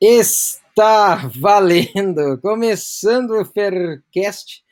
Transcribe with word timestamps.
Está 0.00 1.28
valendo! 1.34 2.40
Começando 2.40 3.32
o 3.32 3.44
Faircast, 3.44 4.62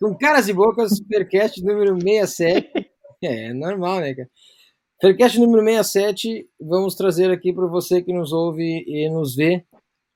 com 0.00 0.18
caras 0.18 0.48
e 0.48 0.52
bocas, 0.52 1.00
Faircast 1.08 1.62
número 1.62 1.94
67. 2.00 2.90
É, 3.22 3.46
é 3.46 3.54
normal, 3.54 4.00
né, 4.00 4.14
cara? 4.14 4.28
Faircast 5.00 5.38
número 5.38 5.64
67, 5.64 6.44
vamos 6.60 6.96
trazer 6.96 7.30
aqui 7.30 7.52
para 7.52 7.68
você 7.68 8.02
que 8.02 8.12
nos 8.12 8.32
ouve 8.32 8.84
e 8.88 9.08
nos 9.08 9.36
vê. 9.36 9.64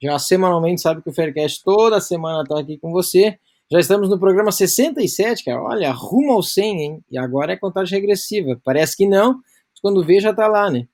Já 0.02 0.18
semanalmente 0.18 0.80
sabe 0.80 1.02
que 1.02 1.10
o 1.10 1.15
Faircast 1.15 1.62
toda 1.62 2.01
semana 2.01 2.42
está 2.42 2.59
aqui 2.59 2.79
com 2.79 2.90
você. 2.90 3.38
Já 3.70 3.79
estamos 3.79 4.09
no 4.09 4.18
programa 4.18 4.51
67, 4.51 5.45
cara. 5.45 5.62
Olha, 5.62 5.92
rumo 5.92 6.32
ao 6.32 6.42
100, 6.42 6.82
hein? 6.82 7.04
E 7.09 7.16
agora 7.16 7.52
é 7.52 7.56
contagem 7.56 8.01
regressiva. 8.01 8.60
Parece 8.65 8.96
que 8.96 9.06
não, 9.06 9.34
mas 9.34 9.80
quando 9.80 10.04
vê 10.04 10.18
já 10.18 10.30
está 10.30 10.48
lá, 10.48 10.68
né? 10.68 10.88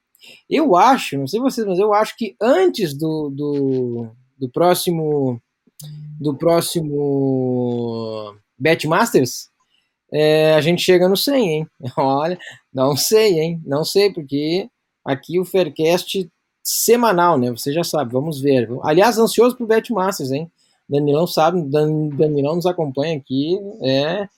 Eu 0.48 0.76
acho, 0.76 1.18
não 1.18 1.26
sei 1.26 1.40
vocês, 1.40 1.66
mas 1.66 1.78
eu 1.78 1.92
acho 1.92 2.16
que 2.16 2.36
antes 2.40 2.94
do, 2.94 3.30
do, 3.30 4.10
do 4.38 4.48
próximo 4.48 5.40
do 6.18 6.34
próximo 6.34 8.34
Bet 8.58 8.86
Masters, 8.86 9.50
é, 10.12 10.54
a 10.54 10.60
gente 10.60 10.82
chega 10.82 11.08
no 11.08 11.16
100, 11.16 11.48
hein? 11.48 11.66
Olha, 11.96 12.38
não 12.72 12.96
sei, 12.96 13.40
hein? 13.40 13.62
Não 13.66 13.84
sei, 13.84 14.12
porque 14.12 14.68
aqui 15.04 15.38
o 15.38 15.44
Faircast 15.44 16.28
semanal, 16.62 17.38
né? 17.38 17.50
Você 17.50 17.72
já 17.72 17.84
sabe, 17.84 18.12
vamos 18.12 18.40
ver. 18.40 18.68
Aliás, 18.82 19.18
ansioso 19.18 19.56
pro 19.56 19.66
Bet 19.66 19.92
Masters, 19.92 20.32
hein? 20.32 20.50
Danilão 20.88 21.26
sabe, 21.26 21.62
Dan, 21.62 22.08
Danilão 22.08 22.56
nos 22.56 22.66
acompanha 22.66 23.16
aqui, 23.16 23.58
é 23.82 24.28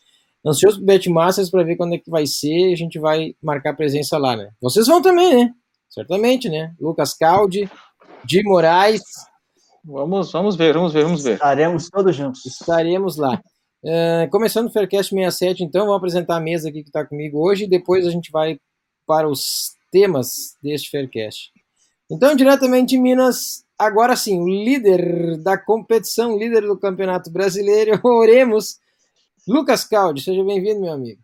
ansioso 0.45 0.79
pro 0.79 0.87
Bet 0.87 1.09
Masters 1.09 1.51
para 1.51 1.63
ver 1.63 1.77
quando 1.77 1.95
é 1.95 1.99
que 1.99 2.11
vai 2.11 2.27
ser, 2.27 2.73
a 2.73 2.77
gente 2.77 2.99
vai 2.99 3.35
marcar 3.43 3.77
presença 3.77 4.19
lá, 4.19 4.37
né? 4.37 4.51
Vocês 4.61 4.87
vão 4.87 5.01
também, 5.01 5.45
né? 5.45 5.55
Certamente, 5.89 6.49
né? 6.49 6.75
Lucas 6.81 7.15
Caldi, 7.15 7.71
Di 8.25 8.43
Moraes. 8.43 9.03
Vamos, 9.85 10.31
vamos 10.33 10.57
ver, 10.57 10.75
vamos 10.75 10.93
ver, 10.93 11.05
vamos 11.05 11.23
ver. 11.23 11.35
Estaremos 11.35 11.89
todos 11.89 12.15
juntos. 12.15 12.45
Estaremos 12.45 13.17
lá. 13.17 13.41
Uh, 13.83 14.29
começando 14.31 14.67
o 14.67 14.73
Faircast 14.73 15.15
67, 15.15 15.63
então, 15.63 15.87
vou 15.87 15.95
apresentar 15.95 16.37
a 16.37 16.41
mesa 16.41 16.69
aqui 16.69 16.83
que 16.83 16.89
está 16.89 17.07
comigo 17.07 17.39
hoje 17.39 17.65
e 17.65 17.69
depois 17.69 18.07
a 18.07 18.11
gente 18.11 18.31
vai 18.31 18.59
para 19.07 19.29
os 19.29 19.73
temas 19.91 20.57
deste 20.63 20.91
Faircast. 20.91 21.51
Então, 22.11 22.35
diretamente 22.35 22.91
de 22.91 22.99
Minas, 22.99 23.65
agora 23.79 24.17
sim, 24.17 24.41
o 24.41 24.49
líder 24.49 25.39
da 25.43 25.57
competição, 25.57 26.37
líder 26.37 26.63
do 26.63 26.79
Campeonato 26.79 27.31
Brasileiro, 27.31 28.01
oremos, 28.05 28.79
Lucas 29.47 29.85
Caldi. 29.85 30.23
Seja 30.23 30.45
bem-vindo, 30.45 30.81
meu 30.81 30.93
amigo. 30.93 31.21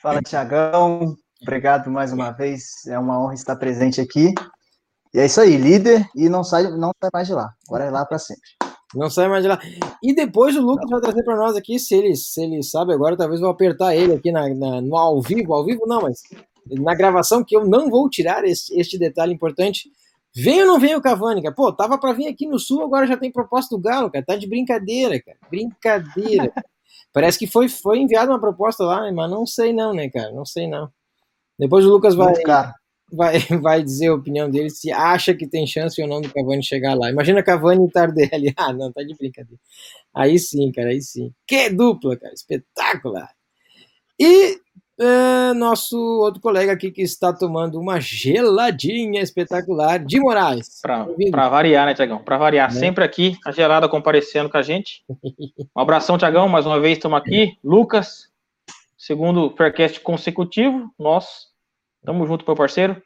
Fala, 0.00 0.22
Tiagão. 0.22 1.16
Obrigado 1.42 1.90
mais 1.90 2.12
uma 2.12 2.30
vez. 2.30 2.86
É 2.86 2.98
uma 2.98 3.22
honra 3.22 3.34
estar 3.34 3.56
presente 3.56 4.00
aqui. 4.00 4.32
E 5.14 5.18
é 5.18 5.26
isso 5.26 5.40
aí, 5.40 5.56
líder 5.56 6.06
e 6.14 6.28
não 6.28 6.44
sai, 6.44 6.64
não 6.76 6.90
sai 7.00 7.10
mais 7.12 7.26
de 7.26 7.34
lá. 7.34 7.50
Agora 7.66 7.84
é 7.84 7.90
lá 7.90 8.04
para 8.04 8.18
sempre. 8.18 8.48
Não 8.94 9.10
sai 9.10 9.28
mais 9.28 9.42
de 9.42 9.48
lá. 9.48 9.58
E 10.02 10.14
depois 10.14 10.56
o 10.56 10.60
Lucas 10.60 10.88
vai 10.88 11.00
trazer 11.00 11.22
para 11.22 11.36
nós 11.36 11.56
aqui, 11.56 11.78
se 11.78 11.94
ele, 11.94 12.14
se 12.14 12.42
ele 12.42 12.62
sabe 12.62 12.92
agora, 12.92 13.16
talvez 13.16 13.40
vou 13.40 13.50
apertar 13.50 13.94
ele 13.94 14.14
aqui 14.14 14.30
na, 14.30 14.48
na, 14.54 14.80
no 14.80 14.96
ao 14.96 15.20
vivo. 15.20 15.54
Ao 15.54 15.64
vivo 15.64 15.86
não, 15.86 16.02
mas 16.02 16.20
na 16.70 16.94
gravação, 16.94 17.44
que 17.44 17.56
eu 17.56 17.66
não 17.66 17.88
vou 17.88 18.08
tirar 18.08 18.44
este, 18.44 18.78
este 18.78 18.98
detalhe 18.98 19.32
importante. 19.32 19.90
Vem 20.34 20.60
ou 20.60 20.66
não 20.66 20.78
vem 20.78 20.94
o 20.94 21.00
Cavani, 21.00 21.42
cara? 21.42 21.54
Pô, 21.54 21.72
tava 21.72 21.98
para 21.98 22.12
vir 22.12 22.28
aqui 22.28 22.46
no 22.46 22.58
Sul, 22.58 22.82
agora 22.82 23.06
já 23.06 23.16
tem 23.16 23.32
proposta 23.32 23.74
do 23.74 23.80
Galo, 23.80 24.10
cara. 24.10 24.24
Tá 24.24 24.36
de 24.36 24.46
brincadeira, 24.46 25.20
cara. 25.22 25.38
Brincadeira. 25.50 26.52
Parece 27.12 27.38
que 27.38 27.46
foi, 27.46 27.68
foi 27.68 27.98
enviada 27.98 28.30
uma 28.30 28.40
proposta 28.40 28.84
lá, 28.84 29.10
mas 29.10 29.30
não 29.30 29.46
sei 29.46 29.72
não, 29.72 29.94
né, 29.94 30.10
cara? 30.10 30.30
Não 30.32 30.44
sei 30.44 30.68
não. 30.68 30.90
Depois 31.58 31.84
o 31.84 31.90
Lucas 31.90 32.14
vai, 32.14 32.34
vai, 33.12 33.38
vai 33.62 33.82
dizer 33.82 34.08
a 34.08 34.14
opinião 34.14 34.50
dele 34.50 34.70
se 34.70 34.90
acha 34.92 35.34
que 35.34 35.46
tem 35.46 35.66
chance 35.66 36.00
ou 36.00 36.08
não 36.08 36.20
do 36.20 36.32
Cavani 36.32 36.62
chegar 36.62 36.94
lá. 36.94 37.10
Imagina 37.10 37.42
Cavani 37.42 37.86
e 37.86 37.90
Tardelli. 37.90 38.54
Ah, 38.56 38.72
não, 38.72 38.92
tá 38.92 39.02
de 39.02 39.14
brincadeira. 39.14 39.60
Aí 40.14 40.38
sim, 40.38 40.70
cara, 40.72 40.90
aí 40.90 41.00
sim. 41.00 41.32
Que 41.46 41.70
dupla, 41.70 42.16
cara, 42.16 42.32
espetacular. 42.32 43.30
E 44.18 44.58
é, 44.98 45.52
nosso 45.52 45.98
outro 45.98 46.40
colega 46.40 46.72
aqui 46.72 46.90
que 46.90 47.02
está 47.02 47.30
tomando 47.30 47.78
uma 47.78 48.00
geladinha 48.00 49.20
espetacular, 49.20 49.98
de 49.98 50.18
Moraes. 50.18 50.80
Para 50.80 51.48
variar, 51.50 51.84
né, 51.84 51.94
Tiagão? 51.94 52.18
Para 52.24 52.38
variar, 52.38 52.72
né? 52.72 52.80
sempre 52.80 53.04
aqui, 53.04 53.36
a 53.44 53.52
gelada 53.52 53.88
comparecendo 53.88 54.48
com 54.48 54.56
a 54.56 54.62
gente. 54.62 55.04
Um 55.76 55.80
abração, 55.80 56.16
Tiagão, 56.16 56.48
mais 56.48 56.64
uma 56.64 56.80
vez 56.80 56.96
estamos 56.96 57.18
aqui. 57.18 57.58
Lucas, 57.62 58.30
segundo 59.06 59.54
Faircast 59.56 60.00
consecutivo, 60.00 60.90
nós. 60.98 61.26
Tamo 62.04 62.26
junto, 62.26 62.44
meu 62.44 62.56
parceiro. 62.56 63.00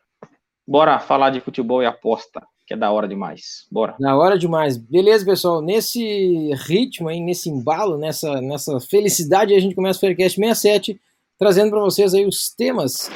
Bora 0.66 0.98
falar 0.98 1.28
de 1.28 1.40
futebol 1.40 1.82
e 1.82 1.86
aposta, 1.86 2.40
que 2.66 2.72
é 2.72 2.76
da 2.76 2.90
hora 2.90 3.06
demais. 3.06 3.66
Bora. 3.70 3.96
Da 4.00 4.16
hora 4.16 4.38
demais. 4.38 4.78
Beleza, 4.78 5.26
pessoal. 5.26 5.60
Nesse 5.60 6.52
ritmo 6.66 7.08
aí, 7.08 7.20
nesse 7.20 7.50
embalo, 7.50 7.98
nessa, 7.98 8.40
nessa 8.40 8.80
felicidade, 8.80 9.54
a 9.54 9.60
gente 9.60 9.74
começa 9.74 9.98
o 9.98 10.00
Faircast 10.00 10.38
67, 10.38 10.98
trazendo 11.38 11.70
para 11.70 11.80
vocês 11.80 12.14
aí 12.14 12.24
os 12.24 12.48
temas 12.54 13.10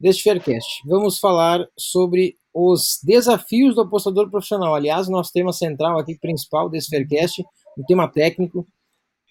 deste 0.00 0.24
Faircast. 0.24 0.82
Vamos 0.86 1.20
falar 1.20 1.64
sobre 1.78 2.34
os 2.52 2.98
desafios 3.04 3.76
do 3.76 3.82
apostador 3.82 4.28
profissional. 4.28 4.74
Aliás, 4.74 5.08
nosso 5.08 5.32
tema 5.32 5.52
central 5.52 5.98
aqui, 6.00 6.18
principal 6.18 6.68
desse 6.68 6.88
Faircast, 6.88 7.44
o 7.78 7.84
tema 7.84 8.08
técnico, 8.08 8.66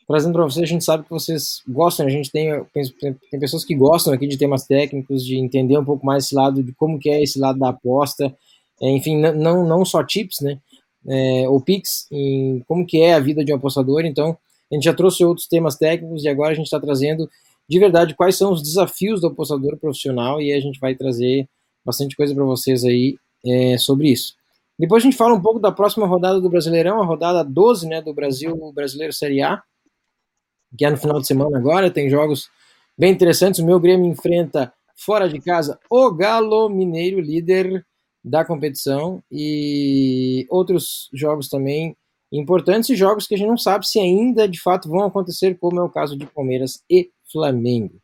trazendo 0.07 0.33
para 0.33 0.43
vocês, 0.43 0.63
a 0.63 0.71
gente 0.71 0.83
sabe 0.83 1.03
que 1.03 1.09
vocês 1.09 1.61
gostam, 1.67 2.05
a 2.05 2.09
gente 2.09 2.31
tem, 2.31 2.51
tem 2.73 3.39
pessoas 3.39 3.63
que 3.63 3.75
gostam 3.75 4.13
aqui 4.13 4.27
de 4.27 4.37
temas 4.37 4.65
técnicos, 4.65 5.25
de 5.25 5.37
entender 5.37 5.77
um 5.77 5.85
pouco 5.85 6.05
mais 6.05 6.25
esse 6.25 6.35
lado, 6.35 6.61
de 6.61 6.73
como 6.73 6.99
que 6.99 7.09
é 7.09 7.21
esse 7.23 7.39
lado 7.39 7.59
da 7.59 7.69
aposta, 7.69 8.33
é, 8.81 8.89
enfim, 8.89 9.17
não, 9.17 9.65
não 9.65 9.85
só 9.85 10.03
tips, 10.03 10.41
né, 10.41 10.59
é, 11.07 11.47
ou 11.47 11.61
picks, 11.61 12.07
em 12.11 12.61
como 12.67 12.85
que 12.85 13.01
é 13.01 13.13
a 13.13 13.19
vida 13.19 13.43
de 13.43 13.53
um 13.53 13.57
apostador, 13.57 14.05
então 14.05 14.37
a 14.71 14.75
gente 14.75 14.85
já 14.85 14.93
trouxe 14.93 15.23
outros 15.23 15.47
temas 15.47 15.75
técnicos 15.75 16.23
e 16.23 16.29
agora 16.29 16.51
a 16.51 16.55
gente 16.55 16.65
está 16.65 16.79
trazendo 16.79 17.29
de 17.69 17.79
verdade 17.79 18.15
quais 18.15 18.35
são 18.35 18.51
os 18.51 18.61
desafios 18.61 19.21
do 19.21 19.27
apostador 19.27 19.77
profissional 19.77 20.41
e 20.41 20.51
a 20.51 20.59
gente 20.59 20.79
vai 20.79 20.95
trazer 20.95 21.47
bastante 21.85 22.15
coisa 22.15 22.33
para 22.33 22.43
vocês 22.43 22.83
aí 22.83 23.15
é, 23.45 23.77
sobre 23.77 24.09
isso. 24.09 24.35
Depois 24.77 25.03
a 25.03 25.05
gente 25.05 25.17
fala 25.17 25.33
um 25.33 25.41
pouco 25.41 25.59
da 25.59 25.71
próxima 25.71 26.07
rodada 26.07 26.41
do 26.41 26.49
Brasileirão, 26.49 27.01
a 27.01 27.05
rodada 27.05 27.43
12 27.43 27.87
né, 27.87 28.01
do 28.01 28.13
Brasil 28.13 28.55
Brasileiro 28.73 29.13
Série 29.13 29.41
A, 29.41 29.61
que 30.77 30.85
é 30.85 30.89
no 30.89 30.97
final 30.97 31.19
de 31.19 31.27
semana 31.27 31.57
agora, 31.57 31.91
tem 31.91 32.09
jogos 32.09 32.49
bem 32.97 33.11
interessantes. 33.11 33.59
O 33.59 33.65
meu 33.65 33.79
Grêmio 33.79 34.09
enfrenta 34.09 34.73
fora 34.95 35.27
de 35.27 35.39
casa 35.39 35.79
o 35.89 36.11
Galo 36.11 36.69
Mineiro, 36.69 37.19
líder 37.19 37.85
da 38.23 38.45
competição, 38.45 39.21
e 39.31 40.45
outros 40.49 41.09
jogos 41.13 41.49
também 41.49 41.95
importantes 42.31 42.89
e 42.89 42.95
jogos 42.95 43.27
que 43.27 43.35
a 43.35 43.37
gente 43.37 43.47
não 43.47 43.57
sabe 43.57 43.87
se 43.87 43.99
ainda 43.99 44.47
de 44.47 44.59
fato 44.59 44.89
vão 44.89 45.03
acontecer, 45.03 45.57
como 45.59 45.79
é 45.79 45.83
o 45.83 45.89
caso 45.89 46.17
de 46.17 46.25
Palmeiras 46.25 46.83
e 46.89 47.11
Flamengo. 47.31 48.01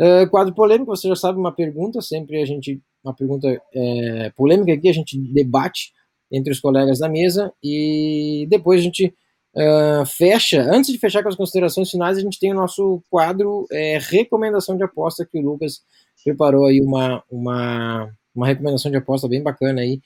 Uh, 0.00 0.28
quadro 0.30 0.54
polêmico, 0.54 0.96
você 0.96 1.06
já 1.06 1.14
sabe, 1.14 1.38
uma 1.38 1.52
pergunta, 1.52 2.00
sempre 2.00 2.42
a 2.42 2.46
gente, 2.46 2.80
uma 3.04 3.14
pergunta 3.14 3.48
é, 3.74 4.30
polêmica 4.30 4.72
aqui, 4.72 4.88
a 4.88 4.92
gente 4.92 5.16
debate 5.16 5.92
entre 6.30 6.52
os 6.52 6.58
colegas 6.58 6.98
da 6.98 7.08
mesa 7.08 7.52
e 7.62 8.46
depois 8.48 8.80
a 8.80 8.82
gente 8.82 9.14
uh, 9.56 10.06
fecha, 10.06 10.62
antes 10.62 10.92
de 10.92 10.98
fechar 10.98 11.22
com 11.22 11.28
as 11.28 11.36
considerações 11.36 11.90
finais, 11.90 12.18
a 12.18 12.20
gente 12.20 12.38
tem 12.38 12.52
o 12.52 12.56
nosso 12.56 13.02
quadro 13.10 13.66
é, 13.70 13.98
recomendação 13.98 14.76
de 14.76 14.82
aposta, 14.82 15.26
que 15.26 15.38
o 15.38 15.42
Lucas 15.42 15.82
preparou 16.24 16.66
aí 16.66 16.80
uma, 16.80 17.22
uma, 17.30 18.10
uma 18.34 18.46
recomendação 18.46 18.90
de 18.90 18.96
aposta 18.96 19.28
bem 19.28 19.42
bacana 19.42 19.80
aí 19.80 20.00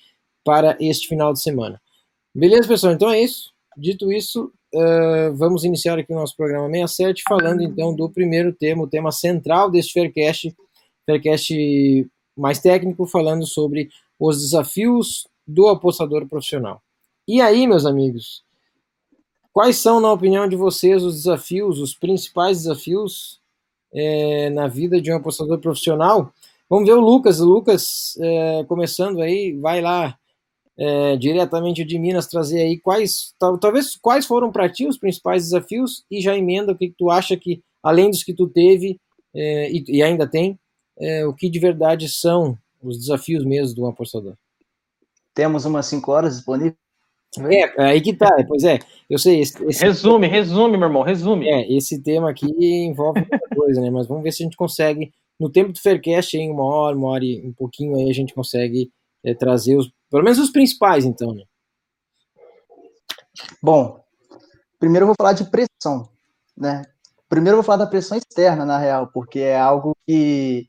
para 0.45 0.77
este 0.81 1.09
final 1.09 1.33
de 1.33 1.43
semana. 1.43 1.81
Beleza, 2.35 2.69
pessoal? 2.69 2.93
Então 2.93 3.11
é 3.11 3.21
isso. 3.21 3.53
Dito 3.77 4.13
isso, 4.13 4.53
uh, 4.75 5.35
vamos 5.35 5.65
iniciar 5.65 5.99
aqui 5.99 6.13
o 6.13 6.17
nosso 6.17 6.37
programa 6.37 6.69
67, 6.69 7.23
falando 7.29 7.63
então 7.63 7.95
do 7.95 8.09
primeiro 8.11 8.53
tema, 8.53 8.85
o 8.85 8.89
tema 8.89 9.13
central 9.13 9.71
deste 9.71 9.93
Faircast, 9.93 10.55
Faircast 11.05 12.09
mais 12.37 12.59
técnico, 12.59 13.07
falando 13.07 13.47
sobre 13.47 13.89
os 14.19 14.41
desafios 14.41 15.27
do 15.47 15.69
apostador 15.69 16.27
profissional. 16.27 16.83
E 17.29 17.41
aí, 17.41 17.67
meus 17.67 17.85
amigos, 17.85 18.43
Quais 19.57 19.79
são, 19.79 20.01
na 20.01 20.13
opinião 20.13 20.47
de 20.47 20.55
vocês, 20.55 21.03
os 21.03 21.15
desafios, 21.15 21.81
os 21.81 21.95
principais 21.95 22.59
desafios 22.59 23.41
é, 23.91 24.51
na 24.51 24.69
vida 24.69 25.01
de 25.01 25.11
um 25.11 25.17
apostador 25.17 25.59
profissional? 25.59 26.31
Vamos 26.69 26.87
ver 26.87 26.93
o 26.93 27.01
Lucas. 27.01 27.39
Lucas, 27.39 28.19
é, 28.21 28.65
começando 28.65 29.23
aí, 29.23 29.59
vai 29.59 29.81
lá 29.81 30.15
é, 30.77 31.17
diretamente 31.17 31.87
de 31.87 31.99
Minas 31.99 32.27
trazer 32.27 32.61
aí 32.61 32.79
quais, 32.79 33.35
tal, 33.39 33.57
talvez 33.57 33.97
quais 33.97 34.27
foram 34.27 34.53
para 34.53 34.69
ti 34.69 34.87
os 34.87 34.99
principais 34.99 35.45
desafios 35.45 36.05
e 36.11 36.21
já 36.21 36.37
emenda 36.37 36.73
o 36.73 36.77
que, 36.77 36.91
tu 36.91 37.11
acha 37.11 37.35
que, 37.35 37.63
além 37.83 38.11
dos 38.11 38.23
que 38.23 38.35
tu 38.35 38.47
teve 38.47 39.01
é, 39.35 39.73
e, 39.73 39.83
e, 39.89 40.03
ainda 40.03 40.29
tem, 40.29 40.59
é, 40.99 41.27
o 41.27 41.33
que 41.33 41.49
de 41.49 41.59
verdade 41.59 42.11
são 42.11 42.59
os 42.83 42.99
desafios 42.99 43.43
mesmo 43.43 43.75
do 43.75 43.87
apostador. 43.87 44.35
Temos 45.33 45.65
umas 45.65 45.87
5 45.87 46.13
horas 46.13 46.37
disponíveis. 46.37 46.86
É, 47.51 47.83
aí 47.83 48.01
que 48.01 48.15
tá, 48.15 48.31
pois 48.49 48.65
é, 48.65 48.79
eu 49.11 49.19
sei. 49.19 49.41
Esse, 49.41 49.63
esse... 49.65 49.85
Resume, 49.85 50.27
resume, 50.27 50.79
meu 50.79 50.89
irmão, 50.89 51.03
resume. 51.03 51.49
É, 51.49 51.71
esse 51.73 52.03
tema 52.03 52.31
aqui 52.31 52.47
envolve 52.57 53.21
muita 53.21 53.49
coisa, 53.55 53.81
né? 53.81 53.91
Mas 53.91 54.07
vamos 54.07 54.23
ver 54.23 54.33
se 54.33 54.43
a 54.43 54.45
gente 54.45 54.57
consegue, 54.57 55.13
no 55.39 55.51
tempo 55.51 55.73
do 55.73 55.81
Faircast, 55.81 56.37
em 56.37 56.51
uma 56.51 56.65
hora, 56.65 56.97
uma 56.97 57.09
hora 57.09 57.25
e 57.25 57.47
um 57.47 57.53
pouquinho 57.53 57.97
aí, 57.97 58.09
a 58.09 58.15
gente 58.15 58.33
consegue 58.33 58.91
é, 59.25 59.35
trazer 59.35 59.77
os, 59.77 59.91
pelo 60.11 60.25
menos 60.25 60.39
os 60.39 60.51
principais, 60.51 61.05
então, 61.05 61.35
né? 61.35 61.43
Bom, 63.63 64.01
primeiro 64.79 65.05
eu 65.05 65.09
vou 65.09 65.17
falar 65.19 65.35
de 65.35 65.45
pressão, 65.51 66.09
né? 66.57 66.83
Primeiro 67.29 67.57
eu 67.57 67.63
vou 67.63 67.65
falar 67.65 67.85
da 67.85 67.91
pressão 67.91 68.17
externa, 68.17 68.65
na 68.65 68.79
real, 68.79 69.09
porque 69.13 69.41
é 69.41 69.59
algo 69.59 69.95
que 70.07 70.69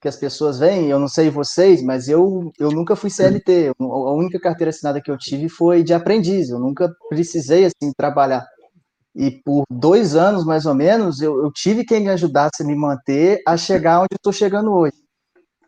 que 0.00 0.08
as 0.08 0.16
pessoas 0.16 0.58
veem, 0.58 0.88
eu 0.88 0.98
não 0.98 1.08
sei 1.08 1.30
vocês, 1.30 1.82
mas 1.82 2.08
eu, 2.08 2.52
eu 2.58 2.70
nunca 2.70 2.94
fui 2.94 3.10
CLT, 3.10 3.72
a 3.78 4.12
única 4.12 4.38
carteira 4.38 4.70
assinada 4.70 5.00
que 5.00 5.10
eu 5.10 5.18
tive 5.18 5.48
foi 5.48 5.82
de 5.82 5.94
aprendiz, 5.94 6.50
eu 6.50 6.58
nunca 6.58 6.92
precisei, 7.08 7.64
assim, 7.64 7.92
trabalhar. 7.96 8.46
E 9.14 9.30
por 9.30 9.64
dois 9.70 10.14
anos, 10.14 10.44
mais 10.44 10.66
ou 10.66 10.74
menos, 10.74 11.22
eu, 11.22 11.42
eu 11.42 11.50
tive 11.50 11.84
quem 11.84 12.00
me 12.00 12.10
ajudasse 12.10 12.62
a 12.62 12.66
me 12.66 12.76
manter 12.76 13.40
a 13.46 13.56
chegar 13.56 14.00
onde 14.00 14.14
estou 14.14 14.32
chegando 14.32 14.70
hoje. 14.72 14.96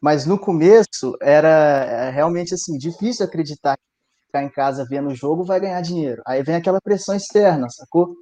Mas 0.02 0.26
no 0.26 0.38
começo, 0.38 1.16
era 1.20 1.48
é, 1.48 2.10
realmente, 2.10 2.54
assim, 2.54 2.76
difícil 2.76 3.24
acreditar 3.24 3.76
que 3.76 3.82
ficar 4.26 4.44
em 4.44 4.50
casa 4.50 4.86
vendo 4.88 5.08
o 5.08 5.14
jogo 5.14 5.44
vai 5.44 5.58
ganhar 5.58 5.81
dinheiro. 5.81 6.22
Aí 6.26 6.42
vem 6.42 6.56
aquela 6.56 6.81
pressão 6.81 7.16
externa, 7.16 7.69
sacou? 7.70 8.14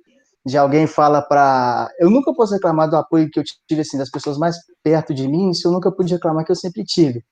De 0.47 0.57
alguém 0.57 0.87
fala 0.87 1.21
para. 1.21 1.91
Eu 1.99 2.09
nunca 2.09 2.33
posso 2.33 2.55
reclamar 2.55 2.89
do 2.89 2.97
apoio 2.97 3.29
que 3.29 3.41
eu 3.41 3.45
tive 3.69 3.81
assim, 3.81 3.99
das 3.99 4.11
pessoas 4.11 4.39
mais 4.39 4.57
perto 4.81 5.13
de 5.13 5.27
mim, 5.27 5.51
isso 5.51 5.67
eu 5.67 5.73
nunca 5.73 5.91
pude 5.91 6.15
reclamar 6.15 6.45
que 6.45 6.53
eu 6.53 6.57
sempre 6.57 6.85
tive. 6.85 7.25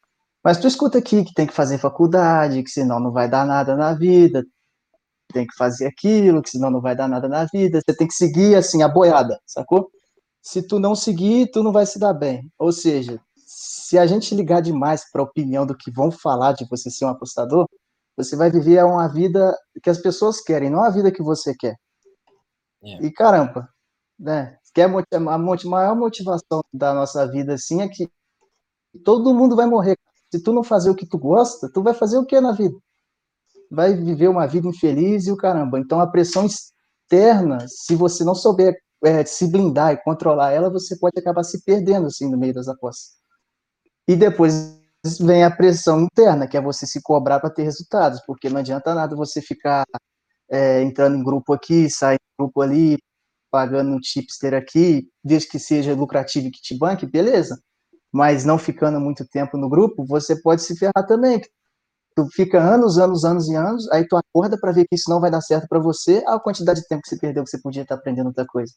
Mas 0.42 0.58
tu 0.58 0.66
escuta 0.66 0.98
aqui 0.98 1.24
que 1.24 1.32
tem 1.32 1.46
que 1.46 1.52
fazer 1.54 1.78
faculdade, 1.78 2.62
que 2.64 2.70
senão 2.70 2.98
não 2.98 3.12
vai 3.12 3.28
dar 3.28 3.46
nada 3.46 3.76
na 3.76 3.94
vida, 3.94 4.44
tem 5.32 5.46
que 5.46 5.54
fazer 5.56 5.86
aquilo, 5.86 6.42
que 6.42 6.50
senão 6.50 6.70
não 6.70 6.80
vai 6.80 6.96
dar 6.96 7.08
nada 7.08 7.28
na 7.28 7.44
vida, 7.46 7.80
você 7.80 7.96
tem 7.96 8.08
que 8.08 8.14
seguir 8.14 8.56
assim, 8.56 8.82
a 8.82 8.88
boiada, 8.88 9.38
sacou? 9.46 9.88
Se 10.42 10.60
tu 10.66 10.80
não 10.80 10.96
seguir, 10.96 11.50
tu 11.52 11.62
não 11.62 11.72
vai 11.72 11.86
se 11.86 12.00
dar 12.00 12.12
bem. 12.12 12.50
Ou 12.58 12.72
seja, 12.72 13.20
se 13.46 13.96
a 13.96 14.06
gente 14.06 14.34
ligar 14.34 14.60
demais 14.60 15.08
para 15.10 15.22
a 15.22 15.24
opinião 15.24 15.64
do 15.64 15.76
que 15.76 15.90
vão 15.90 16.10
falar 16.10 16.52
de 16.52 16.66
você 16.68 16.90
ser 16.90 17.04
um 17.04 17.10
apostador, 17.10 17.66
você 18.16 18.34
vai 18.36 18.50
viver 18.50 18.84
uma 18.84 19.08
vida 19.08 19.56
que 19.82 19.88
as 19.88 19.98
pessoas 19.98 20.40
querem, 20.40 20.68
não 20.68 20.82
a 20.82 20.90
vida 20.90 21.12
que 21.12 21.22
você 21.22 21.54
quer. 21.56 21.76
É. 22.84 23.06
E 23.06 23.10
caramba, 23.10 23.68
né? 24.18 24.58
Que 24.74 24.82
é 24.82 24.84
a 24.84 25.38
maior 25.38 25.96
motivação 25.96 26.62
da 26.72 26.92
nossa 26.92 27.26
vida 27.30 27.54
assim 27.54 27.80
é 27.80 27.88
que 27.88 28.08
todo 29.04 29.34
mundo 29.34 29.56
vai 29.56 29.66
morrer. 29.66 29.96
Se 30.32 30.42
tu 30.42 30.52
não 30.52 30.64
fazer 30.64 30.90
o 30.90 30.94
que 30.94 31.06
tu 31.06 31.16
gosta, 31.16 31.70
tu 31.72 31.82
vai 31.82 31.94
fazer 31.94 32.18
o 32.18 32.26
que 32.26 32.40
na 32.40 32.52
vida? 32.52 32.76
Vai 33.70 33.94
viver 33.94 34.28
uma 34.28 34.46
vida 34.46 34.68
infeliz 34.68 35.26
e 35.26 35.32
o 35.32 35.36
caramba. 35.36 35.78
Então 35.78 36.00
a 36.00 36.06
pressão 36.06 36.46
externa, 36.46 37.64
se 37.68 37.94
você 37.94 38.24
não 38.24 38.34
souber 38.34 38.76
é, 39.04 39.24
se 39.24 39.50
blindar 39.50 39.92
e 39.92 40.02
controlar 40.02 40.52
ela, 40.52 40.70
você 40.70 40.98
pode 40.98 41.18
acabar 41.18 41.44
se 41.44 41.62
perdendo 41.64 42.06
assim 42.06 42.30
no 42.30 42.36
meio 42.36 42.54
das 42.54 42.68
apostas. 42.68 43.12
E 44.08 44.16
depois 44.16 44.78
vem 45.20 45.44
a 45.44 45.50
pressão 45.50 46.00
interna, 46.00 46.48
que 46.48 46.56
é 46.56 46.60
você 46.60 46.86
se 46.86 47.02
cobrar 47.02 47.38
para 47.38 47.50
ter 47.50 47.62
resultados, 47.62 48.20
porque 48.26 48.48
não 48.48 48.58
adianta 48.58 48.94
nada 48.94 49.14
você 49.14 49.40
ficar 49.40 49.84
é, 50.50 50.82
entrando 50.82 51.16
em 51.16 51.22
grupo 51.22 51.52
aqui, 51.52 51.84
em 51.84 51.88
grupo 52.38 52.60
ali, 52.60 52.98
pagando 53.50 53.92
um 53.92 54.00
tipster 54.00 54.54
aqui, 54.54 55.08
desde 55.22 55.48
que 55.48 55.58
seja 55.58 55.94
lucrativo 55.94 56.48
e 56.48 56.50
que 56.50 56.60
te 56.60 56.76
banque, 56.76 57.06
beleza. 57.06 57.58
Mas 58.12 58.44
não 58.44 58.58
ficando 58.58 59.00
muito 59.00 59.26
tempo 59.28 59.56
no 59.56 59.68
grupo, 59.68 60.04
você 60.04 60.40
pode 60.40 60.62
se 60.62 60.76
ferrar 60.76 61.06
também. 61.06 61.40
Tu 62.16 62.26
fica 62.32 62.60
anos, 62.60 62.98
anos, 62.98 63.24
anos 63.24 63.48
e 63.48 63.54
anos, 63.54 63.90
aí 63.90 64.06
tu 64.06 64.16
acorda 64.16 64.58
para 64.58 64.72
ver 64.72 64.86
que 64.88 64.94
isso 64.94 65.10
não 65.10 65.20
vai 65.20 65.30
dar 65.30 65.40
certo 65.40 65.66
para 65.68 65.80
você, 65.80 66.22
a 66.26 66.38
quantidade 66.38 66.80
de 66.80 66.88
tempo 66.88 67.02
que 67.02 67.08
você 67.08 67.18
perdeu 67.18 67.42
que 67.44 67.50
você 67.50 67.60
podia 67.60 67.82
estar 67.82 67.96
aprendendo 67.96 68.28
outra 68.28 68.46
coisa. 68.46 68.72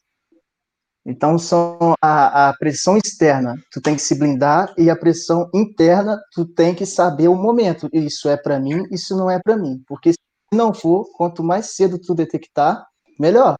Então, 1.06 1.38
são 1.38 1.94
a, 2.02 2.50
a, 2.50 2.56
pressão 2.58 2.96
externa, 2.96 3.54
tu 3.72 3.80
tem 3.80 3.94
que 3.94 4.02
se 4.02 4.14
blindar, 4.18 4.74
e 4.76 4.90
a 4.90 4.96
pressão 4.96 5.48
interna, 5.54 6.20
tu 6.32 6.44
tem 6.44 6.74
que 6.74 6.84
saber 6.84 7.28
o 7.28 7.34
momento. 7.34 7.88
Isso 7.92 8.28
é 8.28 8.36
para 8.36 8.60
mim, 8.60 8.84
isso 8.90 9.16
não 9.16 9.30
é 9.30 9.40
para 9.42 9.56
mim. 9.56 9.82
Porque 9.86 10.12
não 10.52 10.74
for, 10.74 11.06
quanto 11.16 11.42
mais 11.42 11.74
cedo 11.74 11.98
tu 11.98 12.14
detectar, 12.14 12.84
melhor. 13.18 13.56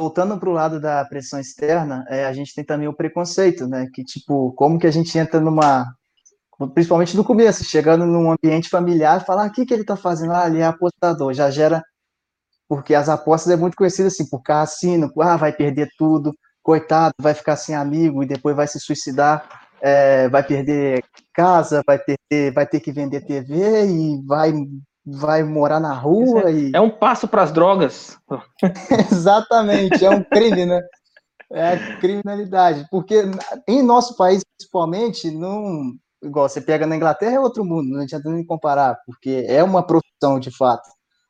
Voltando 0.00 0.38
para 0.38 0.48
o 0.48 0.52
lado 0.52 0.78
da 0.78 1.04
pressão 1.06 1.40
externa, 1.40 2.04
é, 2.08 2.26
a 2.26 2.32
gente 2.32 2.54
tem 2.54 2.64
também 2.64 2.86
o 2.86 2.92
preconceito, 2.92 3.66
né? 3.66 3.88
Que, 3.94 4.04
tipo, 4.04 4.52
como 4.52 4.78
que 4.78 4.86
a 4.86 4.90
gente 4.90 5.16
entra 5.18 5.40
numa. 5.40 5.86
Principalmente 6.74 7.16
no 7.16 7.24
começo, 7.24 7.64
chegando 7.64 8.06
num 8.06 8.30
ambiente 8.30 8.68
familiar, 8.68 9.24
falar 9.24 9.44
ah, 9.44 9.46
o 9.48 9.52
que, 9.52 9.66
que 9.66 9.74
ele 9.74 9.82
está 9.82 9.96
fazendo? 9.96 10.32
Ah, 10.32 10.46
ele 10.46 10.60
é 10.60 10.64
apostador, 10.66 11.32
já 11.34 11.50
gera. 11.50 11.82
Porque 12.68 12.94
as 12.94 13.08
apostas 13.08 13.52
é 13.52 13.56
muito 13.56 13.76
conhecido 13.76 14.08
assim, 14.08 14.28
por 14.28 14.42
cassino, 14.42 15.12
ah, 15.20 15.36
vai 15.36 15.52
perder 15.52 15.88
tudo, 15.98 16.34
coitado, 16.62 17.14
vai 17.20 17.34
ficar 17.34 17.56
sem 17.56 17.74
amigo 17.74 18.22
e 18.22 18.26
depois 18.26 18.56
vai 18.56 18.66
se 18.66 18.80
suicidar, 18.80 19.48
é, 19.80 20.28
vai 20.28 20.42
perder 20.42 21.04
casa, 21.32 21.82
vai 21.86 21.98
perder, 21.98 22.52
vai 22.52 22.66
ter 22.66 22.80
que 22.80 22.90
vender 22.90 23.20
TV 23.20 23.86
e 23.86 24.22
vai 24.26 24.52
vai 25.06 25.44
morar 25.44 25.78
na 25.78 25.94
rua 25.94 26.50
é, 26.50 26.52
e. 26.52 26.72
É 26.74 26.80
um 26.80 26.90
passo 26.90 27.28
para 27.28 27.42
as 27.42 27.52
drogas. 27.52 28.18
Exatamente, 29.12 30.04
é 30.04 30.10
um 30.10 30.24
crime, 30.24 30.66
né? 30.66 30.82
É 31.52 31.68
a 31.68 31.96
criminalidade. 31.98 32.86
Porque 32.90 33.22
em 33.68 33.82
nosso 33.82 34.16
país, 34.16 34.42
principalmente, 34.56 35.30
não. 35.30 35.92
Igual 36.22 36.48
você 36.48 36.60
pega 36.60 36.86
na 36.86 36.96
Inglaterra 36.96 37.36
é 37.36 37.40
outro 37.40 37.64
mundo, 37.64 37.90
não 37.90 38.00
adianta 38.00 38.28
nem 38.30 38.44
comparar, 38.44 38.98
porque 39.06 39.44
é 39.48 39.62
uma 39.62 39.86
profissão 39.86 40.40
de 40.40 40.50
fato. 40.50 40.88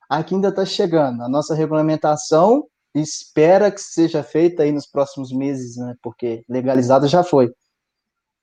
Aqui 0.08 0.34
ainda 0.34 0.48
está 0.48 0.64
chegando. 0.64 1.22
A 1.22 1.28
nossa 1.28 1.54
regulamentação 1.54 2.64
espera 2.94 3.70
que 3.70 3.80
seja 3.80 4.22
feita 4.22 4.62
aí 4.62 4.72
nos 4.72 4.86
próximos 4.86 5.32
meses, 5.32 5.76
né? 5.76 5.94
Porque 6.00 6.44
legalizado 6.48 7.06
já 7.08 7.22
foi. 7.22 7.52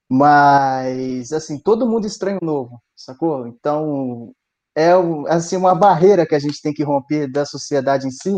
Mas, 0.08 1.32
assim, 1.32 1.58
todo 1.58 1.88
mundo 1.88 2.06
estranho 2.06 2.40
novo, 2.42 2.80
sacou? 2.96 3.48
Então, 3.48 4.32
é 4.76 4.92
assim 5.28 5.56
uma 5.56 5.76
barreira 5.76 6.26
que 6.26 6.36
a 6.36 6.40
gente 6.40 6.62
tem 6.62 6.74
que 6.74 6.84
romper 6.84 7.32
da 7.32 7.46
sociedade 7.46 8.08
em 8.08 8.12
si 8.12 8.34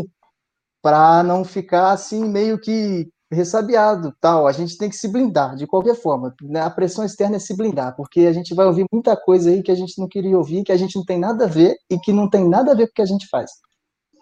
para 0.82 1.22
não 1.22 1.44
ficar 1.44 1.92
assim 1.92 2.28
meio 2.28 2.60
que 2.60 3.08
ressabiado 3.32 4.14
tal. 4.20 4.46
A 4.46 4.52
gente 4.52 4.76
tem 4.76 4.88
que 4.88 4.96
se 4.96 5.08
blindar 5.08 5.56
de 5.56 5.66
qualquer 5.66 5.96
forma 5.96 6.34
né? 6.42 6.60
a 6.60 6.70
pressão 6.70 7.04
externa 7.04 7.36
é 7.36 7.40
se 7.40 7.56
blindar 7.56 7.96
porque 7.96 8.20
a 8.20 8.32
gente 8.32 8.54
vai 8.54 8.66
ouvir 8.66 8.86
muita 8.92 9.16
coisa 9.16 9.50
aí 9.50 9.62
que 9.62 9.72
a 9.72 9.74
gente 9.74 9.98
não 9.98 10.06
queria 10.06 10.36
ouvir 10.36 10.62
que 10.62 10.72
a 10.72 10.76
gente 10.76 10.96
não 10.96 11.04
tem 11.04 11.18
nada 11.18 11.44
a 11.44 11.48
ver 11.48 11.76
e 11.90 11.98
que 11.98 12.12
não 12.12 12.28
tem 12.28 12.46
nada 12.48 12.72
a 12.72 12.74
ver 12.74 12.86
com 12.86 12.92
o 12.92 12.94
que 12.94 13.02
a 13.02 13.06
gente 13.06 13.26
faz. 13.28 13.50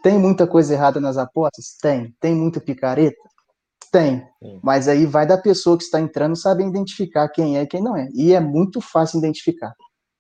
Tem 0.03 0.19
muita 0.19 0.47
coisa 0.47 0.75
errada 0.75 1.01
nas 1.01 1.17
apostas? 1.17 1.77
Tem. 1.81 2.15
Tem 2.21 2.35
muita 2.35 2.61
picareta? 2.61 3.17
Tem. 3.91 4.27
Sim. 4.43 4.59
mas 4.63 4.89
aí 4.89 5.07
vai 5.07 5.25
da 5.25 5.39
pessoa 5.39 5.79
que 5.79 5.85
está 5.85 6.01
entrando 6.01 6.35
saber 6.35 6.67
identificar 6.67 7.29
quem 7.29 7.57
é 7.57 7.63
e 7.63 7.67
quem 7.67 7.83
não 7.83 7.97
é. 7.97 8.09
E 8.13 8.33
é 8.33 8.41
muito 8.41 8.81
fácil 8.81 9.19
identificar 9.19 9.73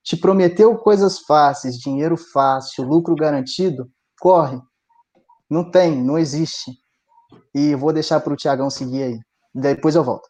te 0.05 0.17
prometeu 0.19 0.77
coisas 0.77 1.21
fáceis, 1.21 1.79
dinheiro 1.79 2.17
fácil, 2.17 2.85
lucro 2.85 3.17
garantido, 3.17 3.91
corre. 4.21 4.61
Não 5.49 5.71
tem, 5.71 5.97
não 5.97 6.19
existe. 6.19 6.71
E 7.55 7.75
vou 7.75 7.93
deixar 7.93 8.21
para 8.21 8.33
o 8.33 8.37
Tiagão 8.37 8.69
seguir 8.69 9.03
aí. 9.03 9.19
Depois 9.55 9.95
eu 9.95 10.05
volto. 10.05 10.29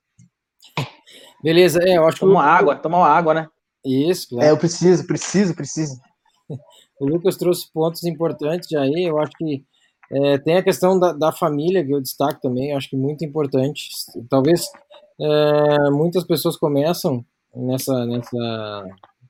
Beleza, 1.42 1.80
é, 1.82 1.98
eu 1.98 2.06
acho 2.06 2.16
que. 2.16 2.20
Toma 2.20 2.32
uma 2.32 2.44
água, 2.44 2.76
toma 2.76 2.98
uma 2.98 3.08
água, 3.08 3.34
né? 3.34 3.48
Isso, 3.84 4.28
claro. 4.28 4.46
É, 4.46 4.50
eu 4.52 4.56
preciso, 4.56 5.06
preciso, 5.06 5.54
preciso. 5.54 6.00
O 7.00 7.06
Lucas 7.06 7.36
trouxe 7.36 7.68
pontos 7.72 8.04
importantes 8.04 8.72
aí, 8.72 9.04
eu 9.04 9.18
acho 9.18 9.32
que 9.36 9.64
é, 10.12 10.38
tem 10.38 10.56
a 10.56 10.62
questão 10.62 10.96
da, 10.96 11.12
da, 11.12 11.32
família, 11.32 11.84
que 11.84 11.92
eu 11.92 12.00
destaco 12.00 12.40
também, 12.40 12.70
eu 12.70 12.76
acho 12.76 12.88
que 12.88 12.96
muito 12.96 13.24
importante. 13.24 13.88
Talvez 14.30 14.68
é, 15.20 15.90
muitas 15.90 16.22
pessoas 16.22 16.56
começam 16.56 17.24
nessa, 17.52 18.06
nessa 18.06 18.84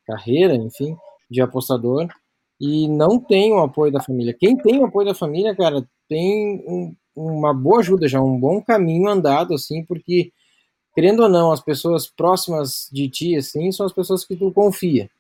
carreira, 0.07 0.55
enfim, 0.55 0.97
de 1.31 1.41
apostador 1.41 2.09
e 2.61 2.89
não 2.89 3.19
tem 3.19 3.53
o 3.53 3.59
apoio 3.59 3.93
da 3.93 4.03
família. 4.03 4.37
Quem 4.39 4.57
tem 4.57 4.79
o 4.79 4.87
apoio 4.87 5.07
da 5.09 5.15
família, 5.15 5.55
cara, 5.55 5.87
tem 6.09 6.63
um, 6.67 6.95
uma 7.15 7.53
boa 7.53 7.81
ajuda 7.81 8.09
já, 8.09 8.21
um 8.21 8.39
bom 8.39 8.63
caminho 8.63 9.09
andado, 9.09 9.55
assim, 9.55 9.85
porque, 9.85 10.33
querendo 10.95 11.23
ou 11.25 11.29
não, 11.29 11.53
as 11.53 11.61
pessoas 11.61 12.07
próximas 12.07 12.89
de 12.93 13.09
ti, 13.09 13.37
assim, 13.37 13.71
são 13.73 13.87
as 13.87 13.93
pessoas 13.93 14.25
que 14.25 14.37
tu 14.37 14.53
confia, 14.53 15.11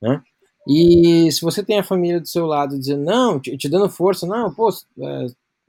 né? 0.00 0.22
E 0.66 1.30
se 1.30 1.42
você 1.42 1.62
tem 1.62 1.78
a 1.78 1.84
família 1.84 2.20
do 2.20 2.26
seu 2.26 2.46
lado 2.46 2.78
dizendo, 2.78 3.04
não, 3.04 3.38
te, 3.38 3.56
te 3.56 3.68
dando 3.68 3.88
força, 3.88 4.26
não, 4.26 4.54
pô, 4.54 4.70
é, 4.70 5.26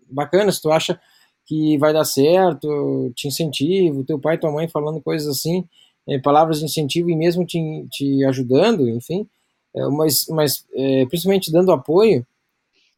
bacana, 0.10 0.52
se 0.52 0.62
tu 0.62 0.72
acha 0.72 1.00
que 1.46 1.78
vai 1.78 1.92
dar 1.92 2.06
certo, 2.06 3.12
te 3.14 3.28
incentivo, 3.28 4.06
teu 4.06 4.18
pai 4.18 4.36
e 4.36 4.40
tua 4.40 4.52
mãe 4.52 4.68
falando 4.68 5.02
coisas 5.02 5.28
assim, 5.28 5.68
é, 6.08 6.20
palavras 6.20 6.60
de 6.60 6.66
incentivo 6.66 7.10
e 7.10 7.16
mesmo 7.16 7.46
te, 7.46 7.60
te 7.92 8.24
ajudando, 8.26 8.88
enfim, 8.90 9.28
é, 9.76 9.86
mas, 9.88 10.26
mas 10.30 10.66
é, 10.74 11.06
principalmente 11.06 11.52
dando 11.52 11.72
apoio, 11.72 12.26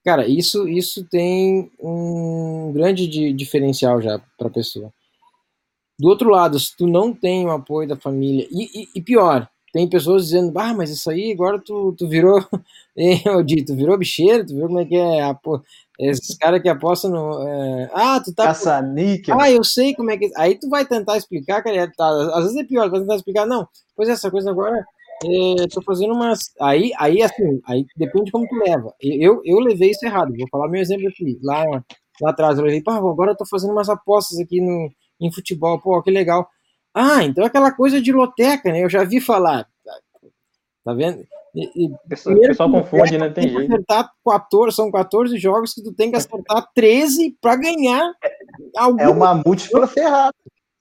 cara, 0.03 0.27
isso, 0.27 0.67
isso 0.67 1.03
tem 1.05 1.71
um 1.79 2.71
grande 2.73 3.07
de, 3.07 3.33
diferencial 3.33 4.01
já 4.01 4.19
para 4.37 4.47
a 4.47 4.51
pessoa. 4.51 4.93
Do 5.99 6.09
outro 6.09 6.29
lado, 6.29 6.59
se 6.59 6.75
tu 6.77 6.85
não 6.85 7.13
tem 7.13 7.45
o 7.45 7.51
apoio 7.51 7.87
da 7.87 7.95
família, 7.95 8.47
e, 8.51 8.83
e, 8.83 8.89
e 8.95 9.01
pior, 9.01 9.49
tem 9.73 9.89
pessoas 9.89 10.25
dizendo, 10.25 10.57
ah, 10.57 10.73
mas 10.73 10.89
isso 10.89 11.09
aí 11.09 11.31
agora 11.31 11.59
tu, 11.59 11.93
tu 11.97 12.07
virou, 12.07 12.39
eu 13.25 13.43
dito, 13.43 13.73
tu 13.73 13.75
virou 13.75 13.97
bicheiro, 13.97 14.45
tu 14.45 14.55
viu 14.55 14.67
como 14.67 14.79
é 14.79 14.85
que 14.85 14.95
é, 14.95 15.21
esses 15.99 16.37
caras 16.37 16.61
que 16.61 16.69
apostam 16.69 17.11
no. 17.11 17.47
É, 17.47 17.89
ah, 17.93 18.21
tu 18.23 18.33
tá. 18.33 18.45
Caça-níquel. 18.45 19.39
Ah, 19.39 19.49
eu 19.49 19.63
sei 19.63 19.95
como 19.95 20.11
é 20.11 20.17
que. 20.17 20.29
Aí 20.37 20.55
tu 20.55 20.69
vai 20.69 20.85
tentar 20.85 21.17
explicar, 21.17 21.63
cara. 21.63 21.91
Tá, 21.97 22.07
às 22.35 22.43
vezes 22.43 22.57
é 22.57 22.63
pior, 22.63 22.85
tu 22.85 22.91
vai 22.91 22.99
tentar 23.01 23.15
explicar, 23.15 23.45
não. 23.47 23.67
Pois 23.95 24.07
é, 24.07 24.11
essa 24.11 24.29
coisa 24.29 24.51
agora. 24.51 24.85
É, 25.23 25.67
tô 25.73 25.81
fazendo 25.81 26.13
umas. 26.13 26.51
Aí, 26.61 26.91
aí, 26.99 27.23
assim, 27.23 27.59
aí 27.65 27.83
depende 27.97 28.25
de 28.25 28.31
como 28.31 28.47
tu 28.47 28.55
leva. 28.55 28.93
Eu, 29.01 29.41
eu 29.43 29.59
levei 29.59 29.89
isso 29.89 30.05
errado. 30.05 30.31
Vou 30.37 30.47
falar 30.51 30.69
meu 30.69 30.79
exemplo 30.79 31.07
aqui. 31.07 31.39
Lá, 31.41 31.65
lá 32.21 32.29
atrás, 32.29 32.59
eu 32.59 32.63
levei, 32.63 32.83
pá, 32.83 32.97
agora 32.97 33.31
eu 33.31 33.37
tô 33.37 33.45
fazendo 33.47 33.71
umas 33.71 33.89
apostas 33.89 34.37
aqui 34.39 34.61
no, 34.61 34.91
em 35.19 35.31
futebol. 35.31 35.81
Pô, 35.81 35.99
que 36.03 36.11
legal. 36.11 36.47
Ah, 36.99 37.23
então 37.23 37.43
é 37.43 37.47
aquela 37.47 37.71
coisa 37.71 38.01
de 38.01 38.11
loteca, 38.11 38.71
né? 38.71 38.83
Eu 38.83 38.89
já 38.89 39.03
vi 39.03 39.21
falar. 39.21 39.67
Tá 40.83 40.93
vendo? 40.95 41.23
E, 41.53 41.85
e, 41.85 41.91
o 41.91 41.97
pessoal 42.07 42.71
confunde, 42.71 43.19
né? 43.19 43.29
Tem 43.29 43.49
jeito. 43.49 43.71
Acertar 43.71 44.11
14, 44.25 44.75
são 44.75 44.89
14 44.89 45.37
jogos 45.37 45.75
que 45.75 45.83
tu 45.83 45.93
tem 45.93 46.09
que 46.09 46.17
acertar 46.17 46.67
13 46.73 47.37
para 47.39 47.55
ganhar 47.55 48.11
algum. 48.75 48.99
É 48.99 49.07
uma 49.09 49.35
múltipla 49.35 49.85
ferrada. 49.85 50.33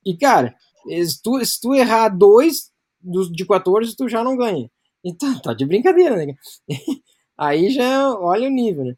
E, 0.06 0.16
cara, 0.16 0.54
se 0.88 1.20
tu, 1.22 1.44
se 1.44 1.60
tu 1.60 1.74
errar 1.74 2.08
dois 2.08 2.70
dos, 2.98 3.30
de 3.30 3.44
14, 3.44 3.94
tu 3.94 4.08
já 4.08 4.24
não 4.24 4.38
ganha. 4.38 4.70
Então, 5.04 5.38
tá 5.40 5.52
de 5.52 5.66
brincadeira, 5.66 6.16
né? 6.16 6.32
aí 7.36 7.68
já 7.68 8.10
olha 8.18 8.48
o 8.48 8.50
nível, 8.50 8.84
né? 8.84 8.94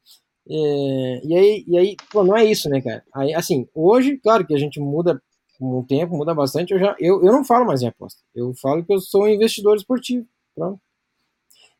É, 0.48 1.20
e 1.24 1.36
aí, 1.36 1.64
e 1.66 1.78
aí 1.78 1.96
pô, 2.12 2.22
não 2.22 2.36
é 2.36 2.44
isso, 2.44 2.68
né, 2.68 2.80
cara? 2.80 3.02
Aí, 3.12 3.34
assim, 3.34 3.66
hoje, 3.74 4.18
claro 4.18 4.46
que 4.46 4.54
a 4.54 4.58
gente 4.58 4.78
muda 4.78 5.20
com 5.58 5.80
o 5.80 5.84
tempo, 5.84 6.16
muda 6.16 6.34
bastante. 6.34 6.72
Eu, 6.72 6.78
já, 6.78 6.96
eu, 6.98 7.24
eu 7.24 7.32
não 7.32 7.44
falo 7.44 7.66
mais 7.66 7.82
em 7.82 7.88
aposta. 7.88 8.20
Eu 8.34 8.54
falo 8.54 8.84
que 8.84 8.92
eu 8.92 9.00
sou 9.00 9.24
um 9.24 9.28
investidor 9.28 9.76
esportivo. 9.76 10.26
Pronto. 10.54 10.80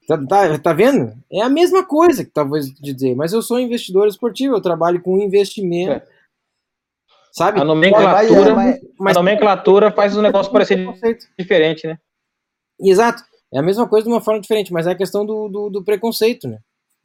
Tá, 0.06 0.18
tá, 0.26 0.58
tá 0.58 0.72
vendo? 0.72 1.12
É 1.30 1.42
a 1.42 1.48
mesma 1.48 1.84
coisa 1.84 2.24
que 2.24 2.30
talvez 2.30 2.72
dizer, 2.74 3.14
mas 3.14 3.32
eu 3.32 3.42
sou 3.42 3.60
investidor 3.60 4.08
esportivo, 4.08 4.56
eu 4.56 4.60
trabalho 4.60 5.02
com 5.02 5.18
investimento. 5.18 5.92
É. 5.92 6.18
Sabe? 7.30 7.60
A 7.60 7.64
nomenclatura, 7.64 8.54
mas, 8.54 8.80
mas, 8.98 9.16
a 9.16 9.20
nomenclatura 9.20 9.92
faz 9.92 10.16
o 10.16 10.22
negócio 10.22 10.50
parecer 10.50 10.78
diferente, 11.38 11.86
né? 11.86 11.98
Exato. 12.80 13.22
É 13.52 13.58
a 13.58 13.62
mesma 13.62 13.86
coisa 13.86 14.06
de 14.06 14.12
uma 14.12 14.20
forma 14.20 14.40
diferente, 14.40 14.72
mas 14.72 14.86
é 14.86 14.92
a 14.92 14.96
questão 14.96 15.24
do, 15.26 15.48
do, 15.48 15.70
do 15.70 15.84
preconceito, 15.84 16.48
né? 16.48 16.58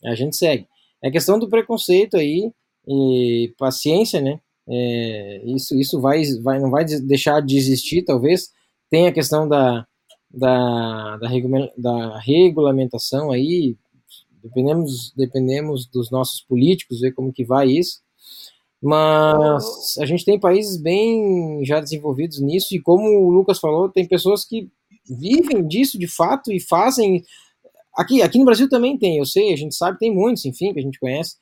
A 0.05 0.15
gente 0.15 0.35
segue. 0.35 0.67
É 1.03 1.09
a 1.09 1.11
questão 1.11 1.37
do 1.37 1.49
preconceito 1.49 2.15
aí, 2.15 2.51
e 2.87 3.53
paciência, 3.57 4.21
né? 4.21 4.39
É, 4.67 5.41
isso 5.45 5.75
isso 5.75 5.99
vai, 5.99 6.23
vai, 6.41 6.59
não 6.59 6.69
vai 6.69 6.85
deixar 6.85 7.41
de 7.41 7.57
existir, 7.57 8.03
talvez. 8.03 8.49
Tem 8.89 9.07
a 9.07 9.11
questão 9.11 9.47
da, 9.47 9.85
da, 10.33 11.17
da, 11.17 11.29
da 11.77 12.19
regulamentação 12.19 13.31
aí, 13.31 13.75
dependemos, 14.41 15.13
dependemos 15.15 15.85
dos 15.85 16.09
nossos 16.09 16.41
políticos, 16.41 17.01
ver 17.01 17.13
como 17.13 17.33
que 17.33 17.45
vai 17.45 17.67
isso, 17.67 18.01
mas 18.81 19.97
a 19.99 20.05
gente 20.05 20.25
tem 20.25 20.39
países 20.39 20.75
bem 20.75 21.63
já 21.63 21.79
desenvolvidos 21.79 22.41
nisso, 22.41 22.75
e 22.75 22.81
como 22.81 23.07
o 23.07 23.31
Lucas 23.31 23.59
falou, 23.59 23.89
tem 23.89 24.07
pessoas 24.07 24.43
que 24.43 24.69
vivem 25.09 25.65
disso 25.67 25.97
de 25.97 26.07
fato 26.07 26.51
e 26.51 26.59
fazem. 26.59 27.23
Aqui, 27.95 28.21
aqui 28.21 28.39
no 28.39 28.45
Brasil 28.45 28.67
também 28.67 28.97
tem, 28.97 29.17
eu 29.17 29.25
sei, 29.25 29.53
a 29.53 29.55
gente 29.55 29.75
sabe, 29.75 29.99
tem 29.99 30.13
muitos, 30.13 30.43
enfim, 30.45 30.73
que 30.73 30.79
a 30.79 30.83
gente 30.83 30.99
conhece, 30.99 31.35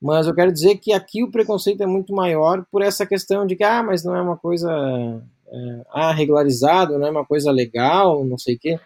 mas 0.00 0.26
eu 0.26 0.34
quero 0.34 0.52
dizer 0.52 0.76
que 0.76 0.92
aqui 0.92 1.22
o 1.22 1.30
preconceito 1.30 1.82
é 1.82 1.86
muito 1.86 2.14
maior 2.14 2.64
por 2.70 2.82
essa 2.82 3.06
questão 3.06 3.46
de 3.46 3.56
que, 3.56 3.64
ah, 3.64 3.82
mas 3.82 4.04
não 4.04 4.14
é 4.14 4.20
uma 4.20 4.36
coisa 4.36 4.70
é, 5.48 5.82
ah, 5.90 6.12
regularizado, 6.12 6.98
não 6.98 7.06
é 7.06 7.10
uma 7.10 7.24
coisa 7.24 7.50
legal, 7.50 8.24
não 8.24 8.38
sei 8.38 8.56
o 8.56 8.58
quê. 8.58 8.78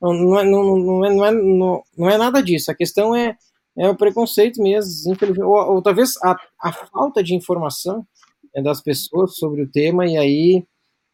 Não, 0.00 0.12
não, 0.12 0.38
é, 0.38 0.44
não, 0.44 0.76
não, 0.76 1.04
é, 1.04 1.14
não, 1.14 1.24
é, 1.24 1.32
não, 1.32 1.82
não 1.96 2.10
é 2.10 2.18
nada 2.18 2.42
disso. 2.42 2.70
A 2.70 2.74
questão 2.74 3.14
é, 3.14 3.36
é 3.78 3.88
o 3.88 3.96
preconceito 3.96 4.62
mesmo, 4.62 5.14
ou, 5.44 5.74
ou 5.74 5.82
talvez 5.82 6.16
a, 6.22 6.36
a 6.60 6.72
falta 6.72 7.22
de 7.22 7.34
informação 7.34 8.06
é, 8.54 8.62
das 8.62 8.80
pessoas 8.80 9.36
sobre 9.36 9.62
o 9.62 9.70
tema, 9.70 10.06
e 10.06 10.16
aí 10.16 10.64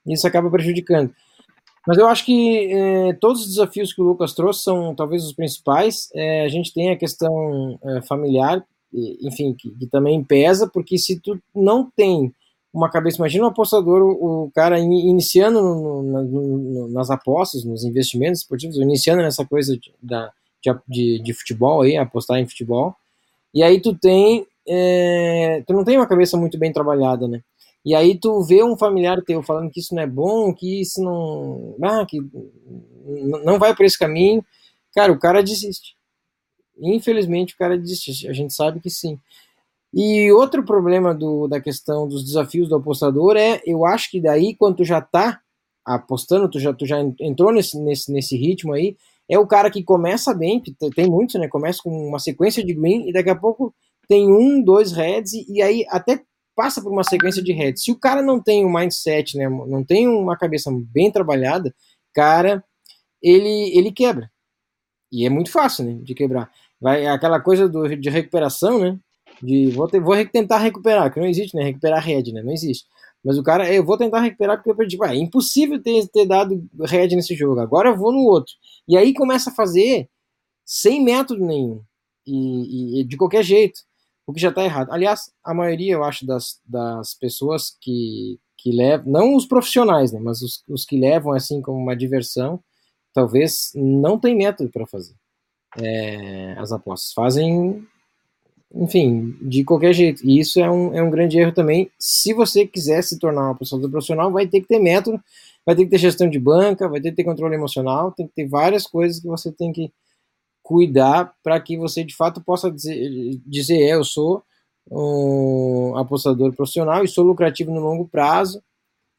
isso 0.07 0.27
acaba 0.27 0.51
prejudicando. 0.51 1.13
Mas 1.87 1.99
eu 1.99 2.07
acho 2.07 2.25
que 2.25 2.73
é, 2.73 3.13
todos 3.15 3.43
os 3.43 3.49
desafios 3.49 3.93
que 3.93 4.01
o 4.01 4.05
Lucas 4.05 4.33
trouxe 4.35 4.63
são 4.63 4.95
talvez 4.95 5.25
os 5.25 5.33
principais. 5.33 6.09
É, 6.15 6.45
a 6.45 6.49
gente 6.49 6.73
tem 6.73 6.91
a 6.91 6.97
questão 6.97 7.79
é, 7.85 8.03
familiar, 8.03 8.65
enfim, 8.93 9.55
que, 9.55 9.71
que, 9.71 9.87
também 9.87 10.23
pesa, 10.23 10.69
porque 10.69 10.99
se 10.99 11.19
tu 11.19 11.41
não 11.55 11.91
tem 11.97 12.33
uma 12.73 12.91
cabeça. 12.91 13.19
Imagina 13.19 13.45
um 13.45 13.49
apostador, 13.49 14.03
o, 14.03 14.45
o 14.45 14.51
cara 14.53 14.79
iniciando 14.79 15.61
no, 15.61 16.03
no, 16.03 16.23
no, 16.23 16.89
nas 16.89 17.11
apostas, 17.11 17.65
nos 17.65 17.85
investimentos 17.85 18.41
esportivos, 18.41 18.77
iniciando 18.77 19.23
nessa 19.23 19.45
coisa 19.45 19.77
de, 19.77 19.93
da, 20.03 20.33
de, 20.89 21.19
de, 21.23 21.35
futebol 21.35 21.83
aí, 21.83 21.97
apostar 21.97 22.39
em 22.39 22.49
futebol. 22.49 22.95
E 23.55 23.63
aí 23.63 23.81
tu 23.81 23.95
tem, 23.95 24.47
é, 24.67 25.63
tu 25.67 25.75
não 25.75 25.85
tem 25.85 25.99
uma 25.99 26.07
cabeça 26.07 26.37
muito 26.37 26.59
bem 26.59 26.73
trabalhada, 26.73 27.29
né? 27.29 27.43
E 27.85 27.95
aí 27.95 28.17
tu 28.17 28.43
vê 28.45 28.63
um 28.63 28.77
familiar 28.77 29.21
teu 29.23 29.43
falando 29.43 29.71
que 29.71 29.81
isso 29.81 29.95
não 29.95 30.03
é 30.03 30.07
bom, 30.07 30.55
que 30.55 30.81
isso 30.81 31.03
não, 31.03 31.77
ah, 31.83 32.07
que 32.07 32.21
não 33.45 33.59
vai 33.59 33.75
por 33.75 33.85
esse 33.85 33.99
caminho, 33.99 34.45
cara, 34.95 35.13
o 35.13 35.19
cara 35.19 35.43
desiste. 35.43 35.97
Infelizmente 36.79 37.55
o 37.55 37.59
cara 37.59 37.79
desiste. 37.79 38.29
A 38.29 38.33
gente 38.33 38.53
sabe 38.53 38.81
que 38.81 38.91
sim. 38.91 39.19
E 39.93 40.33
outro 40.33 40.65
problema 40.65 41.15
do, 41.15 41.47
da 41.47 41.61
questão 41.61 42.09
dos 42.09 42.25
desafios 42.25 42.69
do 42.69 42.77
apostador 42.77 43.37
é, 43.37 43.61
eu 43.67 43.85
acho 43.85 44.11
que 44.11 44.21
daí, 44.21 44.55
quando 44.57 44.77
tu 44.77 44.85
já 44.85 45.01
tá 45.01 45.41
apostando, 45.85 46.49
tu 46.49 46.59
já, 46.59 46.73
tu 46.73 46.87
já 46.87 46.99
entrou 47.21 47.53
nesse, 47.53 47.79
nesse, 47.79 48.11
nesse 48.11 48.37
ritmo 48.37 48.73
aí, 48.73 48.97
é 49.29 49.39
o 49.39 49.47
cara 49.47 49.71
que 49.71 49.83
começa 49.83 50.33
bem, 50.35 50.63
tem 50.95 51.11
muitos, 51.11 51.39
né? 51.39 51.49
Começa 51.49 51.81
com 51.83 51.91
uma 51.91 52.19
sequência 52.19 52.65
de 52.65 52.73
green 52.73 53.09
e 53.09 53.13
daqui 53.13 53.31
a 53.31 53.37
pouco 53.37 53.75
tem 54.09 54.31
um, 54.31 54.63
dois 54.63 54.93
heads 54.93 55.33
e, 55.33 55.47
e 55.49 55.63
aí 55.63 55.85
até 55.89 56.23
passa 56.55 56.83
por 56.83 56.91
uma 56.91 57.05
sequência 57.05 57.43
de 57.43 57.53
heads. 57.53 57.85
Se 57.85 57.93
o 57.93 57.99
cara 57.99 58.23
não 58.23 58.41
tem 58.43 58.65
um 58.65 58.73
mindset, 58.73 59.37
né? 59.37 59.49
Não 59.49 59.85
tem 59.85 60.09
uma 60.09 60.37
cabeça 60.37 60.71
bem 60.73 61.11
trabalhada, 61.11 61.75
cara, 62.15 62.65
ele, 63.23 63.77
ele 63.77 63.93
quebra. 63.93 64.31
E 65.13 65.27
é 65.27 65.31
muito 65.31 65.51
fácil, 65.51 65.85
né? 65.85 65.99
De 66.03 66.15
quebrar. 66.15 66.51
Vai, 66.81 67.07
aquela 67.07 67.39
coisa 67.41 67.69
do, 67.69 67.95
de 67.95 68.11
recuperação, 68.11 68.79
né? 68.79 68.99
de 69.43 69.71
vou, 69.71 69.89
ter, 69.89 70.01
vou 70.01 70.15
tentar 70.27 70.59
recuperar, 70.59 71.13
que 71.13 71.21
não 71.21 71.27
existe, 71.27 71.57
né? 71.57 71.65
Recuperar 71.65 72.05
head, 72.05 72.33
né? 72.33 72.43
Não 72.43 72.53
existe. 72.53 72.87
Mas 73.25 73.39
o 73.39 73.43
cara, 73.43 73.73
eu 73.73 73.85
vou 73.85 73.97
tentar 73.97 74.21
recuperar 74.21 74.57
porque 74.57 74.71
eu 74.71 74.77
perdi. 74.77 74.99
é 75.05 75.17
impossível 75.17 75.81
ter, 75.81 76.09
ter 76.09 76.27
dado 76.27 76.69
head 76.87 77.15
nesse 77.15 77.35
jogo. 77.35 77.61
Agora 77.61 77.91
eu 77.91 77.97
vou 77.97 78.13
no 78.13 78.21
outro. 78.21 78.53
E 78.89 78.97
aí 78.97 79.13
começa 79.15 79.51
a 79.51 79.55
fazer 79.55 80.09
sem 80.65 81.03
método 81.03 81.45
nenhum. 81.45 81.83
E, 82.27 83.01
e 83.01 83.05
de 83.05 83.17
qualquer 83.17 83.43
jeito. 83.43 83.81
O 84.27 84.33
que 84.33 84.41
já 84.41 84.51
está 84.51 84.65
errado. 84.65 84.93
Aliás, 84.93 85.33
a 85.45 85.53
maioria, 85.53 85.95
eu 85.95 86.05
acho, 86.05 86.25
das, 86.25 86.61
das 86.65 87.15
pessoas 87.15 87.77
que, 87.81 88.39
que 88.57 88.71
levam, 88.71 89.11
não 89.11 89.35
os 89.35 89.47
profissionais, 89.47 90.13
né? 90.13 90.21
Mas 90.21 90.43
os, 90.43 90.63
os 90.69 90.85
que 90.85 90.97
levam 90.97 91.33
assim 91.33 91.61
como 91.61 91.79
uma 91.79 91.97
diversão, 91.97 92.63
talvez 93.13 93.73
não 93.75 94.19
tem 94.19 94.37
método 94.37 94.71
para 94.71 94.87
fazer 94.87 95.15
é, 95.79 96.55
as 96.59 96.73
apostas. 96.73 97.13
Fazem 97.13 97.87
enfim, 98.75 99.37
de 99.43 99.65
qualquer 99.65 99.93
jeito. 99.93 100.25
E 100.27 100.39
isso 100.39 100.59
é 100.59 100.71
um, 100.71 100.95
é 100.95 101.03
um 101.03 101.11
grande 101.11 101.39
erro 101.39 101.53
também. 101.53 101.91
Se 101.99 102.33
você 102.33 102.67
quiser 102.67 103.03
se 103.03 103.19
tornar 103.19 103.43
uma 103.49 103.55
pessoa 103.55 103.89
profissional, 103.91 104.33
vai 104.33 104.47
ter 104.47 104.61
que 104.61 104.69
ter 104.69 104.79
método, 104.79 105.21
vai 105.65 105.77
ter 105.77 105.85
que 105.85 105.91
ter 105.91 105.99
gestão 105.99 106.29
de 106.29 106.39
banca, 106.39 106.89
vai 106.89 107.01
ter 107.01 107.11
que 107.11 107.17
ter 107.17 107.25
controle 107.25 107.55
emocional, 107.55 108.13
tem 108.13 108.27
que 108.27 108.35
ter 108.35 108.49
várias 108.49 108.87
coisas 108.87 109.21
que 109.21 109.29
você 109.29 109.53
tem 109.53 109.73
que 109.73 109.93
cuidar 110.63 111.35
para 111.43 111.61
que 111.61 111.77
você 111.77 112.05
de 112.05 112.17
fato 112.17 112.41
possa 112.43 112.71
dizer, 112.71 113.41
dizer 113.47 113.83
é, 113.83 113.95
eu 113.95 114.05
sou 114.05 114.43
um 114.91 115.97
apostador 115.97 116.53
profissional 116.55 117.05
e 117.05 117.09
sou 117.09 117.25
lucrativo 117.25 117.71
no 117.71 117.81
longo 117.81 118.09
prazo. 118.09 118.63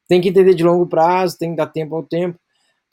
Tem 0.07 0.19
que 0.19 0.29
entender 0.29 0.53
de 0.55 0.63
longo 0.63 0.85
prazo, 0.87 1.37
tem 1.37 1.51
que 1.51 1.57
dar 1.57 1.67
tempo 1.67 1.95
ao 1.95 2.03
tempo. 2.03 2.39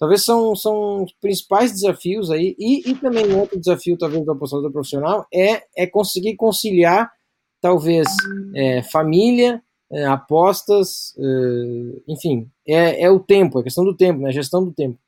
Talvez 0.01 0.25
são, 0.25 0.57
são 0.57 1.05
os 1.05 1.13
principais 1.13 1.73
desafios 1.73 2.31
aí, 2.31 2.57
e, 2.59 2.91
e 2.91 2.95
também 2.95 3.35
outro 3.35 3.61
desafio, 3.61 3.99
talvez, 3.99 4.25
do 4.25 4.33
apostador 4.33 4.73
profissional 4.73 5.27
é, 5.33 5.63
é 5.77 5.87
conseguir 5.87 6.37
conciliar, 6.37 7.13
talvez, 7.61 8.09
é, 8.55 8.83
família, 8.83 9.63
é, 9.93 10.07
apostas, 10.07 11.15
é, 11.19 12.03
enfim, 12.09 12.51
é, 12.67 13.03
é 13.03 13.11
o 13.11 13.21
tempo, 13.21 13.61
é 13.61 13.63
questão 13.63 13.85
do 13.85 13.95
tempo, 13.95 14.23
né, 14.23 14.33
gestão 14.33 14.65
do 14.65 14.73
tempo. 14.73 14.99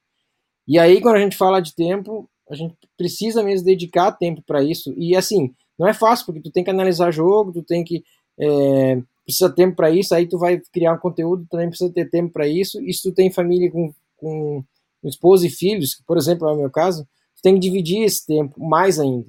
E 0.69 0.79
aí, 0.79 1.01
quando 1.01 1.17
a 1.17 1.21
gente 1.21 1.39
fala 1.39 1.63
de 1.63 1.75
tempo, 1.75 2.29
a 2.51 2.55
gente 2.55 2.75
precisa 2.95 3.43
mesmo 3.43 3.65
dedicar 3.65 4.13
tempo 4.13 4.43
para 4.47 4.63
isso, 4.63 4.93
e 4.99 5.17
assim, 5.17 5.55
não 5.79 5.89
é 5.89 5.95
fácil, 5.95 6.27
porque 6.27 6.43
tu 6.43 6.51
tem 6.51 6.63
que 6.63 6.71
analisar 6.71 7.11
jogo, 7.11 7.51
tu 7.51 7.63
tem 7.63 7.83
que. 7.83 8.05
É, 8.39 9.01
precisa 9.25 9.49
tempo 9.49 9.75
para 9.75 9.91
isso, 9.91 10.15
aí 10.15 10.29
tu 10.29 10.37
vai 10.37 10.61
criar 10.71 10.93
um 10.93 10.99
conteúdo, 10.99 11.47
também 11.51 11.69
precisa 11.69 11.91
ter 11.91 12.11
tempo 12.11 12.31
para 12.31 12.47
isso, 12.47 12.79
e 12.83 12.93
se 12.93 13.03
tu 13.03 13.15
tem 13.15 13.33
família 13.33 13.71
com, 13.71 13.95
com 14.17 14.63
esposa 15.09 15.47
e 15.47 15.51
filhos, 15.51 15.95
que, 15.95 16.05
por 16.05 16.17
exemplo, 16.17 16.49
é 16.49 16.53
o 16.53 16.57
meu 16.57 16.71
caso, 16.71 17.05
tu 17.37 17.43
tem 17.43 17.55
que 17.55 17.61
dividir 17.61 18.03
esse 18.03 18.27
tempo 18.27 18.63
mais 18.63 18.99
ainda. 18.99 19.27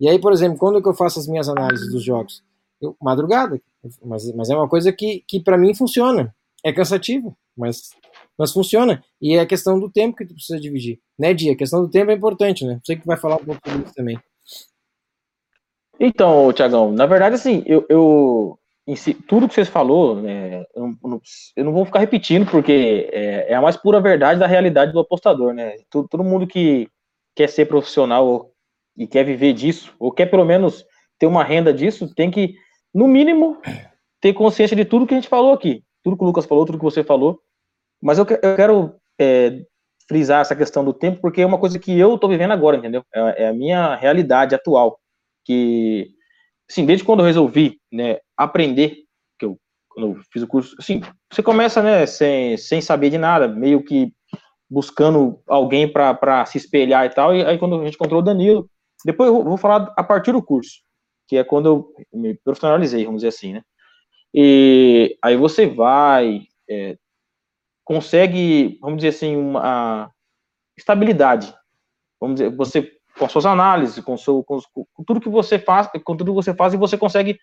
E 0.00 0.08
aí, 0.08 0.18
por 0.18 0.32
exemplo, 0.32 0.58
quando 0.58 0.78
é 0.78 0.82
que 0.82 0.88
eu 0.88 0.94
faço 0.94 1.18
as 1.18 1.26
minhas 1.26 1.48
análises 1.48 1.90
dos 1.90 2.02
jogos? 2.02 2.42
Eu, 2.80 2.96
madrugada. 3.00 3.60
Mas, 4.02 4.32
mas 4.34 4.50
é 4.50 4.56
uma 4.56 4.68
coisa 4.68 4.92
que, 4.92 5.24
que 5.26 5.40
para 5.40 5.58
mim 5.58 5.74
funciona. 5.74 6.34
É 6.64 6.72
cansativo, 6.72 7.36
mas, 7.56 7.90
mas 8.38 8.52
funciona. 8.52 9.02
E 9.20 9.34
é 9.34 9.40
a 9.40 9.46
questão 9.46 9.78
do 9.78 9.90
tempo 9.90 10.16
que 10.16 10.26
tu 10.26 10.34
precisa 10.34 10.58
dividir. 10.58 11.00
Né, 11.18 11.32
Dia? 11.32 11.52
A 11.52 11.56
questão 11.56 11.82
do 11.82 11.90
tempo 11.90 12.10
é 12.10 12.14
importante, 12.14 12.64
né? 12.64 12.80
Você 12.84 12.96
que 12.96 13.06
vai 13.06 13.16
falar 13.16 13.36
um 13.36 13.44
pouco 13.44 13.60
sobre 13.66 13.84
isso 13.84 13.94
também. 13.94 14.18
Então, 16.00 16.52
Tiagão, 16.52 16.90
na 16.90 17.06
verdade, 17.06 17.36
assim, 17.36 17.62
eu, 17.66 17.86
eu 17.88 18.58
si, 18.94 19.14
tudo 19.14 19.48
que 19.48 19.54
vocês 19.54 19.68
falou, 19.68 20.20
né, 20.20 20.64
eu, 20.74 20.94
não, 21.02 21.20
eu, 21.56 21.64
não, 21.64 21.72
vou 21.72 21.86
ficar 21.86 22.00
repetindo, 22.00 22.50
porque 22.50 23.08
é, 23.12 23.52
é, 23.52 23.54
a 23.54 23.62
mais 23.62 23.76
pura 23.76 24.00
verdade 24.00 24.38
da 24.38 24.46
realidade 24.46 24.92
do 24.92 25.00
apostador, 25.00 25.54
né? 25.54 25.76
Todo, 25.88 26.06
todo 26.06 26.24
mundo 26.24 26.46
que 26.46 26.88
quer 27.34 27.48
ser 27.48 27.66
profissional 27.66 28.50
e 28.96 29.06
quer 29.06 29.24
viver 29.24 29.54
disso, 29.54 29.94
ou 29.98 30.12
quer 30.12 30.26
pelo 30.26 30.44
menos 30.44 30.84
ter 31.18 31.26
uma 31.26 31.42
renda 31.42 31.72
disso, 31.72 32.14
tem 32.14 32.30
que, 32.30 32.54
no 32.92 33.08
mínimo, 33.08 33.58
ter 34.20 34.32
consciência 34.34 34.76
de 34.76 34.84
tudo 34.84 35.06
que 35.06 35.14
a 35.14 35.16
gente 35.16 35.28
falou 35.28 35.52
aqui. 35.52 35.82
Tudo 36.02 36.16
que 36.16 36.22
o 36.22 36.26
Lucas 36.26 36.44
falou, 36.44 36.66
tudo 36.66 36.78
que 36.78 36.84
você 36.84 37.02
falou. 37.02 37.40
Mas 38.02 38.18
eu, 38.18 38.26
eu 38.42 38.56
quero 38.56 38.94
é, 39.18 39.60
frisar 40.08 40.40
essa 40.40 40.54
questão 40.54 40.84
do 40.84 40.92
tempo, 40.92 41.20
porque 41.20 41.40
é 41.40 41.46
uma 41.46 41.58
coisa 41.58 41.78
que 41.78 41.98
eu 41.98 42.14
estou 42.14 42.28
vivendo 42.28 42.52
agora, 42.52 42.76
entendeu? 42.76 43.02
É, 43.14 43.44
é, 43.44 43.48
a 43.48 43.52
minha 43.52 43.94
realidade 43.96 44.54
atual. 44.54 44.98
Que, 45.44 46.10
assim, 46.74 46.84
desde 46.84 47.04
quando 47.04 47.20
eu 47.20 47.26
resolvi 47.26 47.80
né, 47.92 48.18
aprender, 48.36 49.04
que 49.38 49.46
eu, 49.46 49.56
quando 49.88 50.08
eu 50.08 50.22
fiz 50.32 50.42
o 50.42 50.48
curso, 50.48 50.74
assim, 50.78 51.00
você 51.32 51.42
começa, 51.42 51.80
né, 51.80 52.04
sem, 52.04 52.56
sem 52.56 52.80
saber 52.80 53.10
de 53.10 53.18
nada, 53.18 53.46
meio 53.46 53.82
que 53.82 54.12
buscando 54.68 55.40
alguém 55.46 55.90
para 55.90 56.44
se 56.46 56.58
espelhar 56.58 57.06
e 57.06 57.10
tal, 57.10 57.34
e 57.34 57.44
aí 57.44 57.56
quando 57.58 57.80
a 57.80 57.84
gente 57.84 57.94
encontrou 57.94 58.20
o 58.20 58.24
Danilo, 58.24 58.68
depois 59.04 59.28
eu 59.28 59.44
vou 59.44 59.56
falar 59.56 59.92
a 59.96 60.02
partir 60.02 60.32
do 60.32 60.42
curso, 60.42 60.82
que 61.28 61.36
é 61.36 61.44
quando 61.44 61.66
eu 61.66 61.94
me 62.12 62.34
profissionalizei, 62.34 63.04
vamos 63.04 63.20
dizer 63.20 63.28
assim, 63.28 63.52
né? 63.52 63.62
E 64.34 65.16
aí 65.22 65.36
você 65.36 65.66
vai, 65.66 66.40
é, 66.68 66.96
consegue, 67.84 68.78
vamos 68.80 68.96
dizer 68.96 69.10
assim, 69.10 69.36
uma 69.36 70.10
estabilidade. 70.76 71.54
Vamos 72.20 72.40
dizer, 72.40 72.50
você 72.56 72.90
com 73.18 73.28
suas 73.28 73.46
análises, 73.46 74.02
com, 74.04 74.16
seu, 74.16 74.42
com, 74.42 74.58
com, 74.72 75.04
tudo 75.04 75.20
que 75.20 75.28
você 75.28 75.58
faz, 75.58 75.88
com 76.04 76.16
tudo 76.16 76.32
que 76.32 76.36
você 76.36 76.54
faz, 76.54 76.74
e 76.74 76.76
você 76.76 76.98
consegue, 76.98 77.38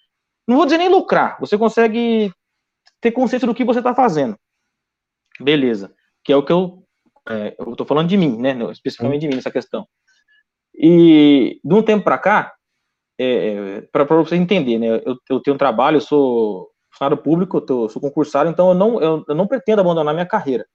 não 0.47 0.57
vou 0.57 0.65
dizer 0.65 0.77
nem 0.77 0.89
lucrar, 0.89 1.37
você 1.39 1.57
consegue 1.57 2.31
ter 2.99 3.11
consciência 3.11 3.47
do 3.47 3.55
que 3.55 3.63
você 3.63 3.79
está 3.79 3.95
fazendo. 3.95 4.37
Beleza. 5.39 5.93
Que 6.23 6.33
é 6.33 6.35
o 6.35 6.43
que 6.43 6.51
eu, 6.51 6.83
é, 7.27 7.55
eu 7.57 7.75
tô 7.75 7.85
falando 7.85 8.07
de 8.07 8.17
mim, 8.17 8.37
né? 8.37 8.53
Especificamente 8.71 9.21
de 9.21 9.27
mim 9.27 9.35
nessa 9.35 9.51
questão. 9.51 9.87
E 10.73 11.59
de 11.63 11.73
um 11.73 11.81
tempo 11.81 12.03
para 12.03 12.17
cá, 12.17 12.53
é, 13.19 13.81
para 13.91 14.03
você 14.03 14.35
entender, 14.35 14.77
né? 14.77 15.01
Eu, 15.05 15.17
eu, 15.29 15.39
tenho 15.39 15.55
um 15.55 15.57
trabalho, 15.57 15.97
eu 15.97 16.01
sou 16.01 16.69
funcionário 16.91 17.21
público, 17.21 17.57
eu 17.57 17.61
tô, 17.61 17.89
sou 17.89 18.01
concursado, 18.01 18.49
então 18.49 18.69
eu 18.69 18.75
não, 18.75 19.01
eu, 19.01 19.25
eu 19.27 19.35
não 19.35 19.47
pretendo 19.47 19.81
abandonar 19.81 20.13
minha 20.13 20.25
carreira. 20.25 20.65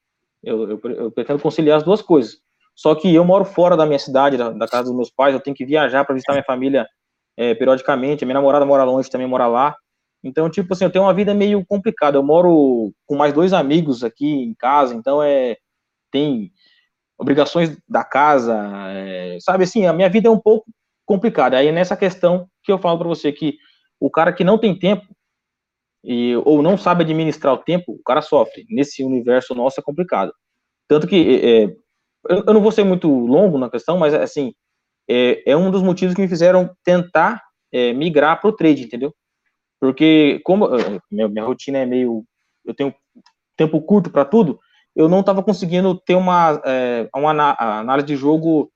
Eu, 0.43 0.79
eu, 0.85 1.11
pretendo 1.11 1.41
conciliar 1.41 1.79
as 1.79 1.83
duas 1.83 2.03
coisas. 2.03 2.38
Só 2.76 2.95
que 2.95 3.12
eu 3.12 3.25
moro 3.25 3.45
fora 3.45 3.76
da 3.76 3.87
minha 3.87 3.99
cidade, 3.99 4.37
da, 4.37 4.50
da 4.50 4.68
casa 4.68 4.85
dos 4.85 4.95
meus 4.95 5.11
pais, 5.11 5.35
eu 5.35 5.40
tenho 5.40 5.56
que 5.56 5.64
viajar 5.64 6.04
para 6.04 6.14
visitar 6.14 6.35
minha 6.35 6.45
família 6.45 6.87
é, 7.37 7.54
periodicamente. 7.54 8.23
A 8.23 8.26
minha 8.26 8.35
namorada 8.35 8.66
mora 8.66 8.85
longe, 8.85 9.11
também 9.11 9.26
mora 9.26 9.47
lá. 9.47 9.75
Então, 10.23 10.50
tipo 10.50 10.73
assim, 10.73 10.85
eu 10.85 10.90
tenho 10.90 11.04
uma 11.04 11.14
vida 11.14 11.33
meio 11.33 11.64
complicada. 11.66 12.18
Eu 12.18 12.23
moro 12.23 12.92
com 13.06 13.16
mais 13.16 13.33
dois 13.33 13.54
amigos 13.54 14.04
aqui 14.04 14.26
em 14.26 14.54
casa, 14.54 14.95
então 14.95 15.23
é 15.23 15.56
tem 16.11 16.52
obrigações 17.18 17.76
da 17.88 18.04
casa, 18.04 18.54
é, 18.90 19.38
sabe 19.40 19.64
assim, 19.64 19.87
a 19.87 19.92
minha 19.92 20.09
vida 20.09 20.29
é 20.29 20.31
um 20.31 20.38
pouco 20.38 20.66
complicada. 21.05 21.57
Aí 21.57 21.68
é 21.68 21.72
nessa 21.72 21.96
questão 21.96 22.46
que 22.62 22.70
eu 22.70 22.79
falo 22.79 22.98
para 22.98 23.09
você 23.09 23.33
que 23.33 23.57
o 23.98 24.11
cara 24.11 24.33
que 24.33 24.44
não 24.44 24.59
tem 24.59 24.79
tempo 24.79 25.07
e, 26.05 26.37
ou 26.44 26.62
não 26.62 26.77
sabe 26.77 27.05
administrar 27.05 27.55
o 27.55 27.59
tempo, 27.59 27.92
o 27.92 28.03
cara 28.03 28.20
sofre. 28.20 28.66
Nesse 28.68 29.03
universo 29.03 29.55
nosso 29.55 29.81
é 29.81 29.83
complicado. 29.83 30.33
Tanto 30.87 31.07
que 31.07 31.40
é, 31.42 31.77
eu 32.29 32.55
não 32.55 32.61
vou 32.61 32.73
ser 32.73 32.85
muito 32.85 33.09
longo 33.09 33.59
na 33.59 33.71
questão, 33.71 33.99
mas 33.99 34.15
assim 34.15 34.53
é, 35.09 35.51
é 35.51 35.57
um 35.57 35.71
dos 35.71 35.83
motivos 35.83 36.15
que 36.15 36.21
me 36.21 36.29
fizeram 36.29 36.75
tentar 36.85 37.43
é, 37.73 37.93
migrar 37.93 38.41
para 38.41 38.51
o 38.51 38.53
trade, 38.53 38.85
entendeu? 38.85 39.15
Porque 39.81 40.41
como 40.45 40.69
minha, 41.11 41.29
minha 41.29 41.45
rotina 41.45 41.79
é 41.79 41.87
meio, 41.87 42.25
eu 42.65 42.75
tenho 42.75 42.95
tempo 43.57 43.81
curto 43.81 44.11
para 44.11 44.25
tudo, 44.25 44.59
eu 44.95 45.09
não 45.09 45.21
estava 45.21 45.43
conseguindo 45.43 45.95
ter 46.01 46.15
uma, 46.15 46.61
é, 46.65 47.09
uma 47.15 47.31
análise 47.31 48.07
de 48.07 48.17
jogo 48.17 48.71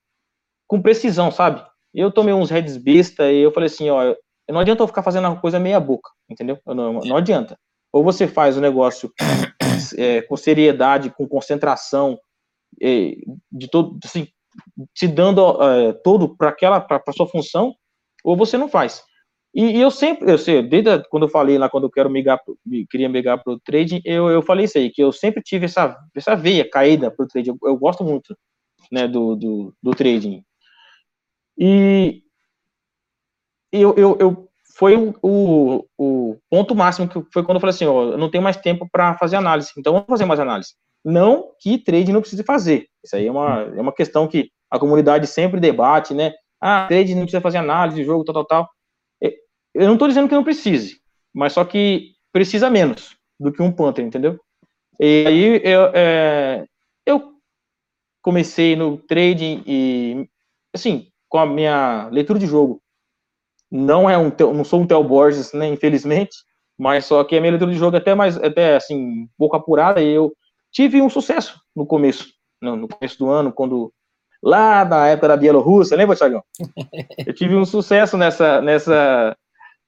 com 0.69 0.83
precisão, 0.83 1.31
sabe? 1.31 1.65
Eu 1.95 2.13
tomei 2.13 2.35
uns 2.35 2.51
heads 2.51 2.77
besta 2.77 3.33
e 3.33 3.41
eu 3.41 3.53
falei 3.53 3.67
assim, 3.67 3.91
ó, 3.91 4.15
não 4.49 4.61
adianta 4.61 4.83
eu 4.83 4.87
ficar 4.87 5.03
fazendo 5.03 5.27
a 5.27 5.37
coisa 5.37 5.59
meia 5.59 5.81
boca, 5.81 6.11
entendeu? 6.29 6.59
Não, 6.67 6.93
não 6.93 7.17
adianta. 7.17 7.57
Ou 7.93 8.05
você 8.05 8.29
faz 8.29 8.57
o 8.57 8.61
negócio 8.61 9.11
é, 9.97 10.23
com 10.23 10.37
seriedade, 10.37 11.11
com 11.11 11.27
concentração, 11.27 12.19
de 12.81 13.69
todo, 13.71 13.99
assim, 14.05 14.29
se 14.95 15.09
dando 15.09 15.63
é, 15.63 15.93
todo 15.93 16.37
para 16.37 16.51
aquela, 16.51 16.81
para 16.81 17.03
sua 17.13 17.27
função, 17.27 17.75
ou 18.25 18.37
você 18.37 18.57
não 18.57 18.69
faz. 18.69 19.03
E, 19.55 19.79
e, 19.79 19.81
eu 19.81 19.91
sempre, 19.91 20.31
eu 20.31 20.39
sei, 20.39 20.63
desde 20.63 21.03
quando 21.09 21.25
eu 21.25 21.29
falei 21.29 21.59
lá, 21.59 21.69
quando 21.69 21.85
eu 21.85 21.91
quero 21.91 22.09
migrar, 22.09 22.41
queria 22.89 23.09
migrar 23.09 23.43
para 23.43 23.53
o 23.53 23.61
trading, 23.61 24.01
eu, 24.05 24.29
eu 24.31 24.43
falei 24.43 24.67
isso 24.67 24.79
aí, 24.79 24.91
que 24.91 25.03
eu 25.03 25.13
sempre 25.13 25.43
tive 25.43 25.65
essa, 25.65 25.97
essa 26.15 26.37
veia 26.37 26.69
caída 26.69 27.11
para 27.11 27.25
o 27.25 27.29
trading. 27.29 27.51
Eu, 27.51 27.59
eu, 27.65 27.77
gosto 27.77 28.05
muito 28.05 28.37
né, 28.93 29.09
do, 29.09 29.35
do, 29.35 29.75
do 29.83 29.91
trading. 29.91 30.45
E 31.59 32.23
eu, 33.73 33.95
eu, 33.97 34.17
eu 34.21 34.49
foi 34.77 34.97
o, 34.97 35.15
o, 35.23 35.85
o, 35.99 36.39
ponto 36.49 36.75
máximo 36.75 37.09
que 37.09 37.21
foi 37.33 37.43
quando 37.45 37.57
eu 37.57 37.61
falei 37.61 37.75
assim, 37.75 37.87
ó, 37.87 38.13
eu 38.13 38.19
não 38.19 38.31
tenho 38.31 38.43
mais 38.43 38.57
tempo 38.57 38.89
para 38.91 39.17
fazer 39.19 39.37
análise, 39.37 39.73
então 39.77 39.93
vamos 39.93 40.09
fazer 40.09 40.25
mais 40.25 40.41
análise. 40.41 40.75
Não 41.05 41.51
que 41.61 41.79
trade 41.79 42.13
não 42.13 42.21
precise 42.21 42.43
fazer. 42.43 42.87
Isso 43.03 43.17
aí 43.17 43.27
é 43.27 43.31
uma, 43.31 43.63
é 43.63 43.81
uma 43.81 43.93
questão 43.93 44.29
que 44.29 44.51
a 44.71 44.79
comunidade 44.79 45.27
sempre 45.27 45.61
debate, 45.61 46.15
né? 46.15 46.33
Ah, 46.61 46.87
trade 46.89 47.15
não 47.15 47.23
precisa 47.23 47.41
fazer 47.41 47.59
análise 47.59 47.97
de 47.97 48.05
jogo, 48.05 48.25
tal, 48.25 48.35
tal, 48.35 48.45
tal. 48.45 48.71
Eu 49.75 49.87
não 49.87 49.95
estou 49.95 50.09
dizendo 50.09 50.29
que 50.29 50.35
não 50.35 50.45
precise, 50.45 51.01
mas 51.33 51.53
só 51.53 51.65
que 51.65 52.13
precisa 52.33 52.69
menos 52.69 53.17
do 53.39 53.53
que 53.53 53.63
um 53.63 53.73
Panther, 53.73 54.05
entendeu? 54.05 54.39
E 54.99 55.25
aí 55.27 55.61
eu, 55.65 55.91
é, 55.95 56.67
eu 57.07 57.33
comecei 58.21 58.77
no 58.77 58.99
trading 58.99 59.63
e, 59.67 60.29
assim, 60.75 61.07
com 61.29 61.39
a 61.39 61.47
minha 61.47 62.09
leitura 62.11 62.39
de 62.39 62.47
jogo, 62.47 62.83
não 63.71 64.11
é 64.11 64.19
um, 64.19 64.31
não 64.53 64.65
sou 64.65 64.81
um 64.81 64.87
Theo 64.87 65.03
Borges, 65.05 65.53
né, 65.53 65.69
infelizmente, 65.69 66.37
mas 66.77 67.05
só 67.05 67.23
que 67.23 67.37
a 67.37 67.41
minha 67.41 67.53
leitura 67.53 67.71
de 67.71 67.79
jogo 67.79 67.97
é 67.97 68.01
até 68.01 68.15
mais, 68.15 68.37
até 68.37 68.77
assim, 68.77 68.97
um 68.97 69.29
pouco 69.39 69.57
apurada 69.57 70.03
e 70.03 70.09
eu 70.11 70.33
tive 70.73 71.01
um 71.01 71.11
sucesso 71.11 71.61
no 71.75 71.87
começo, 71.87 72.29
no, 72.61 72.77
no 72.77 72.89
começo 72.89 73.19
do 73.19 73.29
ano, 73.29 73.53
quando 73.53 73.93
lá 74.43 74.85
na 74.85 75.09
época 75.09 75.29
da 75.29 75.37
Bielorrússia, 75.37 75.97
lembra, 75.97 76.17
Thiagão? 76.17 76.43
Eu 77.27 77.35
tive 77.35 77.55
um 77.57 77.65
sucesso 77.65 78.17
nessa, 78.17 78.61
nessa, 78.61 79.37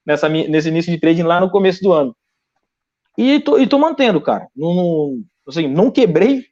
nessa, 0.06 0.28
nesse 0.28 0.68
início 0.68 0.92
de 0.92 1.00
trading 1.00 1.22
lá 1.22 1.40
no 1.40 1.50
começo 1.50 1.82
do 1.82 1.92
ano. 1.92 2.14
E 3.16 3.40
tô, 3.40 3.58
e 3.58 3.66
tô 3.66 3.78
mantendo, 3.78 4.20
cara. 4.20 4.48
Não, 4.56 4.74
não, 4.74 5.24
assim, 5.46 5.68
não 5.68 5.90
quebrei, 5.90 6.44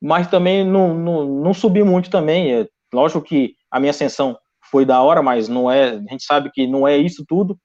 mas 0.00 0.28
também 0.28 0.64
não, 0.64 0.94
não, 0.94 1.26
não 1.26 1.54
subi 1.54 1.82
muito 1.82 2.10
também. 2.10 2.52
É, 2.52 2.68
lógico 2.92 3.22
que 3.22 3.54
a 3.70 3.80
minha 3.80 3.90
ascensão 3.90 4.36
foi 4.70 4.84
da 4.84 5.00
hora, 5.02 5.22
mas 5.22 5.48
não 5.48 5.70
é. 5.70 5.90
A 5.90 6.12
gente 6.12 6.24
sabe 6.24 6.50
que 6.52 6.66
não 6.66 6.86
é 6.86 6.96
isso 6.96 7.24
tudo. 7.26 7.58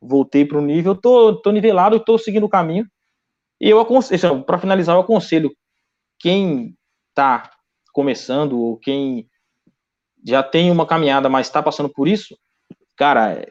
Voltei 0.00 0.44
para 0.44 0.58
o 0.58 0.62
nível, 0.62 0.94
tô, 0.94 1.34
tô 1.40 1.50
nivelado, 1.50 1.98
tô 1.98 2.16
seguindo 2.18 2.44
o 2.44 2.48
caminho. 2.48 2.86
E 3.60 3.68
eu 3.68 3.80
aconselho, 3.80 4.42
para 4.44 4.58
finalizar, 4.58 4.96
eu 4.96 5.00
aconselho 5.00 5.50
quem 6.18 6.76
está 7.10 7.50
começando 7.92 8.58
ou 8.58 8.78
quem 8.78 9.28
já 10.24 10.42
tem 10.42 10.70
uma 10.70 10.86
caminhada, 10.86 11.28
mas 11.28 11.46
está 11.46 11.62
passando 11.62 11.88
por 11.88 12.06
isso, 12.06 12.36
cara, 12.96 13.44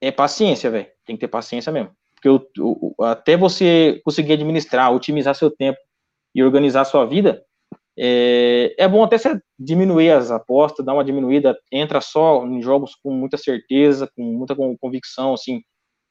é 0.00 0.10
paciência, 0.10 0.70
velho. 0.70 0.88
Tem 1.04 1.16
que 1.16 1.20
ter 1.20 1.28
paciência 1.28 1.72
mesmo. 1.72 1.90
Porque 2.14 2.28
o, 2.28 2.94
o, 2.98 3.04
até 3.04 3.36
você 3.36 4.00
conseguir 4.04 4.34
administrar, 4.34 4.92
otimizar 4.92 5.34
seu 5.34 5.50
tempo 5.50 5.78
e 6.34 6.42
organizar 6.42 6.84
sua 6.84 7.04
vida, 7.06 7.42
é, 7.98 8.74
é 8.78 8.86
bom 8.86 9.02
até 9.02 9.16
você 9.16 9.40
diminuir 9.58 10.10
as 10.10 10.30
apostas, 10.30 10.84
dar 10.84 10.92
uma 10.92 11.04
diminuída, 11.04 11.58
entra 11.72 12.00
só 12.00 12.44
em 12.46 12.60
jogos 12.60 12.94
com 12.94 13.10
muita 13.10 13.38
certeza, 13.38 14.10
com 14.14 14.22
muita 14.22 14.54
convicção, 14.80 15.32
assim, 15.32 15.62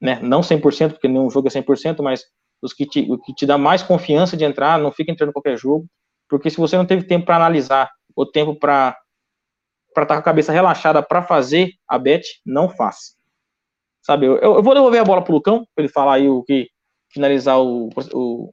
né? 0.02 0.19
Não 0.21 0.41
100%, 0.41 0.93
porque 0.93 1.08
nenhum 1.08 1.30
jogo 1.30 1.48
é 1.48 1.52
100%, 1.52 2.02
mas 2.02 2.24
os 2.65 2.73
que 2.73 2.86
te, 2.86 3.01
o 3.10 3.17
que 3.17 3.34
te 3.34 3.45
dá 3.45 3.58
mais 3.58 3.84
confiança 3.84 4.36
de 4.36 4.43
entrar, 4.43 4.80
não 4.80 4.91
fica 4.91 5.12
entrando 5.12 5.30
em 5.30 5.34
qualquer 5.34 5.58
jogo, 5.58 5.86
porque 6.28 6.49
se 6.49 6.58
você 6.58 6.75
não 6.75 6.86
teve 6.86 7.04
tempo 7.04 7.25
para 7.25 7.36
analisar, 7.36 7.89
ou 8.15 8.25
tempo 8.30 8.56
para 8.56 8.97
para 9.93 10.04
estar 10.04 10.15
tá 10.15 10.21
com 10.21 10.28
a 10.28 10.32
cabeça 10.32 10.51
relaxada 10.51 11.01
para 11.01 11.23
fazer 11.23 11.71
a 11.88 11.97
bet, 11.97 12.41
não 12.45 12.67
faça. 12.67 13.13
Sabe, 14.06 14.25
eu, 14.25 14.36
eu 14.38 14.62
vou 14.62 14.73
devolver 14.73 14.99
a 14.99 15.06
bola 15.06 15.23
pro 15.23 15.34
Lucão, 15.34 15.65
para 15.73 15.86
ele 15.86 15.93
falar 15.93 16.15
aí 16.15 16.28
o 16.28 16.43
que 16.43 16.67
finalizar 17.13 17.62
o, 17.62 17.89
o 18.13 18.51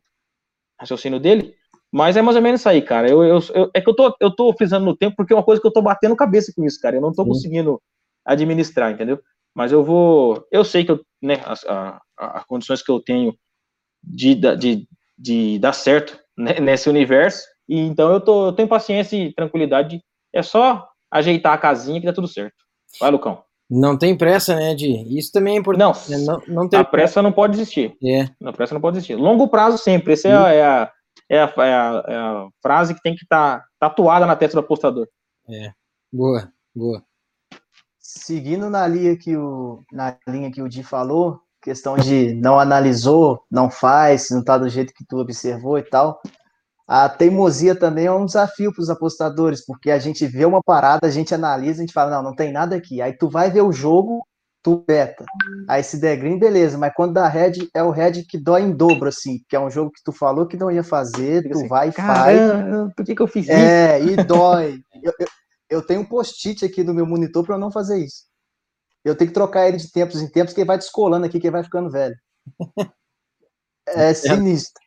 raciocínio 0.78 1.18
dele. 1.18 1.56
Mas 1.90 2.16
é 2.16 2.22
mais 2.22 2.36
ou 2.36 2.42
menos 2.42 2.60
isso 2.60 2.68
aí, 2.68 2.80
cara. 2.80 3.10
Eu, 3.10 3.24
eu, 3.24 3.40
eu, 3.54 3.70
é 3.74 3.80
que 3.80 3.90
eu 3.90 3.94
tô, 3.94 4.16
eu 4.20 4.34
tô 4.34 4.54
frisando 4.56 4.86
no 4.86 4.96
tempo 4.96 5.16
porque 5.16 5.32
é 5.32 5.36
uma 5.36 5.42
coisa 5.42 5.60
que 5.60 5.66
eu 5.66 5.72
tô 5.72 5.82
batendo 5.82 6.14
cabeça 6.14 6.52
com 6.54 6.64
isso, 6.64 6.80
cara. 6.80 6.96
Eu 6.96 7.02
não 7.02 7.12
tô 7.12 7.22
Sim. 7.24 7.28
conseguindo 7.30 7.82
administrar, 8.24 8.92
entendeu? 8.92 9.20
Mas 9.54 9.72
eu 9.72 9.84
vou. 9.84 10.46
Eu 10.50 10.64
sei 10.64 10.84
que 10.84 10.92
eu, 10.92 11.00
né, 11.20 11.42
as, 11.44 11.64
a, 11.66 12.00
a- 12.18 12.38
as 12.38 12.44
condições 12.44 12.82
que 12.82 12.90
eu 12.90 13.00
tenho 13.00 13.34
de, 14.02 14.34
de, 14.34 14.88
de 15.18 15.58
dar 15.58 15.72
certo 15.72 16.18
né, 16.36 16.54
nesse 16.60 16.88
universo. 16.88 17.42
E 17.68 17.78
então 17.78 18.12
eu, 18.12 18.20
tô, 18.20 18.46
eu 18.46 18.52
tenho 18.52 18.68
paciência 18.68 19.16
e 19.16 19.32
tranquilidade. 19.32 20.02
É 20.32 20.42
só 20.42 20.86
ajeitar 21.10 21.52
a 21.52 21.58
casinha 21.58 22.00
que 22.00 22.06
dá 22.06 22.12
tudo 22.12 22.26
certo. 22.28 22.54
Vai, 23.00 23.10
Lucão. 23.10 23.42
Não 23.70 23.96
tem 23.96 24.16
pressa, 24.16 24.54
né, 24.54 24.74
Di? 24.74 25.16
Isso 25.16 25.32
também 25.32 25.54
é 25.56 25.58
importante. 25.58 26.10
Não, 26.10 26.18
né? 26.18 26.24
Não, 26.26 26.54
não 26.62 26.68
ter 26.68 26.76
a 26.76 26.84
pressa 26.84 27.22
não 27.22 27.32
pode 27.32 27.54
existir. 27.54 27.96
É, 28.04 28.28
Na 28.38 28.52
pressa 28.52 28.74
não 28.74 28.80
pode 28.82 28.98
existir. 28.98 29.14
Longo 29.14 29.48
prazo 29.48 29.78
sempre. 29.78 30.12
Essa 30.12 30.28
é 30.28 30.34
a, 30.34 30.52
é 30.52 30.62
a, 30.62 30.92
é 31.30 31.38
a, 31.38 31.52
é 31.56 31.74
a- 31.74 32.04
é 32.08 32.16
a 32.16 32.48
frase 32.60 32.94
que 32.94 33.00
tem 33.00 33.14
que 33.14 33.22
estar 33.24 33.64
tatuada 33.78 34.26
na 34.26 34.36
testa 34.36 34.60
do 34.60 34.64
apostador. 34.64 35.08
boa, 36.12 36.52
boa. 36.74 37.02
Seguindo 37.98 38.68
na 38.68 38.86
linha 38.86 39.16
que 39.16 39.36
o, 39.36 39.82
na 39.90 40.18
linha 40.28 40.50
que 40.50 40.60
o 40.60 40.68
Di 40.68 40.82
falou, 40.82 41.40
questão 41.62 41.96
de 41.96 42.34
não 42.34 42.58
analisou, 42.58 43.44
não 43.50 43.70
faz, 43.70 44.26
se 44.26 44.34
não 44.34 44.42
tá 44.42 44.58
do 44.58 44.68
jeito 44.68 44.92
que 44.92 45.04
tu 45.06 45.18
observou 45.18 45.78
e 45.78 45.82
tal. 45.82 46.20
A 46.86 47.08
teimosia 47.08 47.74
também 47.74 48.06
é 48.06 48.12
um 48.12 48.26
desafio 48.26 48.72
para 48.74 48.82
os 48.82 48.90
apostadores, 48.90 49.64
porque 49.64 49.90
a 49.90 49.98
gente 49.98 50.26
vê 50.26 50.44
uma 50.44 50.60
parada, 50.62 51.06
a 51.06 51.10
gente 51.10 51.34
analisa, 51.34 51.80
a 51.80 51.86
gente 51.86 51.92
fala, 51.92 52.10
não, 52.10 52.22
não 52.22 52.34
tem 52.34 52.52
nada 52.52 52.76
aqui. 52.76 53.00
Aí 53.00 53.16
tu 53.16 53.30
vai 53.30 53.50
ver 53.50 53.62
o 53.62 53.72
jogo, 53.72 54.26
tu 54.62 54.84
beta. 54.86 55.24
Aí 55.68 55.82
se 55.82 55.98
der 55.98 56.16
green, 56.16 56.38
beleza, 56.38 56.76
mas 56.76 56.92
quando 56.94 57.14
dá 57.14 57.28
red, 57.28 57.68
é 57.72 57.82
o 57.82 57.90
red 57.90 58.24
que 58.28 58.36
dói 58.36 58.62
em 58.62 58.72
dobro, 58.72 59.08
assim, 59.08 59.38
que 59.48 59.56
é 59.56 59.60
um 59.60 59.70
jogo 59.70 59.92
que 59.92 60.02
tu 60.04 60.12
falou 60.12 60.46
que 60.46 60.56
não 60.56 60.70
ia 60.70 60.84
fazer, 60.84 61.48
tu 61.48 61.58
assim, 61.58 61.68
vai 61.68 61.88
e 61.88 61.92
faz. 61.92 62.38
Por 62.96 63.06
que, 63.06 63.14
que 63.14 63.22
eu 63.22 63.28
fiz 63.28 63.44
isso? 63.44 63.52
É, 63.52 64.02
e 64.02 64.16
dói. 64.24 64.80
Eu, 65.02 65.12
eu, 65.18 65.26
eu 65.68 65.82
tenho 65.82 66.02
um 66.02 66.04
post-it 66.04 66.64
aqui 66.64 66.84
no 66.84 66.94
meu 66.94 67.04
monitor 67.04 67.44
para 67.44 67.58
não 67.58 67.72
fazer 67.72 67.98
isso. 67.98 68.22
Eu 69.04 69.16
tenho 69.16 69.28
que 69.28 69.34
trocar 69.34 69.68
ele 69.68 69.76
de 69.76 69.90
tempos 69.90 70.20
em 70.20 70.28
tempos, 70.30 70.52
que 70.54 70.60
ele 70.60 70.66
vai 70.66 70.78
descolando 70.78 71.26
aqui, 71.26 71.40
que 71.40 71.46
ele 71.46 71.52
vai 71.52 71.64
ficando 71.64 71.90
velho. 71.90 72.16
É 73.88 74.14
sinistro. 74.14 74.80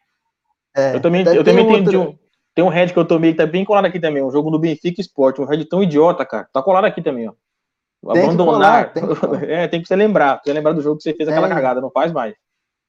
É, 0.75 0.95
Eu 0.95 1.01
também, 1.01 1.21
eu 1.21 1.25
tem 1.25 1.43
também 1.43 1.65
tenho 1.65 1.77
outra- 1.77 1.91
de 1.91 1.97
um, 1.97 2.17
tem 2.55 2.63
um 2.63 2.69
red 2.69 2.87
que 2.87 2.97
eu 2.97 3.05
tomei 3.05 3.31
que 3.31 3.37
tá 3.37 3.45
bem 3.45 3.65
colado 3.65 3.85
aqui 3.85 3.99
também. 3.99 4.23
Um 4.23 4.31
jogo 4.31 4.49
no 4.49 4.57
Benfica 4.59 5.01
Sport. 5.01 5.39
Um 5.39 5.45
red 5.45 5.65
tão 5.65 5.83
idiota, 5.83 6.25
cara. 6.25 6.47
Tá 6.51 6.61
colado 6.63 6.85
aqui 6.85 7.01
também, 7.01 7.27
ó. 7.27 7.33
Tem 8.13 8.13
que 8.13 8.19
Abandonar. 8.29 8.91
colar, 8.91 8.93
tem 8.93 9.07
que 9.07 9.15
colar. 9.19 9.43
é, 9.43 9.67
tem 9.67 9.81
que 9.81 9.87
você 9.87 9.95
lembrar. 9.95 10.39
Você 10.43 10.53
lembrar 10.53 10.71
do 10.73 10.81
jogo 10.81 10.97
que 10.97 11.03
você 11.03 11.13
fez 11.13 11.27
aquela 11.27 11.47
É. 11.47 11.49
cagada. 11.49 11.81
Não 11.81 11.91
faz 11.91 12.11
mais. 12.13 12.33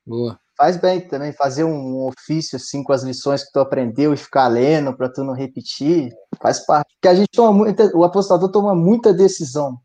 Boa. 0.06 0.38
Faz 0.56 0.76
bem 0.76 1.00
também, 1.00 1.32
fazer 1.32 1.64
um 1.64 2.06
ofício 2.06 2.56
assim 2.56 2.82
com 2.82 2.92
as 2.92 3.02
lições 3.02 3.44
que 3.44 3.52
tu 3.52 3.58
aprendeu 3.60 4.14
e 4.14 4.16
ficar 4.16 4.46
lendo 4.48 4.96
para 4.96 5.08
tu 5.08 5.22
não 5.24 5.34
repetir, 5.34 6.14
faz 6.40 6.64
parte. 6.64 6.94
Porque 6.94 7.08
a 7.08 7.14
gente 7.14 7.28
toma 7.34 7.52
muita, 7.52 7.90
o 7.96 8.04
apostador 8.04 8.50
toma 8.50 8.74
muita 8.74 9.12
decisão. 9.12 9.76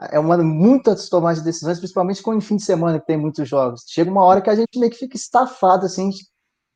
É 0.00 0.18
uma 0.18 0.38
muitas 0.38 1.08
tomadas 1.08 1.38
de 1.38 1.44
decisões, 1.44 1.78
principalmente 1.78 2.22
com 2.22 2.32
em 2.32 2.40
fim 2.40 2.56
de 2.56 2.62
semana 2.62 3.00
que 3.00 3.06
tem 3.06 3.16
muitos 3.16 3.48
jogos. 3.48 3.82
Chega 3.88 4.10
uma 4.10 4.24
hora 4.24 4.40
que 4.40 4.50
a 4.50 4.54
gente 4.54 4.78
meio 4.78 4.92
que 4.92 4.98
fica 4.98 5.16
estafado 5.16 5.86
assim, 5.86 6.10
de, 6.10 6.24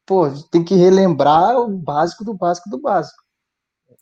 pô, 0.04 0.28
tem 0.50 0.64
que 0.64 0.74
relembrar 0.74 1.56
o 1.56 1.68
básico 1.68 2.24
do 2.24 2.34
básico 2.34 2.68
do 2.68 2.80
básico. 2.80 3.22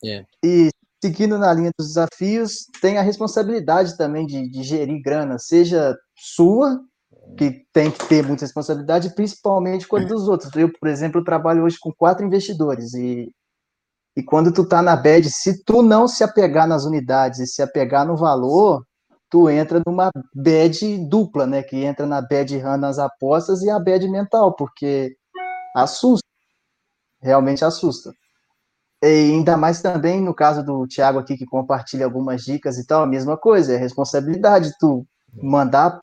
É. 0.02 0.24
E 0.42 0.70
seguindo 1.02 1.38
na 1.38 1.52
linha 1.52 1.70
dos 1.78 1.88
desafios, 1.88 2.66
tem 2.80 2.98
a 2.98 3.02
responsabilidade 3.02 3.96
também 3.96 4.26
de, 4.26 4.48
de 4.50 4.62
gerir 4.62 5.02
grana, 5.02 5.38
seja 5.38 5.96
sua 6.14 6.80
que 7.36 7.64
tem 7.72 7.90
que 7.90 8.06
ter 8.06 8.26
muita 8.26 8.44
responsabilidade, 8.44 9.14
principalmente 9.14 9.86
quando 9.86 10.08
dos 10.08 10.28
outros. 10.28 10.50
Eu, 10.54 10.70
por 10.72 10.88
exemplo, 10.88 11.24
trabalho 11.24 11.64
hoje 11.64 11.76
com 11.78 11.92
quatro 11.92 12.24
investidores 12.24 12.92
e, 12.94 13.30
e 14.16 14.22
quando 14.22 14.52
tu 14.52 14.66
tá 14.66 14.82
na 14.82 14.96
bad, 14.96 15.28
se 15.30 15.62
tu 15.64 15.82
não 15.82 16.08
se 16.08 16.24
apegar 16.24 16.66
nas 16.66 16.84
unidades 16.84 17.40
e 17.40 17.46
se 17.46 17.62
apegar 17.62 18.06
no 18.06 18.16
valor, 18.16 18.84
tu 19.30 19.48
entra 19.48 19.80
numa 19.86 20.10
bad 20.34 20.98
dupla, 21.08 21.46
né? 21.46 21.62
Que 21.62 21.84
entra 21.84 22.06
na 22.06 22.20
bad 22.20 22.58
run 22.58 22.76
nas 22.76 22.98
apostas 22.98 23.62
e 23.62 23.70
a 23.70 23.78
bad 23.78 24.06
mental, 24.08 24.54
porque 24.54 25.16
assusta, 25.74 26.26
realmente 27.22 27.64
assusta. 27.64 28.12
E 29.02 29.06
ainda 29.06 29.56
mais 29.56 29.80
também 29.80 30.20
no 30.20 30.34
caso 30.34 30.62
do 30.62 30.86
Thiago 30.86 31.18
aqui, 31.18 31.36
que 31.36 31.46
compartilha 31.46 32.04
algumas 32.04 32.42
dicas 32.42 32.76
e 32.76 32.86
tal, 32.86 33.02
a 33.02 33.06
mesma 33.06 33.36
coisa, 33.36 33.72
é 33.72 33.76
responsabilidade 33.76 34.74
tu 34.78 35.06
mandar 35.42 36.00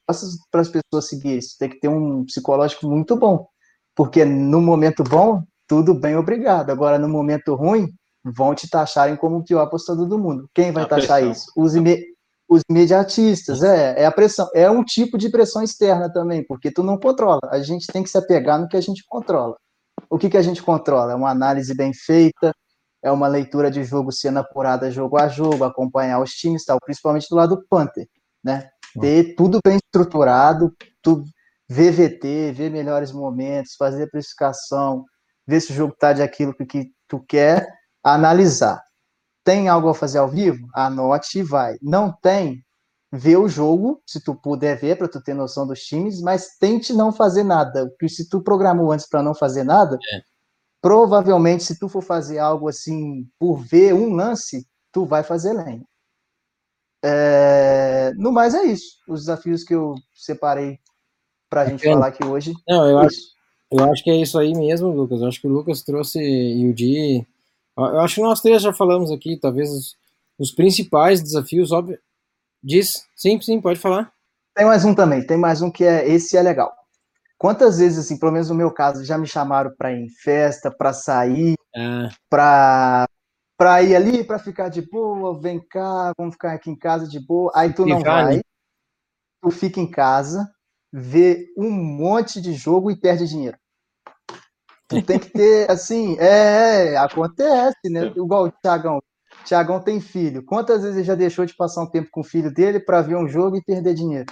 para 0.52 0.62
as 0.62 0.70
pessoas 0.70 1.08
seguirem. 1.08 1.38
Isso 1.38 1.56
tem 1.60 1.70
que 1.70 1.80
ter 1.80 1.90
um 1.90 2.24
psicológico 2.26 2.88
muito 2.88 3.16
bom, 3.16 3.48
porque 3.96 4.26
no 4.26 4.62
momento 4.62 5.04
bom, 5.04 5.44
tudo 5.68 5.94
bem, 5.94 6.16
obrigado. 6.16 6.70
Agora, 6.70 6.98
no 6.98 7.10
momento 7.10 7.54
ruim, 7.54 7.88
vão 8.24 8.56
te 8.56 8.70
taxarem 8.70 9.16
como 9.16 9.38
o 9.38 9.44
pior 9.44 9.62
apostador 9.62 10.08
do 10.08 10.18
mundo. 10.18 10.50
Quem 10.54 10.72
vai 10.72 10.84
A 10.84 10.88
taxar 10.88 11.20
pressão. 11.20 11.32
isso? 11.32 11.52
Os, 11.56 11.74
os 12.50 12.62
imediatistas, 12.70 13.62
é, 13.62 14.02
é 14.02 14.06
a 14.06 14.12
pressão. 14.12 14.48
É 14.56 14.70
um 14.70 14.84
tipo 14.84 15.18
de 15.18 15.30
pressão 15.30 15.62
externa 15.62 16.12
também, 16.12 16.46
porque 16.46 16.72
tu 16.72 16.82
não 16.84 16.98
controla. 16.98 17.42
A 17.52 17.60
gente 17.60 17.88
tem 17.88 18.04
que 18.04 18.10
se 18.10 18.18
apegar 18.18 18.60
no 18.60 18.68
que 18.68 18.78
a 18.78 18.82
gente 18.82 19.04
controla. 19.08 19.58
O 20.10 20.18
que, 20.18 20.30
que 20.30 20.38
a 20.38 20.42
gente 20.42 20.64
controla? 20.64 21.12
É 21.12 21.16
uma 21.16 21.30
análise 21.30 21.76
bem 21.76 21.94
feita, 21.94 22.54
é 23.04 23.12
uma 23.12 23.28
leitura 23.28 23.70
de 23.70 23.84
jogo 23.84 24.12
sendo 24.12 24.40
apurada 24.40 24.90
jogo 24.92 25.18
a 25.18 25.28
jogo, 25.28 25.64
acompanhar 25.64 26.22
os 26.22 26.32
times, 26.32 26.64
tal, 26.64 26.80
principalmente 26.80 27.28
do 27.30 27.36
lado 27.36 27.56
do 27.56 27.68
Panther, 27.68 28.08
né? 28.44 28.70
Ter 29.00 29.36
tudo 29.36 29.60
bem 29.64 29.78
estruturado, 29.78 30.74
tudo, 31.02 31.26
VVT, 31.70 32.54
ver 32.54 32.72
melhores 32.72 33.12
momentos, 33.12 33.76
fazer 33.78 34.10
precificação, 34.10 35.04
ver 35.46 35.60
se 35.60 35.72
o 35.72 35.76
jogo 35.76 35.94
tá 36.00 36.14
de 36.14 36.22
aquilo 36.22 36.54
que, 36.54 36.66
que 36.66 36.92
tu 37.08 37.20
quer, 37.28 37.68
analisar. 38.04 38.82
Tem 39.48 39.70
algo 39.70 39.88
a 39.88 39.96
fazer 39.96 40.18
ao 40.18 40.28
vivo? 40.28 40.68
Anote 40.76 41.40
e 41.40 41.42
vai. 41.42 41.78
Não 41.82 42.12
tem? 42.12 42.66
Vê 43.10 43.38
o 43.38 43.48
jogo, 43.48 44.02
se 44.06 44.22
tu 44.22 44.36
puder 44.36 44.78
ver, 44.78 44.98
para 44.98 45.08
tu 45.08 45.24
ter 45.24 45.34
noção 45.34 45.66
dos 45.66 45.80
times, 45.80 46.20
mas 46.20 46.58
tente 46.60 46.92
não 46.92 47.14
fazer 47.14 47.46
nada. 47.46 47.88
Porque 47.92 48.10
se 48.10 48.28
tu 48.28 48.42
programou 48.42 48.92
antes 48.92 49.08
para 49.08 49.24
não 49.24 49.34
fazer 49.34 49.64
nada, 49.64 49.98
provavelmente 50.82 51.64
se 51.64 51.80
tu 51.80 51.88
for 51.88 52.02
fazer 52.04 52.40
algo 52.40 52.68
assim 52.68 53.26
por 53.40 53.56
ver 53.64 53.94
um 53.94 54.14
lance, 54.14 54.68
tu 54.92 55.06
vai 55.06 55.24
fazer 55.24 55.54
lenha. 55.54 55.86
É, 57.02 58.12
no 58.18 58.34
mais 58.34 58.54
é 58.54 58.64
isso. 58.66 58.98
Os 59.08 59.22
desafios 59.22 59.64
que 59.64 59.74
eu 59.74 59.96
separei 60.14 60.78
para 61.50 61.62
a 61.62 61.66
gente 61.68 61.86
Bacana. 61.86 61.94
falar 61.94 62.08
aqui 62.08 62.26
hoje. 62.26 62.54
Não, 62.68 62.86
eu 62.86 63.00
é 63.00 63.06
acho, 63.06 63.18
eu 63.72 63.94
acho 63.94 64.04
que 64.04 64.10
é 64.10 64.18
isso 64.18 64.38
aí 64.38 64.54
mesmo, 64.54 64.90
Lucas. 64.90 65.22
Eu 65.22 65.30
acho 65.30 65.40
que 65.40 65.48
o 65.48 65.52
Lucas 65.52 65.84
trouxe 65.84 66.20
e 66.20 66.70
o 66.70 66.74
Di. 66.74 67.26
Eu 67.78 68.00
acho 68.00 68.16
que 68.16 68.22
nós 68.22 68.42
três 68.42 68.62
já 68.62 68.74
falamos 68.74 69.12
aqui, 69.12 69.38
talvez 69.40 69.70
os, 69.70 69.96
os 70.40 70.52
principais 70.52 71.22
desafios, 71.22 71.72
óbvio. 71.72 72.00
Diz? 72.64 73.06
Sim, 73.16 73.40
sim, 73.40 73.62
pode 73.62 73.80
falar. 73.80 74.12
Tem 74.56 74.66
mais 74.66 74.84
um 74.84 74.96
também, 74.96 75.26
tem 75.26 75.38
mais 75.38 75.62
um 75.62 75.70
que 75.70 75.84
é 75.84 76.10
esse 76.10 76.36
é 76.36 76.42
legal. 76.42 76.74
Quantas 77.38 77.78
vezes, 77.78 78.00
assim, 78.00 78.18
pelo 78.20 78.32
menos 78.32 78.50
no 78.50 78.56
meu 78.56 78.72
caso, 78.72 79.06
já 79.06 79.18
me 79.18 79.28
chamaram 79.28 79.72
para 79.78 79.94
ir 79.94 80.06
em 80.06 80.10
festa, 80.10 80.72
para 80.72 80.92
sair, 80.92 81.56
Ah, 81.76 82.10
para 82.30 83.08
para 83.58 83.82
ir 83.82 83.96
ali, 83.96 84.24
para 84.24 84.38
ficar 84.38 84.70
de 84.70 84.82
boa, 84.82 85.40
vem 85.40 85.60
cá, 85.60 86.14
vamos 86.18 86.36
ficar 86.36 86.54
aqui 86.54 86.70
em 86.70 86.78
casa 86.78 87.08
de 87.08 87.20
boa. 87.20 87.52
Aí 87.56 87.74
tu 87.74 87.86
não 87.88 88.00
vai, 88.00 88.38
né? 88.38 88.42
tu 89.42 89.50
fica 89.50 89.80
em 89.80 89.90
casa, 89.90 90.50
vê 90.92 91.48
um 91.58 91.72
monte 91.72 92.40
de 92.42 92.54
jogo 92.54 92.92
e 92.92 92.96
perde 92.96 93.28
dinheiro. 93.28 93.58
Tu 94.88 95.02
tem 95.04 95.20
que 95.20 95.30
ter, 95.30 95.70
assim, 95.70 96.18
é, 96.20 96.94
é, 96.94 96.98
acontece, 96.98 97.90
né? 97.90 98.06
Igual 98.16 98.46
o 98.46 98.52
Thiagão. 98.52 99.00
Thiagão 99.46 99.80
tem 99.82 100.00
filho. 100.00 100.44
Quantas 100.46 100.82
vezes 100.82 100.98
ele 100.98 101.06
já 101.06 101.16
deixou 101.16 101.46
de 101.46 101.56
passar 101.56 101.84
um 101.84 101.90
tempo 101.90 102.10
com 102.12 102.22
o 102.22 102.24
filho 102.24 102.54
dele 102.54 102.80
para 102.80 103.02
ver 103.02 103.16
um 103.16 103.28
jogo 103.28 103.58
e 103.58 103.64
perder 103.64 103.94
dinheiro? 103.94 104.26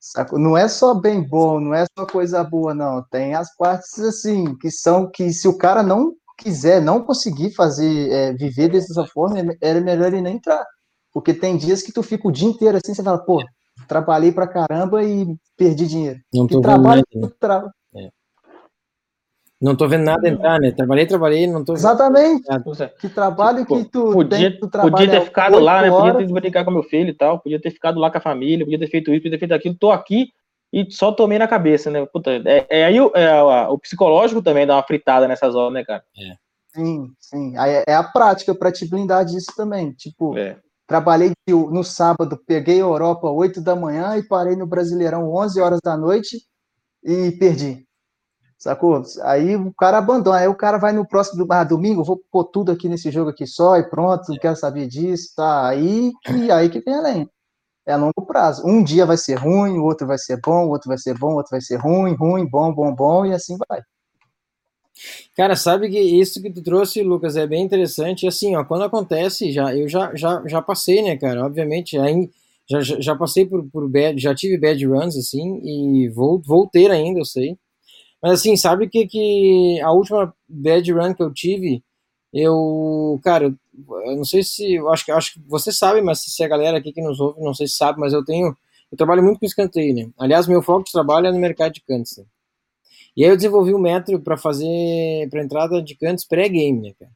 Saco? 0.00 0.38
Não 0.38 0.56
é 0.56 0.68
só 0.68 0.94
bem 0.94 1.20
bom, 1.26 1.60
não 1.60 1.74
é 1.74 1.84
só 1.96 2.06
coisa 2.06 2.42
boa, 2.44 2.74
não. 2.74 3.02
Tem 3.10 3.34
as 3.34 3.54
partes 3.56 3.98
assim 3.98 4.56
que 4.56 4.70
são 4.70 5.10
que 5.10 5.32
se 5.32 5.48
o 5.48 5.56
cara 5.58 5.82
não 5.82 6.14
quiser, 6.38 6.80
não 6.80 7.02
conseguir 7.02 7.52
fazer 7.54 8.10
é, 8.10 8.32
viver 8.32 8.68
dessa 8.68 9.04
forma, 9.06 9.40
é- 9.40 9.58
era 9.60 9.80
melhor 9.80 10.06
ele 10.08 10.20
nem 10.20 10.36
entrar, 10.36 10.64
porque 11.12 11.34
tem 11.34 11.56
dias 11.56 11.82
que 11.82 11.92
tu 11.92 12.02
fica 12.02 12.28
o 12.28 12.32
dia 12.32 12.48
inteiro 12.48 12.78
assim, 12.78 12.94
você 12.94 13.02
fala, 13.02 13.18
pô, 13.18 13.42
trabalhei 13.88 14.30
pra 14.30 14.46
caramba 14.46 15.02
e 15.02 15.26
perdi 15.56 15.86
dinheiro. 15.86 16.20
não 16.32 16.46
tô 16.46 16.60
trabalho 16.60 17.02
que 17.10 17.18
tu 17.20 17.28
tra... 17.40 17.64
Não 19.60 19.74
tô 19.74 19.88
vendo 19.88 20.04
nada 20.04 20.28
entrar, 20.28 20.60
né? 20.60 20.70
Trabalhei, 20.70 21.06
trabalhei, 21.06 21.46
não 21.46 21.64
tô 21.64 21.72
vendo. 21.72 21.80
Exatamente. 21.80 22.44
É. 22.50 22.88
Que 23.00 23.08
trabalho 23.08 23.66
Pô, 23.66 23.76
que 23.76 23.84
tu 23.86 24.12
podia, 24.12 24.50
tem, 24.50 24.60
tu 24.60 24.68
trabalha 24.68 24.92
podia 24.92 25.10
ter 25.10 25.24
ficado 25.26 25.58
lá, 25.58 25.82
né? 25.82 25.90
Podia 25.90 26.14
ter 26.14 26.32
brincar 26.32 26.64
com 26.64 26.70
meu 26.70 26.84
filho 26.84 27.10
e 27.10 27.14
tal. 27.14 27.40
Podia 27.40 27.60
ter 27.60 27.70
ficado 27.70 27.98
lá 27.98 28.10
com 28.10 28.18
a 28.18 28.20
família, 28.20 28.64
podia 28.64 28.78
ter 28.78 28.88
feito 28.88 29.10
isso, 29.10 29.22
podia 29.22 29.32
ter 29.32 29.38
feito 29.38 29.54
aquilo. 29.54 29.74
Tô 29.74 29.90
aqui 29.90 30.28
e 30.72 30.88
só 30.90 31.10
tomei 31.10 31.38
na 31.38 31.48
cabeça, 31.48 31.90
né? 31.90 32.06
Puta, 32.06 32.30
é, 32.44 32.66
é 32.68 32.84
aí 32.84 33.00
o, 33.00 33.10
é, 33.14 33.42
o 33.68 33.78
psicológico 33.78 34.42
também 34.42 34.66
dá 34.66 34.76
uma 34.76 34.82
fritada 34.84 35.26
nessas 35.26 35.54
horas, 35.56 35.72
né, 35.72 35.84
cara? 35.84 36.04
Sim, 36.72 37.10
sim. 37.18 37.56
Aí 37.56 37.72
é- 37.72 37.84
é 37.88 37.94
a 37.94 38.04
prática 38.04 38.54
para 38.54 38.70
te 38.70 38.88
blindar 38.88 39.24
disso 39.24 39.52
também. 39.56 39.92
Tipo, 39.92 40.36
É. 40.38 40.56
Trabalhei 40.88 41.32
no 41.46 41.84
sábado, 41.84 42.40
peguei 42.46 42.76
a 42.76 42.78
Europa 42.78 43.28
8 43.30 43.60
da 43.60 43.76
manhã 43.76 44.16
e 44.16 44.22
parei 44.22 44.56
no 44.56 44.66
Brasileirão 44.66 45.30
11 45.30 45.60
horas 45.60 45.80
da 45.84 45.98
noite 45.98 46.38
e 47.04 47.30
perdi. 47.32 47.86
Sacou? 48.58 49.00
Aí 49.22 49.54
o 49.54 49.72
cara 49.72 49.98
abandona, 49.98 50.38
aí 50.38 50.48
o 50.48 50.54
cara 50.54 50.78
vai 50.78 50.92
no 50.92 51.06
próximo 51.06 51.46
ah, 51.48 51.62
domingo, 51.62 52.02
vou 52.02 52.20
pôr 52.30 52.44
tudo 52.44 52.72
aqui 52.72 52.88
nesse 52.88 53.08
jogo 53.08 53.30
aqui 53.30 53.46
só 53.46 53.76
e 53.76 53.88
pronto, 53.88 54.30
não 54.30 54.36
quero 54.36 54.56
saber 54.56 54.88
disso, 54.88 55.32
tá? 55.36 55.68
Aí 55.68 56.12
que, 56.24 56.50
aí 56.50 56.68
que 56.68 56.80
vem 56.80 56.94
além. 56.94 57.30
É 57.86 57.92
a 57.92 57.96
longo 57.96 58.26
prazo. 58.26 58.66
Um 58.66 58.82
dia 58.82 59.06
vai 59.06 59.16
ser 59.16 59.36
ruim, 59.36 59.78
o 59.78 59.84
outro 59.84 60.06
vai 60.06 60.18
ser 60.18 60.40
bom, 60.40 60.66
o 60.66 60.70
outro 60.70 60.88
vai 60.88 60.98
ser 60.98 61.16
bom, 61.16 61.34
o 61.34 61.36
outro 61.36 61.50
vai 61.52 61.60
ser 61.60 61.76
ruim, 61.76 62.14
ruim, 62.14 62.46
bom, 62.46 62.74
bom, 62.74 62.94
bom, 62.94 63.24
e 63.24 63.32
assim 63.32 63.56
vai. 63.68 63.80
Cara, 65.36 65.54
sabe 65.54 65.88
que 65.88 66.00
isso 66.00 66.42
que 66.42 66.52
tu 66.52 66.60
trouxe, 66.62 67.02
Lucas, 67.02 67.36
é 67.36 67.46
bem 67.46 67.64
interessante. 67.64 68.26
Assim, 68.26 68.56
ó, 68.56 68.64
quando 68.64 68.82
acontece, 68.84 69.52
já 69.52 69.74
eu 69.74 69.88
já, 69.88 70.14
já, 70.16 70.42
já 70.46 70.60
passei, 70.60 71.00
né, 71.00 71.16
cara? 71.16 71.46
Obviamente, 71.46 71.96
já, 72.68 72.80
já, 72.80 73.00
já 73.00 73.16
passei 73.16 73.46
por, 73.46 73.64
por 73.70 73.88
bad, 73.88 74.20
já 74.20 74.34
tive 74.34 74.58
bad 74.58 74.84
runs, 74.84 75.16
assim, 75.16 75.60
e 75.64 76.08
vou, 76.08 76.40
vou 76.40 76.66
ter 76.68 76.90
ainda, 76.90 77.20
eu 77.20 77.24
sei. 77.24 77.56
Mas 78.22 78.40
assim, 78.40 78.56
sabe 78.56 78.88
que, 78.88 79.06
que 79.06 79.80
a 79.80 79.92
última 79.92 80.34
bad 80.48 80.92
run 80.92 81.14
que 81.14 81.22
eu 81.22 81.32
tive, 81.32 81.82
eu, 82.32 83.18
cara, 83.22 83.46
eu 83.46 84.16
não 84.16 84.24
sei 84.24 84.42
se, 84.42 84.74
eu 84.74 84.90
acho 84.90 85.04
que 85.04 85.12
acho 85.12 85.34
que 85.34 85.40
você 85.46 85.72
sabe, 85.72 86.00
mas 86.00 86.20
se 86.20 86.42
a 86.44 86.48
galera 86.48 86.78
aqui 86.78 86.92
que 86.92 87.00
nos 87.00 87.20
ouve, 87.20 87.40
não 87.40 87.54
sei 87.54 87.66
se 87.66 87.76
sabe, 87.76 88.00
mas 88.00 88.12
eu 88.12 88.24
tenho, 88.24 88.56
eu 88.90 88.98
trabalho 88.98 89.22
muito 89.22 89.38
com 89.38 89.46
escanteio, 89.46 89.94
né? 89.94 90.10
Aliás, 90.18 90.46
meu 90.46 90.62
foco 90.62 90.84
de 90.84 90.92
trabalho 90.92 91.28
é 91.28 91.32
no 91.32 91.38
mercado 91.38 91.72
de 91.72 91.80
cantos. 91.80 92.18
Né? 92.18 92.24
E 93.16 93.24
aí 93.24 93.30
eu 93.30 93.36
desenvolvi 93.36 93.74
um 93.74 93.78
método 93.78 94.20
para 94.20 94.36
fazer 94.36 95.28
para 95.30 95.42
entrada 95.42 95.82
de 95.82 95.94
cantos 95.96 96.24
pré-game, 96.24 96.80
né, 96.80 96.94
cara? 96.98 97.10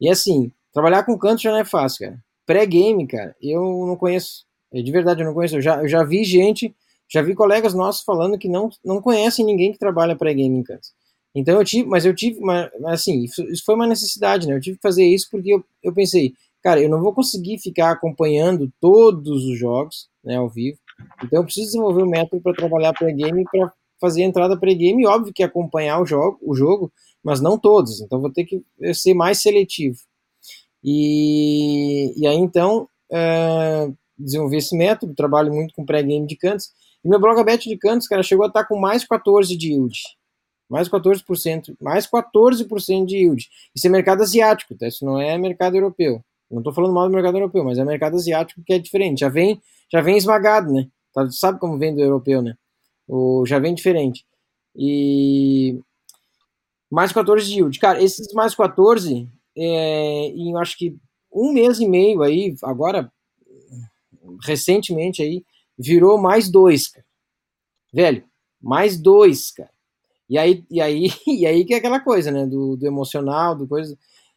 E 0.00 0.08
assim, 0.08 0.52
trabalhar 0.72 1.04
com 1.04 1.18
cantos 1.18 1.42
já 1.42 1.50
não 1.50 1.58
é 1.58 1.64
fácil, 1.64 2.06
cara. 2.06 2.24
Pré-game, 2.44 3.06
cara, 3.06 3.34
eu 3.40 3.86
não 3.86 3.96
conheço. 3.96 4.44
De 4.72 4.92
verdade, 4.92 5.22
eu 5.22 5.26
não 5.26 5.34
conheço. 5.34 5.56
Eu 5.56 5.62
já, 5.62 5.80
eu 5.80 5.88
já 5.88 6.04
vi 6.04 6.22
gente 6.24 6.74
já 7.08 7.22
vi 7.22 7.34
colegas 7.34 7.74
nossos 7.74 8.02
falando 8.04 8.38
que 8.38 8.48
não, 8.48 8.68
não 8.84 9.00
conhecem 9.00 9.44
ninguém 9.44 9.72
que 9.72 9.78
trabalha 9.78 10.16
para 10.16 10.32
game 10.32 10.58
em. 10.58 10.64
Então 11.34 11.58
eu 11.58 11.64
tive, 11.64 11.88
mas 11.88 12.04
eu 12.06 12.14
tive, 12.14 12.40
mas, 12.40 12.70
assim, 12.86 13.24
isso, 13.24 13.44
foi 13.64 13.74
uma 13.74 13.86
necessidade, 13.86 14.48
né? 14.48 14.54
Eu 14.54 14.60
tive 14.60 14.76
que 14.76 14.82
fazer 14.82 15.04
isso 15.04 15.28
porque 15.30 15.52
eu, 15.52 15.64
eu 15.82 15.92
pensei, 15.92 16.32
cara, 16.62 16.80
eu 16.80 16.88
não 16.88 17.00
vou 17.00 17.12
conseguir 17.12 17.58
ficar 17.58 17.90
acompanhando 17.90 18.72
todos 18.80 19.44
os 19.44 19.58
jogos, 19.58 20.08
né, 20.24 20.36
ao 20.36 20.48
vivo. 20.48 20.78
Então 21.22 21.40
eu 21.40 21.44
preciso 21.44 21.66
desenvolver 21.66 22.02
um 22.02 22.08
método 22.08 22.42
para 22.42 22.54
trabalhar 22.54 22.94
pré-game 22.94 23.44
para 23.50 23.70
fazer 24.00 24.22
a 24.22 24.26
entrada 24.26 24.58
pré-game, 24.58 25.06
óbvio 25.06 25.32
que 25.32 25.42
acompanhar 25.42 26.00
o 26.00 26.06
jogo, 26.06 26.38
o 26.42 26.54
jogo, 26.54 26.92
mas 27.22 27.40
não 27.40 27.58
todos. 27.58 28.00
Então 28.00 28.20
vou 28.20 28.32
ter 28.32 28.44
que 28.44 28.62
ser 28.94 29.14
mais 29.14 29.40
seletivo. 29.40 29.98
E, 30.82 32.14
e 32.16 32.26
aí 32.26 32.36
então 32.36 32.88
é, 33.12 33.90
desenvolver 34.18 34.58
esse 34.58 34.76
método, 34.76 35.14
trabalho 35.14 35.52
muito 35.52 35.74
com 35.74 35.84
pré-game 35.84 36.26
de 36.26 36.36
Kansas. 36.36 36.70
E 37.06 37.08
meu 37.08 37.20
Blogabet 37.20 37.68
de 37.68 37.76
Cantos, 37.76 38.08
cara, 38.08 38.20
chegou 38.20 38.44
a 38.44 38.48
estar 38.48 38.64
com 38.64 38.76
mais 38.76 39.04
14 39.04 39.56
de 39.56 39.68
yield. 39.68 39.96
Mais 40.68 40.88
14%, 40.88 41.76
mais 41.80 42.04
14% 42.04 43.06
de 43.06 43.18
yield. 43.18 43.48
Isso 43.72 43.86
é 43.86 43.90
mercado 43.90 44.24
asiático, 44.24 44.74
tá? 44.74 44.88
Isso 44.88 45.04
não 45.04 45.20
é 45.20 45.38
mercado 45.38 45.76
europeu. 45.76 46.20
Não 46.50 46.58
estou 46.58 46.74
falando 46.74 46.92
mal 46.92 47.06
do 47.06 47.14
mercado 47.14 47.36
europeu, 47.36 47.62
mas 47.62 47.78
é 47.78 47.84
mercado 47.84 48.16
asiático 48.16 48.60
que 48.66 48.72
é 48.72 48.78
diferente. 48.80 49.20
Já 49.20 49.28
vem, 49.28 49.62
já 49.88 50.00
vem 50.00 50.16
esmagado, 50.16 50.72
né? 50.72 50.88
Tá, 51.14 51.30
sabe 51.30 51.60
como 51.60 51.78
vem 51.78 51.94
do 51.94 52.00
europeu, 52.00 52.42
né? 52.42 52.56
O, 53.06 53.46
já 53.46 53.60
vem 53.60 53.72
diferente. 53.72 54.26
E 54.74 55.78
mais 56.90 57.12
14 57.12 57.46
de 57.46 57.54
yield. 57.54 57.78
Cara, 57.78 58.02
esses 58.02 58.32
mais 58.32 58.52
14, 58.52 59.28
é, 59.56 60.26
em 60.30 60.56
acho 60.56 60.76
que 60.76 60.96
um 61.32 61.52
mês 61.52 61.78
e 61.78 61.86
meio 61.86 62.20
aí, 62.22 62.56
agora, 62.64 63.12
recentemente 64.44 65.22
aí, 65.22 65.44
virou 65.78 66.18
mais 66.18 66.50
dois, 66.50 66.88
cara. 66.88 67.06
Velho, 67.92 68.24
mais 68.60 68.98
dois, 68.98 69.50
cara. 69.50 69.70
E 70.28 70.38
aí, 70.38 70.64
e 70.70 70.80
aí, 70.80 71.08
e 71.26 71.46
aí 71.46 71.64
que 71.64 71.74
é 71.74 71.78
aquela 71.78 72.00
coisa, 72.00 72.30
né? 72.30 72.46
Do, 72.46 72.76
do 72.76 72.86
emocional, 72.86 73.54
do 73.56 73.68
coisa. 73.68 73.96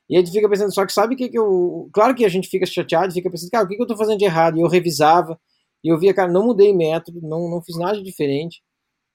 E 0.09 0.15
a 0.17 0.19
gente 0.19 0.31
fica 0.31 0.49
pensando, 0.49 0.73
só 0.73 0.85
que 0.85 0.93
sabe 0.93 1.13
o 1.15 1.17
que, 1.17 1.29
que 1.29 1.37
eu. 1.37 1.89
Claro 1.93 2.15
que 2.15 2.25
a 2.25 2.29
gente 2.29 2.49
fica 2.49 2.65
chateado, 2.65 3.13
fica 3.13 3.29
pensando, 3.29 3.51
cara, 3.51 3.65
o 3.65 3.67
que, 3.67 3.75
que 3.75 3.81
eu 3.81 3.87
tô 3.87 3.97
fazendo 3.97 4.17
de 4.17 4.25
errado? 4.25 4.57
E 4.57 4.61
eu 4.61 4.67
revisava, 4.67 5.39
e 5.83 5.89
eu 5.89 5.99
via, 5.99 6.13
cara, 6.13 6.31
não 6.31 6.45
mudei 6.45 6.73
método, 6.73 7.21
não, 7.21 7.49
não 7.49 7.61
fiz 7.61 7.77
nada 7.77 8.01
diferente. 8.01 8.61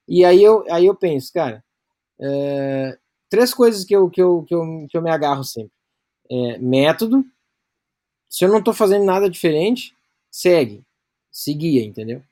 E 0.08 0.24
aí 0.24 0.42
eu, 0.42 0.64
aí 0.70 0.86
eu 0.86 0.94
penso, 0.94 1.32
cara, 1.32 1.64
é, 2.20 2.98
três 3.28 3.52
coisas 3.54 3.84
que 3.84 3.94
eu, 3.96 4.08
que, 4.10 4.22
eu, 4.22 4.44
que, 4.44 4.54
eu, 4.54 4.86
que 4.90 4.96
eu 4.96 5.02
me 5.02 5.10
agarro 5.10 5.44
sempre. 5.44 5.72
É, 6.30 6.58
método, 6.58 7.24
se 8.28 8.44
eu 8.44 8.48
não 8.48 8.62
tô 8.62 8.72
fazendo 8.72 9.04
nada 9.04 9.28
diferente, 9.28 9.94
segue 10.30 10.84
seguia, 11.34 11.84
entendeu? 11.84 12.22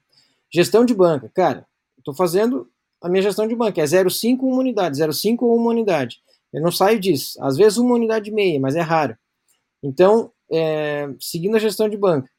Gestão 0.49 0.85
de 0.85 0.95
banca, 0.95 1.29
cara, 1.35 1.67
estou 1.99 2.15
fazendo 2.15 2.71
a 3.01 3.09
minha 3.09 3.23
gestão 3.23 3.49
de 3.49 3.57
banca, 3.57 3.81
é 3.81 3.85
0,5 3.85 4.43
uma 4.43 4.59
unidade, 4.59 4.97
0,5 4.97 5.43
ou 5.43 5.57
uma 5.57 5.71
unidade. 5.71 6.23
Eu 6.53 6.63
não 6.63 6.71
saio 6.71 7.01
disso. 7.01 7.43
Às 7.43 7.57
vezes 7.57 7.79
uma 7.79 7.95
unidade 7.95 8.31
e 8.31 8.33
meia, 8.33 8.61
mas 8.61 8.77
é 8.77 8.81
raro. 8.81 9.17
Então, 9.83 10.31
é, 10.49 11.09
seguindo 11.19 11.57
a 11.57 11.59
gestão 11.59 11.89
de 11.89 11.97
banca. 11.97 12.31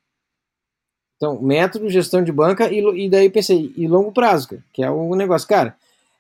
Então, 1.17 1.41
método, 1.41 1.89
gestão 1.89 2.23
de 2.23 2.32
banca, 2.32 2.71
e, 2.71 2.80
e 2.80 3.10
daí 3.10 3.30
pensei, 3.30 3.73
e 3.76 3.88
longo 3.88 4.12
prazo, 4.12 4.49
cara, 4.49 4.63
que 4.71 4.84
é 4.84 4.89
o 4.89 5.15
negócio. 5.15 5.47
Cara, 5.47 5.76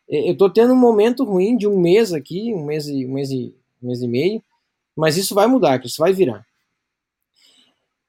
eu 0.09 0.33
estou 0.33 0.49
tendo 0.49 0.73
um 0.73 0.77
momento 0.77 1.23
ruim 1.23 1.55
de 1.55 1.67
um 1.67 1.79
mês 1.79 2.11
aqui, 2.11 2.53
um 2.53 2.65
mês 2.65 2.87
e, 2.87 3.05
um 3.05 3.13
mês 3.13 3.31
e, 3.31 3.55
um 3.81 3.87
mês 3.87 4.01
e 4.01 4.07
meio, 4.07 4.43
mas 4.95 5.15
isso 5.15 5.33
vai 5.33 5.47
mudar, 5.47 5.83
isso 5.85 5.99
vai 5.99 6.11
virar. 6.11 6.45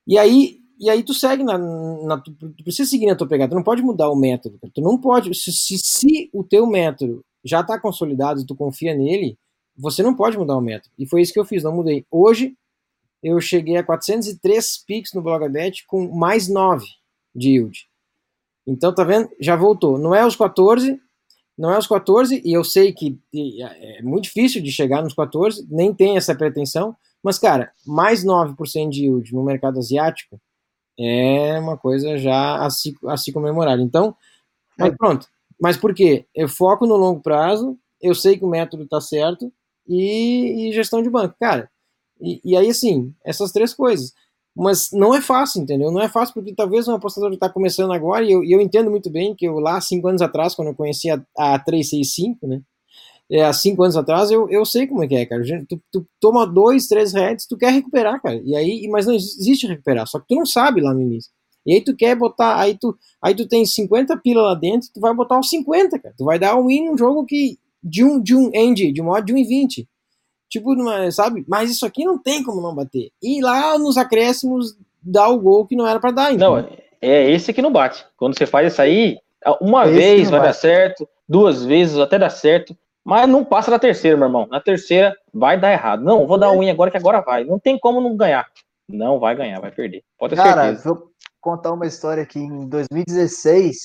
E 0.06 0.18
aí, 0.18 0.60
e 0.78 0.90
aí 0.90 1.02
tu 1.02 1.14
segue 1.14 1.42
na, 1.44 1.56
na 1.56 2.18
tu, 2.18 2.32
tu, 2.32 2.64
precisa 2.64 2.88
seguir 2.88 3.06
na 3.06 3.14
tua 3.14 3.26
pegada, 3.26 3.50
tu 3.50 3.56
não 3.56 3.62
pode 3.62 3.82
mudar 3.82 4.10
o 4.10 4.16
método, 4.16 4.58
tu 4.72 4.80
não 4.80 4.98
pode, 4.98 5.34
se, 5.34 5.52
se, 5.52 5.78
se 5.78 6.30
o 6.32 6.42
teu 6.42 6.66
método 6.66 7.24
já 7.44 7.60
está 7.60 7.78
consolidado 7.78 8.40
e 8.40 8.46
tu 8.46 8.54
confia 8.54 8.94
nele, 8.94 9.38
você 9.76 10.02
não 10.02 10.14
pode 10.14 10.38
mudar 10.38 10.56
o 10.56 10.60
método. 10.60 10.92
E 10.98 11.06
foi 11.06 11.20
isso 11.22 11.32
que 11.32 11.38
eu 11.38 11.44
fiz, 11.44 11.62
não 11.62 11.74
mudei. 11.74 12.06
Hoje 12.10 12.56
eu 13.22 13.40
cheguei 13.40 13.76
a 13.76 13.84
403 13.84 14.84
picks 14.86 15.12
no 15.12 15.22
Blogabet 15.22 15.84
com 15.86 16.08
mais 16.14 16.48
9 16.48 16.86
de 17.34 17.50
yield. 17.50 17.88
Então 18.66 18.94
tá 18.94 19.04
vendo? 19.04 19.28
Já 19.40 19.56
voltou. 19.56 19.98
Não 19.98 20.14
é 20.14 20.24
os 20.24 20.36
14, 20.36 20.98
não 21.56 21.70
é 21.70 21.78
os 21.78 21.86
14 21.86 22.40
e 22.44 22.52
eu 22.52 22.64
sei 22.64 22.92
que 22.92 23.18
é 23.34 24.02
muito 24.02 24.24
difícil 24.24 24.62
de 24.62 24.70
chegar 24.70 25.02
nos 25.02 25.14
14, 25.14 25.66
nem 25.70 25.92
tem 25.94 26.16
essa 26.16 26.34
pretensão, 26.34 26.96
mas 27.22 27.38
cara, 27.38 27.72
mais 27.86 28.24
9% 28.24 28.88
de 28.90 29.04
yield 29.04 29.34
no 29.34 29.44
mercado 29.44 29.78
asiático 29.78 30.40
é 30.98 31.58
uma 31.58 31.76
coisa 31.76 32.16
já 32.18 32.64
a 32.64 32.70
se, 32.70 32.94
a 33.06 33.16
se 33.16 33.32
comemorar. 33.32 33.78
Então, 33.78 34.16
mas 34.78 34.92
é. 34.92 34.96
pronto. 34.96 35.26
Mas 35.60 35.76
por 35.76 35.94
quê? 35.94 36.26
Eu 36.34 36.48
foco 36.48 36.86
no 36.86 36.96
longo 36.96 37.20
prazo, 37.20 37.78
eu 38.00 38.14
sei 38.14 38.36
que 38.36 38.44
o 38.44 38.48
método 38.48 38.84
está 38.84 39.00
certo 39.00 39.52
e, 39.88 40.68
e, 40.68 40.72
gestão 40.72 41.02
de 41.02 41.10
banco. 41.10 41.34
Cara, 41.38 41.70
e, 42.20 42.40
e, 42.44 42.56
aí 42.56 42.68
assim, 42.68 43.14
essas 43.24 43.52
três 43.52 43.72
coisas. 43.72 44.12
Mas 44.56 44.90
não 44.92 45.12
é 45.14 45.20
fácil, 45.20 45.62
entendeu? 45.62 45.90
Não 45.90 46.00
é 46.00 46.08
fácil 46.08 46.34
porque 46.34 46.54
talvez 46.54 46.86
um 46.86 46.94
apostador 46.94 47.32
está 47.32 47.48
começando 47.48 47.92
agora 47.92 48.24
e 48.24 48.30
eu, 48.30 48.44
e 48.44 48.52
eu, 48.52 48.60
entendo 48.60 48.88
muito 48.90 49.10
bem 49.10 49.34
que 49.34 49.46
eu 49.46 49.58
lá, 49.58 49.80
cinco 49.80 50.06
anos 50.06 50.22
atrás, 50.22 50.54
quando 50.54 50.68
eu 50.68 50.74
conheci 50.76 51.10
a, 51.10 51.20
a 51.36 51.58
365, 51.58 52.46
né? 52.46 52.62
É, 53.30 53.42
há 53.42 53.52
cinco 53.52 53.82
anos 53.82 53.96
atrás, 53.96 54.30
eu, 54.30 54.48
eu 54.50 54.64
sei 54.66 54.86
como 54.86 55.02
é 55.02 55.08
que 55.08 55.14
é, 55.14 55.24
cara. 55.26 55.42
Tu, 55.68 55.80
tu 55.90 56.06
toma 56.20 56.46
dois, 56.46 56.86
três 56.86 57.12
heads, 57.12 57.46
tu 57.46 57.56
quer 57.56 57.70
recuperar, 57.70 58.20
cara. 58.20 58.40
E 58.44 58.54
aí, 58.54 58.86
mas 58.88 59.06
não 59.06 59.14
existe 59.14 59.66
recuperar, 59.66 60.06
só 60.06 60.18
que 60.20 60.26
tu 60.28 60.34
não 60.34 60.46
sabe 60.46 60.80
lá 60.80 60.92
no 60.92 61.00
início. 61.00 61.30
E 61.66 61.74
aí 61.74 61.80
tu 61.80 61.96
quer 61.96 62.14
botar, 62.14 62.60
aí 62.60 62.76
tu, 62.78 62.94
aí 63.22 63.34
tu 63.34 63.48
tem 63.48 63.64
50 63.64 64.16
pila 64.18 64.42
lá 64.42 64.54
dentro, 64.54 64.90
tu 64.92 65.00
vai 65.00 65.14
botar 65.14 65.38
os 65.38 65.48
50, 65.48 65.98
cara. 65.98 66.14
Tu 66.16 66.24
vai 66.24 66.38
dar 66.38 66.56
um 66.56 66.66
win 66.66 66.86
num 66.86 66.98
jogo 66.98 67.24
que 67.24 67.58
de 67.82 68.04
um 68.04 68.20
de 68.20 68.34
um 68.36 68.50
end, 68.52 68.92
de 68.92 69.02
modo 69.02 69.24
de 69.24 69.32
1,20. 69.32 69.86
Tipo, 70.50 70.74
sabe? 71.10 71.44
Mas 71.48 71.70
isso 71.70 71.84
aqui 71.86 72.04
não 72.04 72.18
tem 72.18 72.42
como 72.42 72.60
não 72.60 72.74
bater. 72.74 73.10
E 73.22 73.40
lá 73.40 73.78
nos 73.78 73.96
acréscimos 73.96 74.76
dá 75.02 75.28
o 75.28 75.38
gol 75.38 75.66
que 75.66 75.74
não 75.74 75.86
era 75.86 75.98
para 75.98 76.10
dar. 76.12 76.32
Então. 76.32 76.56
Não, 76.56 76.68
é 77.00 77.30
esse 77.30 77.52
que 77.52 77.62
não 77.62 77.72
bate. 77.72 78.04
Quando 78.16 78.36
você 78.36 78.46
faz 78.46 78.72
isso 78.72 78.80
aí, 78.80 79.18
uma 79.60 79.84
esse 79.84 79.94
vez 79.94 80.30
vai 80.30 80.40
bate. 80.40 80.52
dar 80.52 80.54
certo, 80.54 81.08
duas 81.28 81.64
vezes 81.64 81.98
até 81.98 82.18
dar 82.18 82.30
certo. 82.30 82.76
Mas 83.04 83.28
não 83.28 83.44
passa 83.44 83.70
da 83.70 83.78
terceira, 83.78 84.16
meu 84.16 84.26
irmão. 84.26 84.46
Na 84.50 84.60
terceira 84.60 85.14
vai 85.32 85.60
dar 85.60 85.72
errado. 85.72 86.02
Não, 86.02 86.26
vou 86.26 86.38
dar 86.38 86.50
um 86.50 86.68
agora 86.68 86.90
que 86.90 86.96
agora 86.96 87.20
vai. 87.20 87.44
Não 87.44 87.58
tem 87.58 87.78
como 87.78 88.00
não 88.00 88.16
ganhar. 88.16 88.46
Não 88.88 89.18
vai 89.18 89.36
ganhar, 89.36 89.60
vai 89.60 89.70
perder. 89.70 90.02
Pode 90.18 90.34
ter 90.34 90.42
Cara, 90.42 90.62
certeza. 90.62 90.88
vou 90.88 91.10
contar 91.40 91.72
uma 91.72 91.86
história 91.86 92.22
aqui. 92.22 92.38
Em 92.38 92.66
2016, 92.66 93.76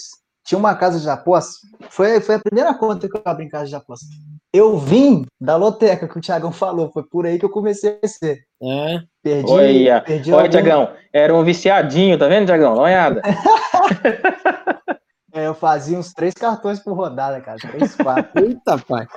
tinha 0.45 0.57
uma 0.57 0.73
casa 0.73 0.99
de 0.99 1.09
apostas. 1.09 1.57
Foi, 1.89 2.21
foi 2.21 2.35
a 2.35 2.39
primeira 2.39 2.73
conta 2.73 3.09
que 3.09 3.17
eu 3.17 3.21
abri 3.25 3.45
em 3.45 3.49
casa 3.49 3.67
de 3.67 3.75
apostas. 3.75 4.07
Eu 4.53 4.77
vim 4.77 5.25
da 5.39 5.57
loteca 5.57 6.07
que 6.07 6.17
o 6.17 6.21
Thiagão 6.21 6.51
falou. 6.51 6.89
Foi 6.91 7.03
por 7.03 7.25
aí 7.25 7.37
que 7.37 7.45
eu 7.45 7.51
comecei 7.51 7.99
a 8.01 8.07
ser. 8.07 8.39
É. 8.63 8.99
Perdi. 9.21 9.51
Olha, 9.51 10.01
perdi 10.01 10.33
olha. 10.33 10.49
Tiagão. 10.49 10.93
Era 11.11 11.35
um 11.35 11.43
viciadinho, 11.43 12.17
tá 12.17 12.27
vendo, 12.27 12.45
Tiagão? 12.45 12.73
Dá 12.73 12.81
uma 12.81 12.87
olhada. 12.87 13.21
É, 15.39 15.47
eu 15.47 15.55
fazia 15.55 15.97
uns 15.97 16.11
três 16.11 16.33
cartões 16.33 16.79
por 16.81 16.93
rodada, 16.93 17.39
cara. 17.39 17.57
Três, 17.57 17.95
quatro. 17.95 18.29
Eita, 18.43 18.77
pai. 18.77 19.07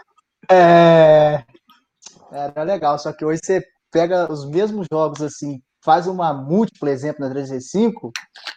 É... 0.48 1.44
Era 2.30 2.62
legal, 2.62 2.96
só 2.98 3.12
que 3.12 3.24
hoje 3.24 3.40
você 3.42 3.64
pega 3.90 4.32
os 4.32 4.46
mesmos 4.46 4.86
jogos 4.90 5.20
assim, 5.20 5.60
faz 5.84 6.06
uma 6.06 6.32
múltipla, 6.32 6.90
exemplo, 6.90 7.20
na 7.20 7.30
365, 7.30 8.12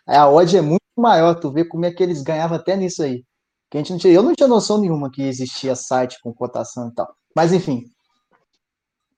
a 0.07 0.29
odd 0.29 0.55
é 0.55 0.61
muito 0.61 0.81
maior, 0.95 1.33
tu 1.35 1.51
vê 1.51 1.65
como 1.65 1.85
é 1.85 1.91
que 1.91 2.01
eles 2.01 2.21
ganhavam 2.21 2.57
até 2.57 2.77
nisso 2.77 3.01
aí. 3.03 3.25
Que 3.69 3.77
a 3.77 3.81
gente 3.81 3.91
não 3.91 3.99
tinha, 3.99 4.13
eu 4.13 4.23
não 4.23 4.35
tinha 4.35 4.47
noção 4.47 4.79
nenhuma 4.79 5.11
que 5.11 5.23
existia 5.23 5.75
site 5.75 6.19
com 6.21 6.33
cotação 6.33 6.89
e 6.89 6.93
tal. 6.93 7.13
Mas 7.35 7.51
enfim, 7.51 7.83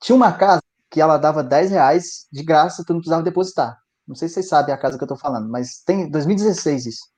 tinha 0.01 0.15
uma 0.15 0.31
casa 0.31 0.61
que 0.89 1.01
ela 1.01 1.17
dava 1.17 1.43
10 1.43 1.71
reais 1.71 2.27
de 2.31 2.43
graça, 2.43 2.83
tu 2.85 2.93
não 2.93 2.99
precisava 2.99 3.23
depositar. 3.23 3.77
Não 4.07 4.15
sei 4.15 4.29
se 4.29 4.35
vocês 4.35 4.47
sabem 4.47 4.73
a 4.73 4.77
casa 4.77 4.97
que 4.97 5.03
eu 5.03 5.07
tô 5.07 5.17
falando, 5.17 5.49
mas 5.49 5.83
tem 5.85 6.09
2016 6.09 6.85
isso. 6.85 7.16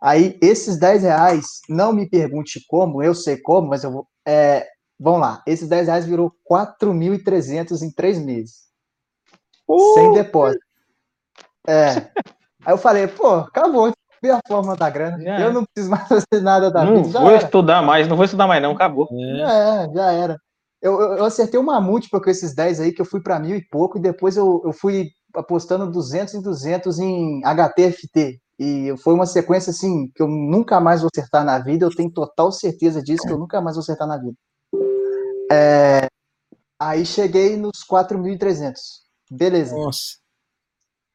Aí, 0.00 0.38
esses 0.42 0.78
10 0.78 1.02
reais, 1.02 1.60
não 1.68 1.92
me 1.92 2.08
pergunte 2.08 2.60
como, 2.68 3.02
eu 3.02 3.14
sei 3.14 3.36
como, 3.38 3.68
mas 3.68 3.82
eu 3.84 3.90
vou. 3.90 4.06
É, 4.26 4.66
vamos 4.98 5.20
lá, 5.20 5.42
esses 5.46 5.68
10 5.68 5.86
reais 5.86 6.06
virou 6.06 6.32
4.300 6.50 7.82
em 7.82 7.90
três 7.90 8.18
meses. 8.18 8.66
Uh! 9.68 9.94
Sem 9.94 10.12
depósito. 10.12 10.64
É. 11.66 12.10
Aí 12.64 12.72
eu 12.72 12.78
falei, 12.78 13.06
pô, 13.06 13.34
acabou, 13.34 13.92
ver 14.22 14.30
a 14.30 14.40
forma 14.46 14.76
da 14.76 14.90
grana. 14.90 15.20
Já 15.20 15.40
eu 15.40 15.52
não 15.52 15.64
preciso 15.64 15.90
mais 15.90 16.08
fazer 16.08 16.42
nada 16.42 16.70
da 16.70 16.84
não 16.84 17.02
vida. 17.02 17.18
Não 17.18 17.26
vou 17.26 17.30
era. 17.30 17.44
estudar 17.44 17.82
mais, 17.82 18.08
não 18.08 18.16
vou 18.16 18.24
estudar 18.24 18.46
mais, 18.46 18.62
não, 18.62 18.72
acabou. 18.72 19.08
É, 19.12 19.88
já 19.94 20.12
era. 20.12 20.36
Eu, 20.82 21.00
eu, 21.00 21.12
eu 21.14 21.24
acertei 21.24 21.58
uma 21.58 21.80
múltipla 21.80 22.20
com 22.20 22.30
esses 22.30 22.54
10 22.54 22.80
aí, 22.80 22.92
que 22.92 23.00
eu 23.00 23.06
fui 23.06 23.20
para 23.20 23.38
mil 23.38 23.56
e 23.56 23.66
pouco, 23.68 23.98
e 23.98 24.00
depois 24.00 24.36
eu, 24.36 24.62
eu 24.64 24.72
fui 24.72 25.08
apostando 25.34 25.90
200 25.90 26.34
em 26.34 26.42
200 26.42 26.98
em 26.98 27.44
HTFT. 27.44 28.40
E 28.58 28.94
foi 28.98 29.12
uma 29.14 29.26
sequência 29.26 29.70
assim 29.70 30.10
que 30.14 30.22
eu 30.22 30.28
nunca 30.28 30.80
mais 30.80 31.00
vou 31.02 31.10
acertar 31.12 31.44
na 31.44 31.58
vida. 31.58 31.84
Eu 31.84 31.94
tenho 31.94 32.10
total 32.10 32.50
certeza 32.50 33.02
disso 33.02 33.22
que 33.22 33.32
eu 33.32 33.38
nunca 33.38 33.60
mais 33.60 33.76
vou 33.76 33.82
acertar 33.82 34.08
na 34.08 34.16
vida. 34.16 34.34
É... 35.52 36.06
Aí 36.78 37.04
cheguei 37.04 37.56
nos 37.56 37.84
4.300. 37.90 38.74
Beleza. 39.30 39.74
Nossa. 39.76 40.16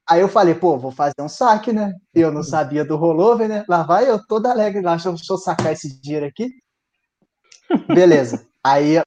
Aí 0.08 0.20
eu 0.20 0.28
falei, 0.28 0.56
pô, 0.56 0.78
vou 0.78 0.92
fazer 0.92 1.22
um 1.22 1.30
saque, 1.30 1.72
né? 1.72 1.94
Eu 2.14 2.32
não 2.32 2.44
sabia 2.44 2.84
do 2.84 2.98
rollover, 2.98 3.48
né? 3.48 3.64
Lá 3.68 3.84
vai 3.84 4.10
eu 4.10 4.20
toda 4.26 4.52
alegre 4.52 4.82
lá, 4.82 4.92
deixa 4.92 5.10
eu, 5.10 5.14
deixa 5.14 5.34
eu 5.34 5.38
sacar 5.38 5.72
esse 5.72 6.02
dinheiro 6.02 6.26
aqui. 6.26 6.50
Beleza. 7.88 8.46
Aí, 8.64 8.98
aí 8.98 9.04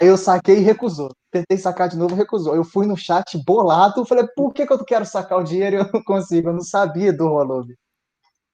eu 0.00 0.16
saquei 0.16 0.58
e 0.58 0.62
recusou. 0.62 1.10
Tentei 1.34 1.58
sacar 1.58 1.88
de 1.88 1.96
novo, 1.96 2.14
recusou. 2.14 2.54
Eu 2.54 2.62
fui 2.62 2.86
no 2.86 2.96
chat 2.96 3.36
bolado, 3.44 4.06
falei, 4.06 4.24
por 4.36 4.54
que, 4.54 4.64
que 4.64 4.72
eu 4.72 4.84
quero 4.84 5.04
sacar 5.04 5.40
o 5.40 5.42
dinheiro 5.42 5.74
e 5.74 5.80
eu 5.80 5.90
não 5.92 6.00
consigo? 6.04 6.50
Eu 6.50 6.52
não 6.52 6.60
sabia 6.60 7.12
do 7.12 7.26
rollover. 7.26 7.76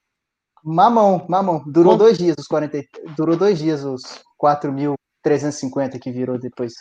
Mamão, 0.63 1.25
mamão. 1.29 1.63
Durou 1.67 1.93
Bom. 1.93 1.97
dois 1.97 2.17
dias 2.17 2.35
os 2.39 2.47
40, 2.47 2.81
durou 3.15 3.35
dois 3.35 3.59
dias 3.59 3.83
os 3.83 4.01
4.350 4.41 5.99
que 5.99 6.11
virou 6.11 6.39
depois. 6.39 6.73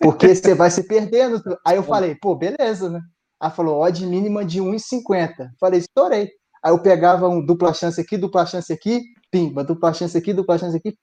Porque 0.00 0.34
você 0.34 0.54
vai 0.54 0.70
se 0.70 0.86
perdendo. 0.86 1.42
Aí 1.66 1.76
eu 1.76 1.82
falei, 1.82 2.14
pô, 2.14 2.34
beleza, 2.34 2.90
né? 2.90 3.00
Ela 3.40 3.50
falou, 3.50 3.80
odd 3.80 4.06
mínima 4.06 4.44
de 4.44 4.60
1,50. 4.60 5.50
Falei, 5.58 5.80
estourei. 5.80 6.30
Aí 6.62 6.72
eu 6.72 6.80
pegava 6.80 7.28
um 7.28 7.44
dupla 7.44 7.74
chance 7.74 8.00
aqui, 8.00 8.16
dupla 8.16 8.46
chance 8.46 8.72
aqui, 8.72 9.02
pimba, 9.30 9.62
dupla 9.62 9.92
chance 9.92 10.16
aqui, 10.16 10.32
dupla 10.32 10.56
chance 10.56 10.76
aqui, 10.76 10.96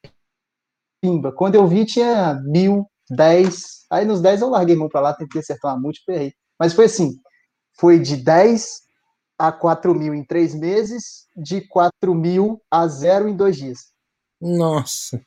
pimba. 1.02 1.32
Quando 1.32 1.56
eu 1.56 1.68
vi, 1.68 1.86
tinha 1.86 2.42
mil, 2.46 2.88
dez. 3.16 3.86
Aí 3.90 4.06
nos 4.06 4.22
dez 4.22 4.42
eu 4.42 4.50
larguei 4.50 4.76
mão 4.76 4.90
pra 4.90 5.02
lá, 5.02 5.14
tentei 5.14 5.42
acertar 5.42 5.74
uma 5.74 5.82
múltipla, 5.82 6.16
errei. 6.16 6.34
Mas 6.60 6.74
foi 6.74 6.86
assim, 6.86 7.20
foi 7.80 8.00
de 8.00 8.16
10 8.18 8.82
a 9.38 9.52
4 9.52 9.94
mil 9.96 10.14
em 10.14 10.24
três 10.24 10.54
meses, 10.54 11.28
de 11.36 11.62
4 11.62 12.14
mil 12.14 12.62
a 12.70 12.88
zero 12.88 13.28
em 13.28 13.36
dois 13.36 13.58
dias. 13.58 13.92
Nossa. 14.40 15.22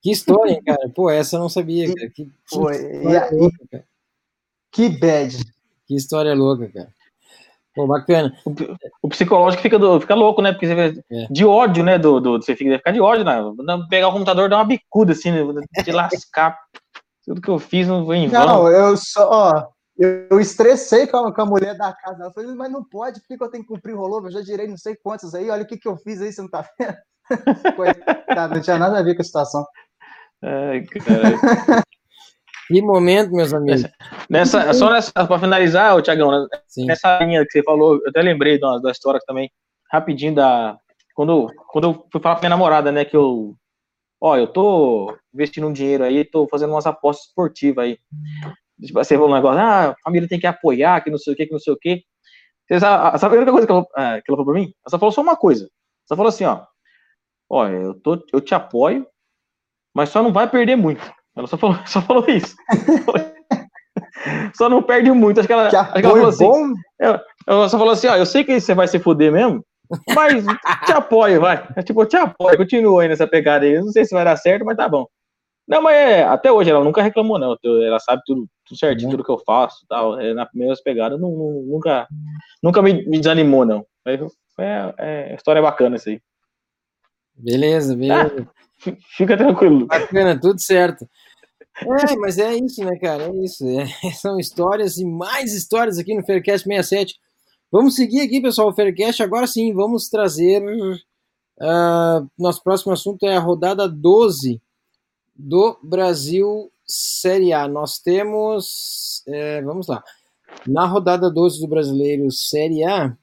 Que 0.00 0.12
história, 0.12 0.52
hein, 0.52 0.62
cara? 0.64 0.88
Pô, 0.94 1.10
essa 1.10 1.36
eu 1.36 1.40
não 1.40 1.48
sabia, 1.48 1.92
cara. 1.92 2.10
Que, 2.10 2.30
foi. 2.48 2.76
E, 2.76 3.34
louca, 3.34 3.58
cara. 3.70 3.84
Que 4.70 4.88
bad. 4.88 5.44
Que 5.86 5.96
história 5.96 6.34
louca, 6.34 6.70
cara. 6.70 6.94
Pô, 7.78 7.86
bacana. 7.86 8.36
O, 8.44 8.52
o 9.02 9.08
psicológico 9.08 9.62
fica, 9.62 9.78
do, 9.78 10.00
fica 10.00 10.16
louco, 10.16 10.42
né? 10.42 10.50
Porque 10.50 10.66
você 10.66 10.74
vê, 10.74 11.00
é. 11.12 11.26
de 11.30 11.44
ódio, 11.44 11.84
né? 11.84 11.96
Do, 11.96 12.18
do, 12.18 12.42
você 12.42 12.56
fica, 12.56 12.76
ficar 12.76 12.90
de 12.90 13.00
ódio, 13.00 13.24
né? 13.24 13.36
Pegar 13.88 14.08
o 14.08 14.12
computador, 14.12 14.48
dar 14.48 14.56
uma 14.56 14.64
bicuda, 14.64 15.12
assim, 15.12 15.30
né? 15.30 15.44
de 15.84 15.92
lascar. 15.92 16.58
Tudo 17.24 17.40
que 17.40 17.48
eu 17.48 17.58
fiz 17.60 17.86
não 17.86 18.04
foi 18.04 18.16
em 18.16 18.28
vão. 18.28 18.46
Não, 18.46 18.68
eu 18.68 18.96
só, 18.96 19.30
ó, 19.30 19.68
eu, 19.96 20.40
estressei 20.40 21.06
com 21.06 21.18
a, 21.18 21.32
com 21.32 21.42
a, 21.42 21.46
mulher 21.46 21.76
da 21.76 21.92
casa. 21.92 22.24
Ela 22.24 22.32
falou, 22.32 22.56
mas 22.56 22.72
não 22.72 22.82
pode, 22.82 23.20
por 23.20 23.36
que 23.36 23.44
eu 23.44 23.50
tenho 23.50 23.62
que 23.62 23.68
cumprir 23.68 23.94
o 23.94 23.98
rolô? 23.98 24.26
Eu 24.26 24.32
já 24.32 24.42
girei 24.42 24.66
não 24.66 24.76
sei 24.76 24.96
quantos 24.96 25.34
aí, 25.34 25.48
olha 25.48 25.62
o 25.62 25.66
que, 25.66 25.76
que 25.76 25.86
eu 25.86 25.96
fiz 25.98 26.20
aí, 26.20 26.32
você 26.32 26.42
não 26.42 26.48
tá 26.48 26.68
vendo? 26.78 26.96
Coitado, 27.76 28.54
não 28.54 28.62
tinha 28.62 28.78
nada 28.78 28.98
a 28.98 29.02
ver 29.02 29.14
com 29.14 29.22
a 29.22 29.24
situação. 29.24 29.64
Ai, 30.42 30.82
cara. 30.82 31.82
Que 32.68 32.82
momento, 32.82 33.32
meus 33.32 33.54
amigos. 33.54 33.84
Nessa, 34.28 34.74
só 34.74 34.90
nessa, 34.92 35.10
para 35.10 35.38
finalizar, 35.38 36.00
Tiagão, 36.02 36.30
né, 36.30 36.46
nessa 36.86 37.18
linha 37.24 37.42
que 37.46 37.50
você 37.50 37.62
falou, 37.62 37.94
eu 37.94 38.10
até 38.10 38.20
lembrei 38.20 38.60
da, 38.60 38.76
da 38.76 38.90
história 38.90 39.18
também, 39.26 39.50
rapidinho 39.90 40.34
da. 40.34 40.76
Quando, 41.14 41.50
quando 41.68 41.84
eu 41.84 42.06
fui 42.12 42.20
falar 42.20 42.34
pra 42.34 42.42
minha 42.42 42.50
namorada, 42.50 42.92
né, 42.92 43.06
que 43.06 43.16
eu. 43.16 43.56
Ó, 44.20 44.36
eu 44.36 44.46
tô 44.46 45.16
investindo 45.32 45.66
um 45.66 45.72
dinheiro 45.72 46.04
aí, 46.04 46.26
tô 46.26 46.46
fazendo 46.46 46.74
umas 46.74 46.86
apostas 46.86 47.28
esportivas 47.28 47.86
aí. 47.86 47.98
Tipo, 48.84 49.02
você 49.02 49.14
falou 49.14 49.30
um 49.30 49.34
negócio, 49.34 49.60
ah, 49.60 49.90
a 49.92 49.94
família 50.04 50.28
tem 50.28 50.38
que 50.38 50.46
apoiar, 50.46 51.02
que 51.02 51.10
não 51.10 51.16
sei 51.16 51.32
o 51.32 51.36
que, 51.36 51.46
que 51.46 51.52
não 51.52 51.58
sei 51.58 51.72
o 51.72 51.78
que. 51.78 52.02
Você 52.68 52.80
sabe, 52.80 53.18
sabe 53.18 53.34
a 53.34 53.38
única 53.38 53.52
coisa 53.52 53.66
que 53.66 53.72
ela, 53.72 53.86
é, 53.96 54.20
que 54.20 54.30
ela 54.30 54.36
falou 54.36 54.44
pra 54.44 54.54
mim? 54.54 54.64
Ela 54.64 54.90
só 54.90 54.98
falou 54.98 55.12
só 55.12 55.22
uma 55.22 55.36
coisa. 55.36 55.70
Ela 56.10 56.16
falou 56.16 56.28
assim, 56.28 56.44
ó. 56.44 56.66
Ó, 57.48 57.66
eu, 57.66 57.98
tô, 57.98 58.22
eu 58.30 58.42
te 58.42 58.54
apoio, 58.54 59.06
mas 59.94 60.10
só 60.10 60.22
não 60.22 60.32
vai 60.32 60.50
perder 60.50 60.76
muito. 60.76 61.00
Ela 61.38 61.46
só 61.46 61.56
falou, 61.56 61.78
só 61.86 62.02
falou 62.02 62.24
isso. 62.28 62.56
só 64.54 64.68
não 64.68 64.82
perde 64.82 65.12
muito. 65.12 65.38
Acho 65.38 65.46
que 65.46 65.52
ela, 65.52 65.68
acho 65.68 65.92
que 65.92 66.06
ela 66.06 66.10
falou 66.10 66.28
assim. 66.28 66.74
Ela, 67.00 67.22
ela, 67.46 67.68
só 67.68 67.78
falou 67.78 67.92
assim: 67.92 68.08
ó, 68.08 68.16
eu 68.16 68.26
sei 68.26 68.42
que 68.42 68.60
você 68.60 68.74
vai 68.74 68.88
se 68.88 68.98
fuder 68.98 69.32
mesmo, 69.32 69.64
mas 70.14 70.44
te 70.84 70.92
apoio, 70.92 71.40
vai. 71.40 71.66
É 71.76 71.82
tipo, 71.82 72.04
te 72.04 72.16
apoio, 72.16 72.56
continua 72.56 73.02
aí 73.02 73.08
nessa 73.08 73.26
pegada 73.26 73.64
aí. 73.64 73.74
Eu 73.74 73.84
não 73.84 73.92
sei 73.92 74.04
se 74.04 74.14
vai 74.14 74.24
dar 74.24 74.36
certo, 74.36 74.64
mas 74.64 74.76
tá 74.76 74.88
bom. 74.88 75.06
Não, 75.68 75.82
mas 75.82 75.94
é, 75.94 76.24
até 76.24 76.50
hoje 76.50 76.70
ela 76.70 76.82
nunca 76.82 77.02
reclamou, 77.02 77.38
não. 77.38 77.56
Ela 77.62 78.00
sabe 78.00 78.22
tudo, 78.24 78.48
tudo 78.64 78.78
certinho, 78.78 79.10
tudo 79.10 79.22
que 79.22 79.30
eu 79.30 79.38
faço 79.46 79.84
tal. 79.88 80.18
É, 80.18 80.34
na 80.34 80.46
primeira 80.46 80.74
pegada, 80.82 81.16
não, 81.18 81.30
não, 81.30 81.62
nunca, 81.66 82.08
nunca 82.62 82.82
me, 82.82 83.06
me, 83.06 83.18
desanimou, 83.18 83.64
não. 83.64 83.86
Mas 84.04 84.18
é, 84.58 84.94
é, 84.98 85.34
história 85.34 85.62
bacana 85.62 85.96
isso 85.96 86.08
aí. 86.08 86.20
Beleza, 87.34 87.94
beleza. 87.94 88.48
Ah, 88.48 88.92
fica 89.16 89.36
tranquilo. 89.36 89.86
Bacana, 89.86 90.40
tudo 90.40 90.58
certo. 90.60 91.06
É, 91.82 92.16
mas 92.16 92.38
é 92.38 92.56
isso, 92.56 92.84
né, 92.84 92.98
cara? 92.98 93.24
É 93.24 93.44
isso. 93.44 93.64
É, 93.68 93.86
são 94.12 94.38
histórias 94.38 94.98
e 94.98 95.04
mais 95.04 95.54
histórias 95.54 95.98
aqui 95.98 96.14
no 96.14 96.24
Faircast 96.24 96.66
67. 96.66 97.18
Vamos 97.70 97.94
seguir 97.94 98.20
aqui, 98.20 98.40
pessoal, 98.40 98.68
o 98.68 98.74
Faircast. 98.74 99.22
Agora 99.22 99.46
sim, 99.46 99.72
vamos 99.72 100.08
trazer. 100.08 100.62
Uh, 100.62 102.28
nosso 102.38 102.62
próximo 102.62 102.92
assunto 102.92 103.26
é 103.26 103.36
a 103.36 103.40
rodada 103.40 103.88
12 103.88 104.60
do 105.36 105.78
Brasil 105.82 106.70
Série 106.86 107.52
A. 107.52 107.68
Nós 107.68 107.98
temos. 107.98 109.22
É, 109.26 109.62
vamos 109.62 109.86
lá. 109.86 110.02
Na 110.66 110.86
rodada 110.86 111.30
12 111.30 111.60
do 111.60 111.68
Brasileiro 111.68 112.30
Série 112.32 112.84
A, 112.84 113.16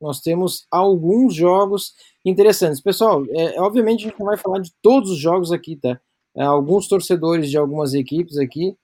nós 0.00 0.20
temos 0.20 0.66
alguns 0.70 1.34
jogos 1.34 1.94
interessantes. 2.24 2.80
Pessoal, 2.80 3.24
é, 3.30 3.60
obviamente 3.60 4.06
a 4.06 4.08
gente 4.08 4.18
não 4.18 4.26
vai 4.26 4.36
falar 4.36 4.60
de 4.60 4.72
todos 4.80 5.10
os 5.10 5.18
jogos 5.18 5.52
aqui, 5.52 5.76
tá? 5.76 6.00
É, 6.40 6.44
alguns 6.44 6.88
torcedores 6.88 7.50
de 7.50 7.58
algumas 7.58 7.92
equipes 7.92 8.38
aqui 8.38 8.74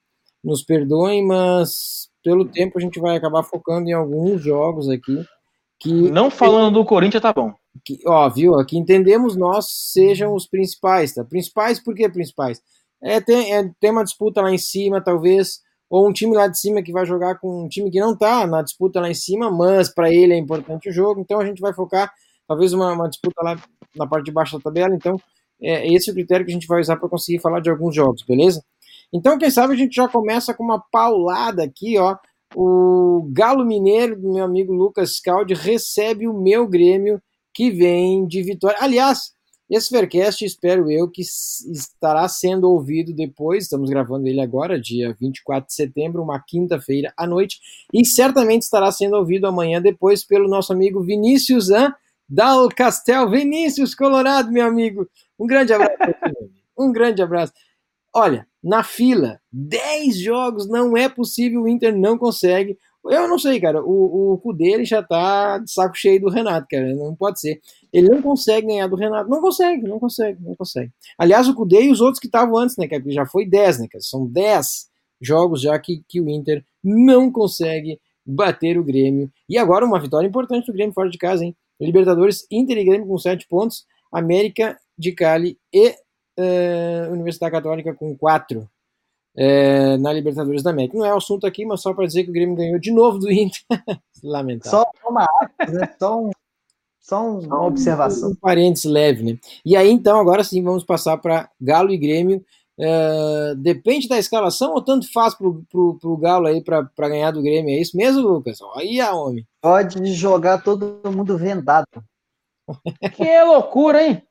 nos 0.45 0.63
perdoem, 0.63 1.27
mas 1.27 2.11
pelo 2.23 2.45
tempo 2.45 2.79
a 2.79 2.83
gente 2.83 3.01
vai 3.01 3.17
acabar 3.17 3.43
focando 3.43 3.89
em 3.89 3.95
alguns 3.95 4.43
jogos 4.43 4.91
aqui. 4.91 5.25
Que 5.81 6.11
não 6.11 6.31
falando 6.31 6.75
do 6.75 6.85
Corinthians, 6.85 7.23
tá 7.23 7.33
bom. 7.33 7.55
Que, 7.83 7.99
ó, 8.07 8.29
viu? 8.29 8.57
Aqui 8.57 8.77
entendemos 8.77 9.37
nós 9.37 9.69
sejam 9.93 10.35
os 10.35 10.47
principais, 10.47 11.15
tá? 11.15 11.25
Principais, 11.25 11.83
por 11.83 11.95
que 11.95 12.07
principais? 12.11 12.61
É, 13.03 13.23
tem, 13.23 13.55
é, 13.55 13.71
tem 13.81 13.91
uma 13.91 14.05
disputa 14.05 14.43
lá 14.43 14.51
em 14.51 14.59
cima, 14.59 15.01
talvez, 15.01 15.61
ou 15.89 16.07
um 16.07 16.13
time 16.13 16.37
lá 16.37 16.49
de 16.49 16.59
cima 16.59 16.83
que 16.83 16.93
vai 16.93 17.07
jogar 17.07 17.39
com 17.39 17.65
um 17.65 17.69
time 17.69 17.91
que 17.91 18.01
não 18.01 18.15
tá 18.15 18.47
na 18.47 18.61
disputa 18.61 19.01
lá 19.01 19.11
em 19.11 19.15
cima, 19.15 19.51
mas 19.51 19.89
para 19.89 20.13
ele 20.13 20.35
é 20.35 20.37
importante 20.37 20.91
o 20.91 20.93
jogo, 20.93 21.21
então 21.21 21.41
a 21.41 21.47
gente 21.47 21.61
vai 21.61 21.73
focar, 21.73 22.13
talvez, 22.47 22.75
uma, 22.75 22.93
uma 22.93 23.09
disputa 23.09 23.43
lá 23.43 23.57
na 23.95 24.07
parte 24.07 24.27
de 24.27 24.33
baixo 24.33 24.59
da 24.59 24.63
tabela, 24.63 24.95
então 24.95 25.19
é 25.61 25.93
esse 25.93 26.09
é 26.09 26.13
o 26.13 26.15
critério 26.15 26.45
que 26.45 26.53
a 26.53 26.55
gente 26.55 26.67
vai 26.67 26.81
usar 26.81 26.97
para 26.97 27.09
conseguir 27.09 27.41
falar 27.41 27.61
de 27.61 27.71
alguns 27.71 27.95
jogos, 27.95 28.23
beleza? 28.23 28.65
Então, 29.13 29.39
quem 29.39 29.51
sabe 29.51 29.75
a 29.75 29.77
gente 29.77 29.95
já 29.95 30.09
começa 30.09 30.53
com 30.53 30.65
uma 30.65 30.83
paulada 30.91 31.63
aqui, 31.63 31.97
ó. 31.99 32.17
O 32.55 33.29
Galo 33.33 33.65
Mineiro, 33.65 34.21
do 34.21 34.33
meu 34.33 34.45
amigo 34.45 34.73
Lucas 34.73 35.21
Caldi, 35.21 35.55
recebe 35.55 36.27
o 36.29 36.33
meu 36.33 36.67
Grêmio, 36.67 37.21
que 37.53 37.71
vem 37.71 38.27
de 38.27 38.43
vitória. 38.43 38.77
Aliás, 38.81 39.33
Esse 39.69 39.91
Faircast, 39.91 40.45
espero 40.45 40.89
eu, 40.91 41.11
que 41.11 41.23
estará 41.23 42.29
sendo 42.29 42.71
ouvido 42.71 43.13
depois, 43.13 43.65
estamos 43.65 43.91
gravando 43.91 44.29
ele 44.29 44.41
agora, 44.41 44.81
dia 44.81 45.17
24 45.21 45.67
de 45.67 45.75
setembro, 45.75 46.23
uma 46.23 46.39
quinta-feira 46.39 47.13
à 47.17 47.27
noite, 47.27 47.59
e 47.93 48.05
certamente 48.05 48.63
estará 48.63 48.93
sendo 48.93 49.17
ouvido 49.17 49.45
amanhã 49.45 49.83
depois 49.83 50.25
pelo 50.25 50.49
nosso 50.49 50.73
amigo 50.73 51.03
Vinícius 51.03 51.71
An, 51.71 51.93
Dal 52.29 52.69
Castel. 52.69 53.29
Vinícius 53.29 53.95
Colorado, 53.95 54.51
meu 54.51 54.67
amigo. 54.67 55.09
Um 55.39 55.47
grande 55.47 55.73
abraço. 55.73 55.97
um 56.79 56.93
grande 56.93 57.23
abraço. 57.23 57.53
Olha, 58.15 58.47
na 58.63 58.83
fila, 58.83 59.41
10 59.53 60.19
jogos, 60.19 60.69
não 60.69 60.97
é 60.97 61.09
possível, 61.09 61.63
o 61.63 61.69
Inter 61.69 61.97
não 61.97 62.17
consegue. 62.17 62.79
Eu 63.05 63.29
não 63.29 63.39
sei, 63.39 63.61
cara. 63.61 63.83
O, 63.85 64.33
o 64.33 64.39
Cudê 64.39 64.73
ele 64.73 64.85
já 64.85 65.03
tá 65.03 65.59
de 65.59 65.71
saco 65.71 65.97
cheio 65.97 66.21
do 66.21 66.29
Renato, 66.29 66.67
cara. 66.69 66.95
Não 66.95 67.15
pode 67.15 67.41
ser. 67.41 67.61
Ele 67.93 68.09
não 68.09 68.21
consegue 68.21 68.67
ganhar 68.67 68.89
do 68.89 68.97
Renato. 68.97 69.31
Não 69.31 69.41
consegue, 69.41 69.83
não 69.87 70.01
consegue, 70.01 70.43
não 70.43 70.57
consegue. 70.57 70.91
Aliás, 71.17 71.47
o 71.47 71.55
Cudê 71.55 71.83
e 71.83 71.93
os 71.93 72.01
outros 72.01 72.19
que 72.19 72.27
estavam 72.27 72.57
antes, 72.57 72.77
né, 72.77 72.89
cara? 72.89 73.03
Já 73.07 73.25
foi 73.27 73.47
10, 73.47 73.81
né, 73.81 73.87
cara? 73.89 74.03
São 74.03 74.27
10 74.27 74.89
jogos 75.21 75.61
já 75.61 75.79
que, 75.79 76.03
que 76.09 76.21
o 76.21 76.29
Inter 76.29 76.65
não 76.83 77.31
consegue 77.31 78.01
bater 78.25 78.77
o 78.79 78.85
Grêmio. 78.85 79.31
E 79.49 79.57
agora 79.57 79.85
uma 79.85 80.01
vitória 80.01 80.27
importante 80.27 80.67
do 80.67 80.73
Grêmio 80.73 80.93
fora 80.93 81.09
de 81.09 81.19
casa, 81.19 81.45
hein? 81.45 81.57
Libertadores, 81.81 82.47
Inter 82.51 82.79
e 82.79 82.85
Grêmio 82.85 83.07
com 83.07 83.19
7 83.19 83.47
pontos. 83.49 83.87
América 84.13 84.79
de 84.97 85.13
Cali 85.13 85.59
e 85.73 85.89
uh, 85.89 87.13
Universidade 87.13 87.53
Católica 87.53 87.95
com 87.95 88.17
4 88.17 88.69
é, 89.37 89.99
na 89.99 90.13
Libertadores 90.13 90.63
da 90.63 90.71
América. 90.71 90.97
Não 90.97 91.05
é 91.05 91.13
o 91.13 91.19
assunto 91.19 91.47
aqui, 91.47 91.67
mas 91.67 91.83
só 91.83 91.93
para 91.93 92.07
dizer 92.07 92.25
que 92.25 92.31
o 92.31 92.33
Grêmio 92.33 92.57
ganhou 92.57 92.79
de 92.79 92.91
novo 92.91 93.19
do 93.19 93.31
Inter. 93.31 93.61
Lamentável. 94.25 94.81
Só 94.81 95.09
uma 95.09 95.27
né? 95.69 95.95
só, 95.99 96.21
um, 96.21 96.31
só 96.99 97.31
uma 97.31 97.67
observação. 97.67 98.31
Um, 98.31 98.33
um 98.33 98.37
parênteses 98.37 98.91
leve, 98.91 99.23
né? 99.23 99.39
E 99.65 99.77
aí, 99.77 99.91
então, 99.91 100.19
agora 100.19 100.43
sim, 100.43 100.63
vamos 100.63 100.85
passar 100.85 101.19
para 101.19 101.51
Galo 101.61 101.93
e 101.93 101.99
Grêmio. 101.99 102.43
Uh, 102.79 103.55
depende 103.57 104.07
da 104.07 104.19
escalação 104.19 104.75
ou 104.75 104.85
tanto 104.85 105.11
faz 105.11 105.35
pro, 105.35 105.65
pro, 105.71 105.99
pro 105.99 106.17
Galo 106.19 106.47
aí 106.47 106.63
para 106.63 107.09
ganhar 107.09 107.31
do 107.31 107.43
Grêmio? 107.43 107.75
É 107.75 107.81
isso 107.81 107.97
mesmo, 107.97 108.21
Lucas? 108.21 108.61
Olha, 108.61 109.15
homem. 109.15 109.47
Pode 109.63 110.13
jogar 110.13 110.63
todo 110.63 111.01
mundo 111.11 111.39
vendado. 111.39 111.87
que 113.15 113.43
loucura, 113.45 114.03
hein? 114.03 114.23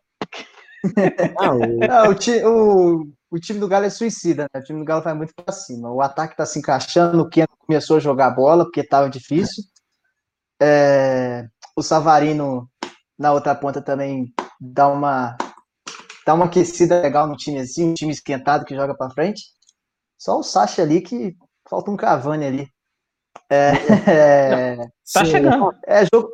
Ah, 1.40 1.52
o... 1.52 1.80
Não, 1.80 2.12
o, 2.12 3.02
o, 3.02 3.08
o 3.32 3.40
time 3.40 3.60
do 3.60 3.68
Galo 3.68 3.86
é 3.86 3.90
suicida, 3.90 4.44
né? 4.54 4.62
O 4.62 4.64
time 4.64 4.80
do 4.80 4.86
Galo 4.86 5.02
vai 5.02 5.16
muito 5.16 5.34
para 5.34 5.52
cima. 5.52 5.92
O 5.92 6.00
ataque 6.00 6.34
está 6.34 6.46
se 6.46 6.60
encaixando, 6.60 7.24
o 7.24 7.28
Keno 7.28 7.48
começou 7.58 7.98
a 7.98 8.00
jogar 8.00 8.30
bola 8.30 8.66
porque 8.66 8.82
estava 8.82 9.10
difícil. 9.10 9.64
É... 10.62 11.48
O 11.76 11.82
Savarino 11.82 12.70
na 13.18 13.34
outra 13.34 13.56
ponta 13.56 13.82
também 13.82 14.32
dá 14.62 14.88
uma 14.88 15.36
dá 16.26 16.34
uma 16.34 16.46
aquecida 16.46 17.02
legal 17.02 17.28
no 17.28 17.36
time 17.36 17.60
assim, 17.60 17.92
um 17.92 17.94
time 17.94 18.12
esquentado 18.12 18.66
que 18.66 18.76
joga 18.76 18.96
para 18.96 19.12
frente. 19.12 19.44
Só 20.18 20.40
o 20.40 20.44
Sacha 20.44 20.82
ali 20.82 21.02
que 21.02 21.36
falta 21.70 21.92
um 21.92 21.98
Cavani 21.98 22.46
ali. 22.46 22.70
É, 23.50 23.72
é, 24.10 24.78
tá 25.14 25.24
chegando. 25.24 25.72
É 25.86 26.06
jogo, 26.12 26.30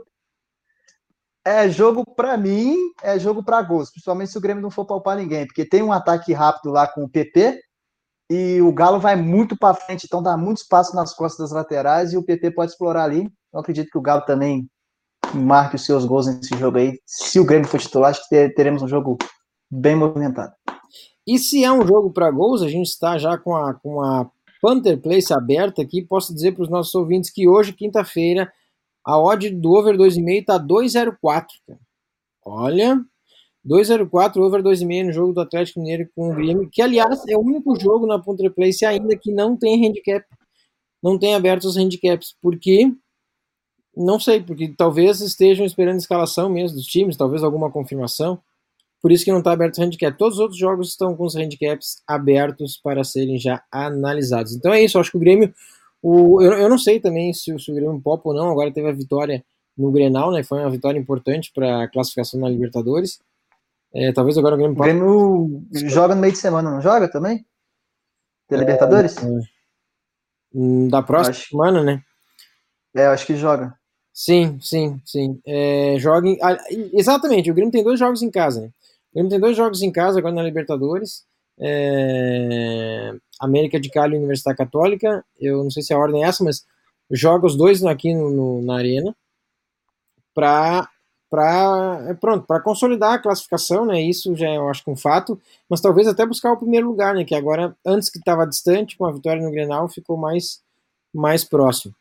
é 1.44 1.70
jogo 1.70 2.06
para 2.16 2.38
mim, 2.38 2.78
é 3.02 3.18
jogo 3.20 3.44
para 3.44 3.62
gols, 3.62 3.90
principalmente 3.92 4.32
se 4.32 4.38
o 4.38 4.42
Grêmio 4.42 4.62
não 4.62 4.72
for 4.72 4.86
poupar 4.86 5.18
ninguém, 5.18 5.46
porque 5.46 5.66
tem 5.66 5.82
um 5.82 5.92
ataque 5.92 6.32
rápido 6.34 6.72
lá 6.72 6.88
com 6.88 7.04
o 7.04 7.10
PP 7.10 7.60
e 8.30 8.62
o 8.62 8.72
Galo 8.72 9.00
vai 9.00 9.16
muito 9.16 9.58
para 9.58 9.74
frente, 9.74 10.06
então 10.06 10.24
dá 10.24 10.38
muito 10.38 10.60
espaço 10.60 10.96
nas 10.96 11.14
costas 11.14 11.50
das 11.50 11.52
laterais 11.52 12.14
e 12.14 12.18
o 12.18 12.24
PP 12.24 12.52
pode 12.52 12.72
explorar 12.72 13.04
ali. 13.04 13.30
Eu 13.52 13.60
acredito 13.60 13.90
que 13.90 13.98
o 13.98 14.02
Galo 14.02 14.22
também 14.22 14.70
marque 15.34 15.76
os 15.76 15.86
seus 15.86 16.06
gols 16.06 16.28
nesse 16.28 16.58
jogo 16.58 16.78
aí. 16.78 16.98
Se 17.06 17.40
o 17.40 17.46
Grêmio 17.46 17.68
for 17.68 17.80
titular, 17.80 18.12
acho 18.12 18.22
que 18.30 18.50
teremos 18.50 18.82
um 18.82 18.88
jogo 18.88 19.18
bem 19.72 19.96
movimentado. 19.96 20.54
E 21.26 21.40
se 21.40 21.64
é 21.64 21.72
um 21.72 21.86
jogo 21.86 22.12
para 22.12 22.30
gols, 22.30 22.62
a 22.62 22.68
gente 22.68 22.88
está 22.88 23.18
já 23.18 23.38
com 23.38 23.56
a, 23.56 23.74
com 23.76 24.02
a 24.02 24.30
Panther 24.62 25.00
Place 25.00 25.34
aberta 25.34 25.82
aqui. 25.82 26.02
Posso 26.02 26.34
dizer 26.34 26.54
para 26.54 26.64
os 26.64 26.70
nossos 26.70 26.94
ouvintes 26.94 27.30
que 27.30 27.48
hoje, 27.48 27.74
quinta-feira, 27.74 28.52
a 29.06 29.18
odd 29.20 29.50
do 29.50 29.72
over 29.72 29.96
2,5 29.96 30.46
tá 30.46 30.60
2,04. 30.60 31.46
Olha, 32.44 33.00
2,04 33.66 34.38
over 34.38 34.62
2,5 34.62 35.06
no 35.06 35.14
jogo 35.14 35.34
do 35.34 35.42
Atlético 35.42 35.80
Mineiro 35.80 36.10
com 36.16 36.32
o 36.32 36.36
Grêmio, 36.36 36.70
que 36.72 36.82
aliás 36.82 37.24
é 37.28 37.38
o 37.38 37.42
único 37.42 37.80
jogo 37.80 38.08
na 38.08 38.20
Punta 38.20 38.50
Place 38.50 38.84
ainda 38.86 39.16
que 39.16 39.32
não 39.32 39.56
tem 39.56 39.88
handicap. 39.88 40.26
Não 41.02 41.18
tem 41.18 41.34
aberto 41.34 41.66
os 41.66 41.78
handicaps, 41.78 42.36
porque 42.42 42.92
não 43.96 44.20
sei, 44.20 44.42
porque 44.42 44.74
talvez 44.78 45.20
estejam 45.20 45.66
esperando 45.66 45.98
escalação 45.98 46.50
mesmo 46.50 46.78
dos 46.78 46.86
times, 46.86 47.18
talvez 47.18 47.44
alguma 47.44 47.72
confirmação. 47.72 48.40
Por 49.02 49.12
isso 49.12 49.26
que 49.26 49.32
não 49.32 49.40
está 49.40 49.52
aberto 49.52 49.78
o 49.78 49.84
handicap. 49.84 50.16
Todos 50.18 50.36
os 50.36 50.42
outros 50.42 50.60
jogos 50.60 50.90
estão 50.90 51.16
com 51.16 51.26
os 51.26 51.36
handicaps 51.36 52.02
abertos 52.08 52.78
para 52.78 53.04
serem 53.04 53.38
já 53.38 53.64
analisados. 53.72 54.54
Então 54.54 54.72
é 54.74 54.84
isso, 54.84 55.00
acho 55.00 55.12
que 55.12 55.18
o 55.18 55.20
Grêmio 55.20 55.54
o, 56.02 56.42
eu, 56.42 56.54
eu 56.54 56.70
não 56.70 56.80
sei 56.80 57.00
também 57.00 57.32
se, 57.34 57.58
se 57.60 57.72
o 57.72 57.76
Grêmio 57.76 58.02
popa 58.02 58.30
ou 58.30 58.36
não, 58.36 58.50
agora 58.50 58.74
teve 58.74 58.90
a 58.90 58.94
vitória 58.94 59.44
no 59.78 59.92
Grenal, 59.92 60.32
né? 60.32 60.44
Foi 60.44 60.60
uma 60.60 60.70
vitória 60.70 60.98
importante 60.98 61.52
para 61.54 61.84
a 61.84 61.88
classificação 61.88 62.40
na 62.40 62.50
Libertadores. 62.50 63.20
É, 63.94 64.12
talvez 64.12 64.38
agora 64.38 64.56
o 64.56 64.58
Grêmio. 64.58 64.78
O 64.78 64.82
Grêmio 64.82 65.68
joga 65.90 66.16
no 66.16 66.22
meio 66.22 66.34
de 66.34 66.40
semana, 66.40 66.72
não 66.72 66.82
joga 66.82 67.08
também? 67.08 67.46
Da 68.50 68.58
Libertadores? 68.58 69.18
É, 69.18 69.28
hum, 70.56 70.88
da 70.88 71.04
próxima 71.04 71.36
acho... 71.36 71.50
semana, 71.50 71.84
né? 71.84 72.04
É, 72.96 73.06
eu 73.06 73.12
acho 73.12 73.26
que 73.26 73.36
joga. 73.36 73.74
Sim, 74.12 74.60
sim, 74.60 75.00
sim. 75.06 75.40
É, 75.46 75.96
joga 76.00 76.28
em... 76.28 76.38
ah, 76.42 76.58
exatamente, 76.94 77.50
o 77.50 77.54
Grêmio 77.54 77.72
tem 77.72 77.84
dois 77.84 78.00
jogos 78.00 78.22
em 78.22 78.32
casa, 78.32 78.62
né? 78.62 78.70
O 79.12 79.16
Grêmio 79.16 79.30
tem 79.30 79.40
dois 79.40 79.58
jogos 79.58 79.82
em 79.82 79.92
casa 79.92 80.20
agora 80.20 80.34
na 80.34 80.44
Libertadores. 80.44 81.26
É... 81.60 83.14
América 83.40 83.80
de 83.80 83.90
Cali 83.90 84.16
e 84.16 84.18
Universidade 84.18 84.58
Católica. 84.58 85.24
Eu 85.40 85.64
não 85.64 85.72
sei 85.72 85.84
se 85.84 85.94
a 85.94 85.98
ordem 85.98 86.24
é 86.24 86.28
essa, 86.28 86.44
mas 86.44 86.66
joga 87.12 87.46
os 87.46 87.56
dois 87.56 87.84
aqui 87.84 88.14
no, 88.14 88.30
no 88.30 88.62
na 88.62 88.76
arena 88.76 89.16
para 90.34 90.88
para 91.30 92.08
é, 92.10 92.14
pronto 92.14 92.46
para 92.46 92.62
consolidar 92.62 93.14
a 93.14 93.20
classificação, 93.20 93.86
né? 93.86 94.02
Isso 94.02 94.36
já 94.36 94.50
é, 94.50 94.58
eu 94.58 94.70
acho 94.70 94.84
que 94.84 94.92
um 94.92 94.98
fato, 94.98 95.40
mas 95.70 95.80
talvez 95.80 96.08
até 96.08 96.26
buscar 96.26 96.52
o 96.52 96.58
primeiro 96.58 96.88
lugar, 96.88 97.16
né? 97.16 97.24
Que 97.24 97.34
agora 97.34 97.76
antes 97.86 98.10
que 98.10 98.20
estava 98.20 98.46
distante 98.46 98.98
com 98.98 99.06
a 99.06 99.12
vitória 99.12 99.42
no 99.42 99.52
Grenal 99.52 99.88
ficou 99.88 100.18
mais 100.18 100.62
mais 101.14 101.44
próximo. 101.44 101.94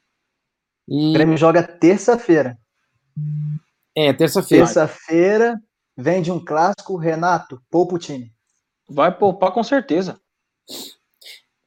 E... 0.88 1.10
O 1.10 1.12
Grêmio 1.12 1.36
joga 1.36 1.62
terça-feira. 1.62 2.58
É, 3.96 4.12
terça-feira. 4.12 4.64
Terça-feira, 4.64 5.62
vem 6.00 6.22
de 6.22 6.32
um 6.32 6.42
clássico, 6.42 6.96
Renato, 6.96 7.60
poupa 7.70 7.94
o 7.94 7.98
time. 7.98 8.32
Vai 8.88 9.16
poupar 9.16 9.52
com 9.52 9.62
certeza. 9.62 10.18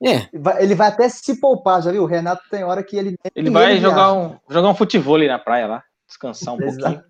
É. 0.03 0.27
Ele 0.61 0.75
vai 0.75 0.89
até 0.89 1.07
se 1.07 1.39
poupar, 1.39 1.81
já 1.81 1.91
viu? 1.91 2.03
O 2.03 2.07
Renato 2.07 2.43
tem 2.49 2.63
hora 2.63 2.84
que 2.84 2.97
ele. 2.97 3.15
Ele 3.34 3.49
vai 3.49 3.77
jogar 3.77 4.13
um, 4.13 4.36
jogar 4.49 4.69
um 4.69 4.75
futebol 4.75 5.17
na 5.19 5.39
praia 5.39 5.67
lá, 5.67 5.84
descansar 6.07 6.55
um 6.55 6.57
pouquinho. 6.57 7.01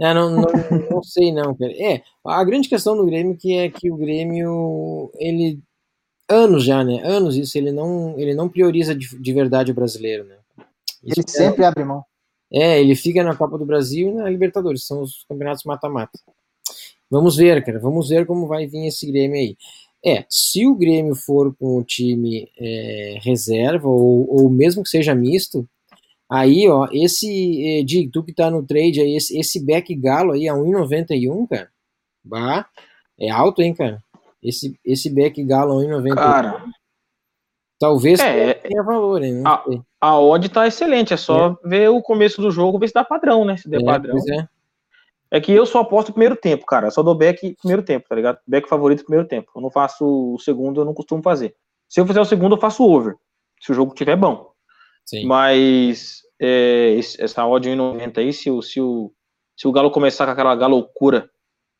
É, 0.00 0.14
não, 0.14 0.30
não, 0.30 0.42
não, 0.90 1.02
sei, 1.02 1.32
não, 1.32 1.54
cara. 1.54 1.72
É, 1.72 2.02
a 2.24 2.42
grande 2.42 2.68
questão 2.68 2.96
do 2.96 3.04
Grêmio 3.04 3.36
que 3.36 3.58
é 3.58 3.68
que 3.68 3.90
o 3.90 3.96
Grêmio, 3.96 5.10
ele. 5.16 5.60
Anos 6.26 6.64
já, 6.64 6.84
né? 6.84 7.02
Anos 7.04 7.36
isso, 7.36 7.58
ele 7.58 7.72
não, 7.72 8.14
ele 8.16 8.34
não 8.34 8.48
prioriza 8.48 8.94
de, 8.94 9.20
de 9.20 9.32
verdade 9.32 9.72
o 9.72 9.74
brasileiro, 9.74 10.24
né? 10.24 10.36
Isso 11.04 11.20
ele 11.20 11.26
é, 11.26 11.30
sempre 11.30 11.64
abre 11.64 11.84
mão. 11.84 12.04
É, 12.52 12.80
ele 12.80 12.94
fica 12.94 13.22
na 13.22 13.36
Copa 13.36 13.58
do 13.58 13.66
Brasil 13.66 14.08
e 14.08 14.14
na 14.14 14.30
Libertadores, 14.30 14.86
são 14.86 15.02
os 15.02 15.24
campeonatos 15.28 15.64
mata-mata. 15.64 16.18
Vamos 17.10 17.36
ver, 17.36 17.64
cara, 17.64 17.80
vamos 17.80 18.08
ver 18.08 18.24
como 18.24 18.46
vai 18.46 18.66
vir 18.66 18.86
esse 18.86 19.10
Grêmio 19.10 19.36
aí. 19.36 19.56
É, 20.04 20.24
se 20.30 20.66
o 20.66 20.74
Grêmio 20.74 21.14
for 21.14 21.54
com 21.56 21.76
o 21.76 21.84
time 21.84 22.48
é, 22.58 23.18
reserva, 23.22 23.88
ou, 23.88 24.26
ou 24.30 24.48
mesmo 24.48 24.82
que 24.82 24.88
seja 24.88 25.14
misto, 25.14 25.68
aí, 26.30 26.68
ó, 26.68 26.86
esse, 26.92 27.80
é, 27.80 27.84
tu 28.10 28.22
que 28.22 28.32
tá 28.32 28.50
no 28.50 28.64
trade 28.64 29.00
aí, 29.00 29.16
esse, 29.16 29.38
esse 29.38 29.64
back 29.64 29.94
galo 29.94 30.32
aí 30.32 30.48
a 30.48 30.54
1,91, 30.54 31.48
cara, 31.48 31.68
bah, 32.24 32.66
é 33.18 33.28
alto, 33.28 33.60
hein, 33.60 33.74
cara? 33.74 34.02
Esse, 34.42 34.78
esse 34.84 35.10
back 35.10 35.42
galo 35.44 35.78
a 35.78 35.82
1,91. 35.82 36.14
Cara, 36.14 36.64
talvez 37.78 38.20
é, 38.20 38.54
tenha 38.54 38.82
valor, 38.82 39.22
hein? 39.22 39.42
A, 39.44 39.64
a 40.00 40.18
odd 40.18 40.48
tá 40.48 40.66
excelente, 40.66 41.12
é 41.12 41.16
só 41.16 41.58
é. 41.64 41.68
ver 41.68 41.88
o 41.90 42.00
começo 42.00 42.40
do 42.40 42.50
jogo, 42.50 42.78
ver 42.78 42.88
se 42.88 42.94
dá 42.94 43.04
padrão, 43.04 43.44
né? 43.44 43.56
Se 43.56 43.68
der 43.68 43.82
é, 43.82 43.84
padrão. 43.84 44.12
Pois 44.12 44.26
é. 44.28 44.48
É 45.30 45.40
que 45.40 45.52
eu 45.52 45.64
só 45.64 45.80
aposto 45.80 46.12
primeiro 46.12 46.34
tempo, 46.34 46.66
cara. 46.66 46.88
Eu 46.88 46.90
só 46.90 47.02
dou 47.02 47.14
back 47.14 47.56
primeiro 47.60 47.82
tempo, 47.82 48.08
tá 48.08 48.14
ligado? 48.14 48.38
Back 48.46 48.68
favorito 48.68 49.04
primeiro 49.04 49.28
tempo. 49.28 49.50
Eu 49.54 49.62
não 49.62 49.70
faço 49.70 50.34
o 50.34 50.38
segundo, 50.38 50.80
eu 50.80 50.84
não 50.84 50.92
costumo 50.92 51.22
fazer. 51.22 51.54
Se 51.88 52.00
eu 52.00 52.06
fizer 52.06 52.20
o 52.20 52.24
segundo, 52.24 52.56
eu 52.56 52.60
faço 52.60 52.84
over. 52.84 53.14
Se 53.60 53.70
o 53.70 53.74
jogo 53.74 53.94
tiver 53.94 54.16
bom. 54.16 54.50
Sim. 55.04 55.26
Mas 55.26 56.22
é, 56.40 56.98
essa 57.18 57.46
odd 57.46 57.68
1,90 57.68 58.18
aí, 58.18 58.32
se 58.32 58.50
o, 58.50 58.60
se, 58.60 58.80
o, 58.80 59.12
se 59.56 59.68
o 59.68 59.72
Galo 59.72 59.90
começar 59.90 60.24
com 60.24 60.32
aquela 60.32 60.66
loucura, 60.66 61.30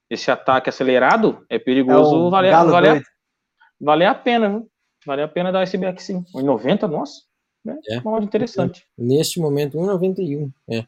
esse 0.09 0.31
ataque 0.31 0.69
acelerado, 0.69 1.45
é 1.49 1.59
perigoso 1.59 2.27
é 2.27 2.31
valer, 2.31 2.53
valer, 2.53 3.03
valer 3.81 4.07
a 4.07 4.15
pena, 4.15 4.49
viu? 4.49 4.71
Vale 5.07 5.23
a 5.23 5.29
pena 5.29 5.51
dar 5.51 5.63
esse 5.63 5.79
back 5.79 6.03
sim. 6.03 6.25
1,90, 6.35 6.89
nossa. 6.89 7.23
Né? 7.65 7.79
É 7.89 7.99
uma 7.99 8.17
odd 8.17 8.27
interessante. 8.27 8.85
Neste 8.97 9.41
momento, 9.41 9.79
1,91. 9.79 10.51
É. 10.71 10.85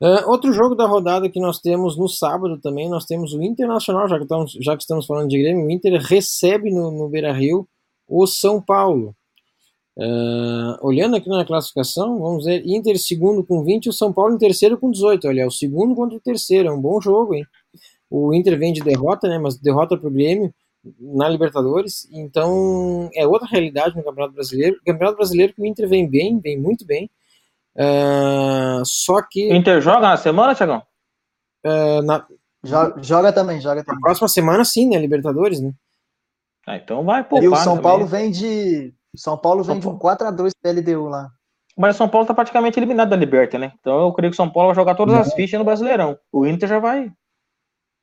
Uh, 0.00 0.30
outro 0.30 0.50
jogo 0.52 0.74
da 0.74 0.86
rodada 0.86 1.28
que 1.28 1.38
nós 1.38 1.60
temos 1.60 1.96
no 1.98 2.08
sábado 2.08 2.58
também, 2.58 2.88
nós 2.88 3.04
temos 3.04 3.34
o 3.34 3.42
Internacional, 3.42 4.08
já 4.08 4.16
que 4.16 4.22
estamos, 4.22 4.52
já 4.52 4.74
que 4.74 4.82
estamos 4.82 5.06
falando 5.06 5.28
de 5.28 5.38
Grêmio, 5.38 5.66
o 5.66 5.70
Inter 5.70 6.00
recebe 6.00 6.70
no, 6.70 6.90
no 6.90 7.08
Beira 7.08 7.32
Rio 7.32 7.68
o 8.08 8.26
São 8.26 8.62
Paulo. 8.62 9.14
Uh, 9.98 10.78
olhando 10.80 11.16
aqui 11.16 11.28
na 11.28 11.44
classificação, 11.44 12.18
vamos 12.18 12.46
ver, 12.46 12.66
Inter 12.66 12.98
segundo 12.98 13.44
com 13.44 13.62
20 13.62 13.84
e 13.84 13.88
o 13.90 13.92
São 13.92 14.10
Paulo 14.10 14.34
em 14.34 14.38
terceiro 14.38 14.78
com 14.78 14.90
18. 14.90 15.28
Olha, 15.28 15.42
é 15.42 15.46
o 15.46 15.50
segundo 15.50 15.94
contra 15.94 16.16
o 16.16 16.20
terceiro, 16.20 16.68
é 16.68 16.72
um 16.72 16.80
bom 16.80 16.98
jogo, 16.98 17.34
hein? 17.34 17.44
O 18.08 18.32
Inter 18.32 18.58
vem 18.58 18.72
de 18.72 18.80
derrota, 18.80 19.28
né? 19.28 19.38
Mas 19.38 19.58
derrota 19.58 19.98
para 19.98 20.08
o 20.08 20.12
Grêmio 20.12 20.54
na 20.98 21.28
Libertadores, 21.28 22.08
então 22.10 23.10
é 23.14 23.26
outra 23.26 23.46
realidade 23.46 23.94
no 23.94 24.02
Campeonato 24.02 24.32
Brasileiro. 24.32 24.80
Campeonato 24.86 25.18
Brasileiro 25.18 25.52
que 25.52 25.60
o 25.60 25.66
Inter 25.66 25.86
vem 25.86 26.08
bem, 26.08 26.40
vem 26.40 26.58
muito 26.58 26.86
bem. 26.86 27.10
Uh, 27.76 28.84
só 28.84 29.22
que. 29.22 29.52
O 29.52 29.56
Inter 29.56 29.80
joga 29.80 30.08
na 30.08 30.16
semana, 30.16 30.54
Tiagão? 30.54 30.82
Uh, 31.64 32.02
na... 32.02 32.26
Joga, 32.62 33.02
joga, 33.02 33.32
também, 33.32 33.60
joga 33.60 33.82
também. 33.82 33.94
Na 33.94 34.00
próxima 34.00 34.28
semana, 34.28 34.64
sim, 34.64 34.88
né? 34.88 34.98
Libertadores, 34.98 35.60
né? 35.60 35.72
Ah, 36.66 36.76
então 36.76 37.04
vai 37.04 37.24
poupar. 37.24 37.44
E 37.44 37.48
o 37.48 37.56
São 37.56 37.76
também. 37.76 37.82
Paulo 37.82 38.06
vem 38.06 38.30
de. 38.30 38.94
São 39.16 39.36
Paulo 39.36 39.62
vem 39.62 39.80
São 39.80 39.92
de 39.92 39.96
um 39.96 39.98
4x2 39.98 40.50
LDU 40.64 41.08
lá. 41.08 41.30
Mas 41.76 41.94
o 41.94 41.98
São 41.98 42.08
Paulo 42.08 42.26
tá 42.26 42.34
praticamente 42.34 42.78
eliminado 42.78 43.08
da 43.08 43.16
Liberta, 43.16 43.58
né? 43.58 43.72
Então 43.80 44.00
eu 44.00 44.12
creio 44.12 44.30
que 44.30 44.34
o 44.34 44.36
São 44.36 44.50
Paulo 44.50 44.68
vai 44.68 44.76
jogar 44.76 44.94
todas 44.94 45.14
as 45.14 45.32
fichas 45.32 45.58
no 45.58 45.64
Brasileirão. 45.64 46.18
O 46.30 46.46
Inter 46.46 46.68
já 46.68 46.78
vai. 46.78 47.10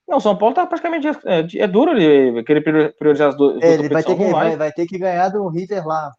Não, 0.07 0.17
o 0.17 0.21
São 0.21 0.35
Paulo 0.37 0.55
tá 0.55 0.65
praticamente. 0.65 1.07
É, 1.07 1.63
é 1.63 1.67
duro 1.67 1.91
ele 1.91 2.43
querer 2.43 2.95
priorizar 2.97 3.29
as 3.29 3.37
duas. 3.37 3.61
É, 3.61 3.73
ele 3.73 3.89
vai 3.89 4.03
ter, 4.03 4.15
que, 4.15 4.31
vai, 4.31 4.55
vai 4.55 4.71
ter 4.71 4.87
que 4.87 4.97
ganhar 4.97 5.29
do 5.29 5.47
River 5.49 5.85
lá. 5.85 6.11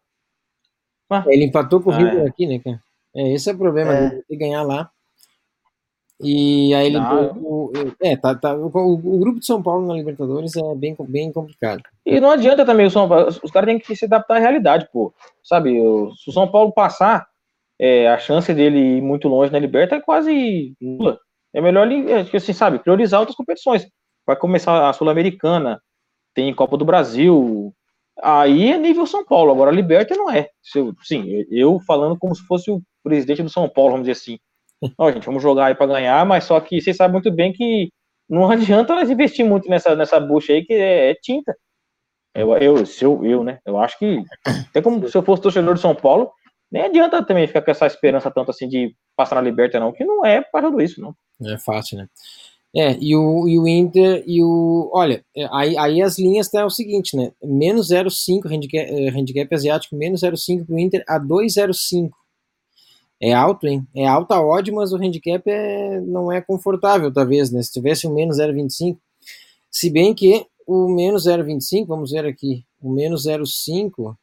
Ah. 1.09 1.23
Ele 1.27 1.45
empatou 1.45 1.81
com 1.81 1.89
o 1.89 1.93
ah, 1.93 1.97
River 1.97 2.23
é. 2.23 2.27
aqui, 2.27 2.45
né, 2.45 2.59
cara? 2.59 2.79
É, 3.15 3.33
esse 3.33 3.49
é 3.49 3.53
o 3.53 3.57
problema, 3.57 3.93
é. 3.93 4.21
de 4.29 4.37
ganhar 4.37 4.63
lá. 4.63 4.89
E 6.21 6.73
aí 6.73 6.87
ele. 6.87 6.97
Ah, 6.97 7.31
o, 7.33 7.71
é, 8.01 8.17
tá, 8.17 8.35
tá, 8.35 8.53
o, 8.53 8.65
o, 8.67 9.19
grupo 9.19 9.39
de 9.39 9.45
São 9.45 9.63
Paulo 9.63 9.87
na 9.87 9.93
Libertadores 9.93 10.55
é 10.55 10.75
bem, 10.75 10.95
bem 11.07 11.31
complicado. 11.31 11.81
E 12.05 12.19
não 12.19 12.31
adianta 12.31 12.65
também, 12.65 12.85
o 12.85 12.91
São 12.91 13.07
Paulo, 13.07 13.29
os 13.41 13.51
caras 13.51 13.67
têm 13.67 13.79
que 13.79 13.95
se 13.95 14.05
adaptar 14.05 14.35
à 14.35 14.39
realidade, 14.39 14.89
pô. 14.91 15.13
Sabe, 15.41 15.79
o, 15.79 16.13
se 16.15 16.29
o 16.29 16.33
São 16.33 16.51
Paulo 16.51 16.73
passar, 16.73 17.25
é, 17.79 18.09
a 18.09 18.17
chance 18.17 18.53
dele 18.53 18.97
ir 18.97 19.01
muito 19.01 19.29
longe 19.29 19.51
na 19.51 19.59
Liberta 19.59 19.95
é 19.95 20.01
quase 20.01 20.75
nula. 20.81 21.17
É 21.53 21.61
melhor 21.61 21.89
ele, 21.89 22.11
é, 22.11 22.19
assim, 22.19 22.53
sabe, 22.53 22.79
priorizar 22.79 23.21
outras 23.21 23.37
competições. 23.37 23.87
Vai 24.27 24.35
começar 24.35 24.89
a 24.89 24.93
Sul-Americana, 24.93 25.81
tem 26.35 26.53
Copa 26.53 26.75
do 26.75 26.85
Brasil, 26.85 27.73
aí 28.21 28.73
é 28.73 28.77
nível 28.77 29.07
São 29.07 29.25
Paulo, 29.25 29.51
agora 29.51 29.71
a 29.71 29.73
Liberta 29.73 30.15
não 30.15 30.29
é. 30.29 30.49
Sim, 31.01 31.45
eu 31.49 31.79
falando 31.87 32.17
como 32.19 32.35
se 32.35 32.45
fosse 32.45 32.69
o 32.69 32.81
presidente 33.03 33.43
do 33.43 33.49
São 33.49 33.67
Paulo, 33.69 33.91
vamos 33.91 34.07
dizer 34.07 34.19
assim. 34.19 34.39
Ó, 34.97 35.11
gente, 35.11 35.25
vamos 35.25 35.43
jogar 35.43 35.65
aí 35.65 35.75
para 35.75 35.87
ganhar, 35.87 36.25
mas 36.25 36.45
só 36.45 36.59
que 36.59 36.79
vocês 36.79 36.95
sabem 36.95 37.13
muito 37.13 37.31
bem 37.31 37.51
que 37.51 37.89
não 38.29 38.49
adianta 38.51 38.95
nós 38.95 39.09
investir 39.09 39.45
muito 39.45 39.69
nessa, 39.69 39.95
nessa 39.95 40.19
bucha 40.19 40.53
aí, 40.53 40.63
que 40.63 40.73
é, 40.73 41.11
é 41.11 41.15
tinta. 41.15 41.55
Eu, 42.33 42.55
eu, 42.57 42.85
se 42.85 43.03
eu, 43.03 43.25
eu, 43.25 43.43
né? 43.43 43.59
Eu 43.65 43.79
acho 43.79 43.97
que, 43.97 44.23
até 44.45 44.81
como 44.81 45.07
se 45.09 45.17
eu 45.17 45.23
fosse 45.23 45.41
torcedor 45.41 45.73
de 45.73 45.81
São 45.81 45.95
Paulo, 45.95 46.31
nem 46.71 46.83
adianta 46.83 47.25
também 47.25 47.47
ficar 47.47 47.61
com 47.61 47.71
essa 47.71 47.87
esperança 47.87 48.29
tanto 48.29 48.51
assim 48.51 48.67
de 48.67 48.95
passar 49.15 49.35
na 49.35 49.41
Liberta, 49.41 49.79
não, 49.79 49.91
que 49.91 50.05
não 50.05 50.25
é 50.25 50.41
para 50.41 50.67
tudo 50.67 50.81
isso, 50.81 51.01
não. 51.01 51.15
É 51.43 51.57
fácil, 51.57 51.97
né? 51.97 52.07
É, 52.75 52.95
e 53.01 53.15
o, 53.15 53.47
e 53.47 53.57
o 53.57 53.67
Inter 53.67 54.23
e 54.27 54.43
o. 54.43 54.91
Olha, 54.93 55.23
é, 55.35 55.47
aí, 55.51 55.75
aí 55.75 56.01
as 56.03 56.19
linhas 56.19 56.49
tá 56.49 56.63
o 56.63 56.69
seguinte, 56.69 57.17
né? 57.17 57.31
Menos 57.43 57.89
0,5 57.89 58.45
handicap, 58.45 58.87
é, 58.87 59.09
handicap 59.09 59.55
asiático, 59.55 59.95
menos 59.95 60.21
0,5 60.21 60.67
pro 60.67 60.77
Inter 60.77 61.03
a 61.07 61.19
2,05. 61.19 62.09
É 63.21 63.33
alto, 63.33 63.67
hein? 63.67 63.85
É 63.93 64.07
alta 64.07 64.39
odd, 64.39 64.71
mas 64.71 64.93
o 64.93 64.97
handicap 64.97 65.43
é, 65.45 65.99
não 65.99 66.31
é 66.31 66.39
confortável, 66.39 67.11
talvez, 67.11 67.51
né? 67.51 67.61
Se 67.61 67.73
tivesse 67.73 68.07
um 68.07 68.13
menos 68.13 68.37
0,25. 68.37 68.97
Se 69.69 69.89
bem 69.89 70.13
que 70.13 70.47
o 70.65 70.87
menos 70.87 71.25
0,25, 71.25 71.85
vamos 71.85 72.11
ver 72.11 72.25
aqui, 72.25 72.63
o 72.81 72.89
menos 72.91 73.25
0,5 73.25 74.15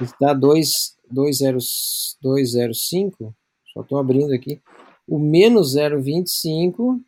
está 0.00 0.34
2,05. 0.34 3.34
Só 3.72 3.82
estou 3.82 3.98
abrindo 3.98 4.32
aqui. 4.32 4.60
O 5.06 5.18
menos 5.18 5.76
0,25, 5.76 6.98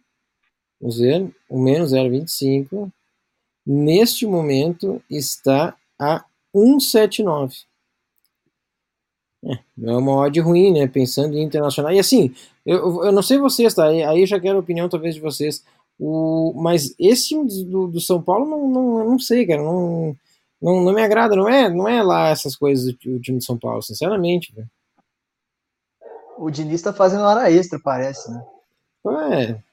vamos 0.80 0.98
ver, 0.98 1.34
o 1.48 1.58
menos 1.58 1.92
0,25, 1.92 2.92
neste 3.66 4.26
momento 4.26 5.02
está 5.08 5.74
a 5.98 6.22
1,79. 6.54 7.64
É, 9.44 9.52
é 9.84 9.96
uma 9.96 10.12
odd 10.16 10.38
ruim, 10.40 10.72
né? 10.72 10.86
Pensando 10.86 11.36
em 11.36 11.42
internacional. 11.42 11.92
E 11.92 11.98
assim, 11.98 12.34
eu, 12.64 13.04
eu 13.04 13.12
não 13.12 13.22
sei 13.22 13.38
vocês, 13.38 13.74
tá? 13.74 13.86
Aí 13.86 14.26
já 14.26 14.38
quero 14.38 14.56
a 14.56 14.60
opinião 14.60 14.88
talvez 14.88 15.14
de 15.14 15.20
vocês. 15.20 15.64
O, 15.98 16.52
mas 16.56 16.94
esse 16.98 17.34
do, 17.66 17.86
do 17.86 18.00
São 18.00 18.22
Paulo 18.22 18.46
não, 18.46 18.68
não, 18.68 19.10
não 19.10 19.18
sei, 19.18 19.46
cara. 19.46 19.62
Não, 19.62 20.16
não, 20.60 20.82
não 20.82 20.92
me 20.92 21.02
agrada. 21.02 21.34
Não 21.34 21.48
é, 21.48 21.68
não 21.68 21.88
é 21.88 22.02
lá 22.02 22.28
essas 22.28 22.54
coisas 22.54 22.92
do 22.94 23.20
time 23.20 23.38
de 23.38 23.44
São 23.44 23.58
Paulo, 23.58 23.82
sinceramente. 23.82 24.52
Véio. 24.54 24.68
O 26.38 26.50
Diniz 26.50 26.80
tá 26.82 26.92
fazendo 26.92 27.24
hora 27.24 27.50
extra, 27.50 27.78
parece, 27.78 28.30
né? 28.30 28.42
É. 29.32 29.70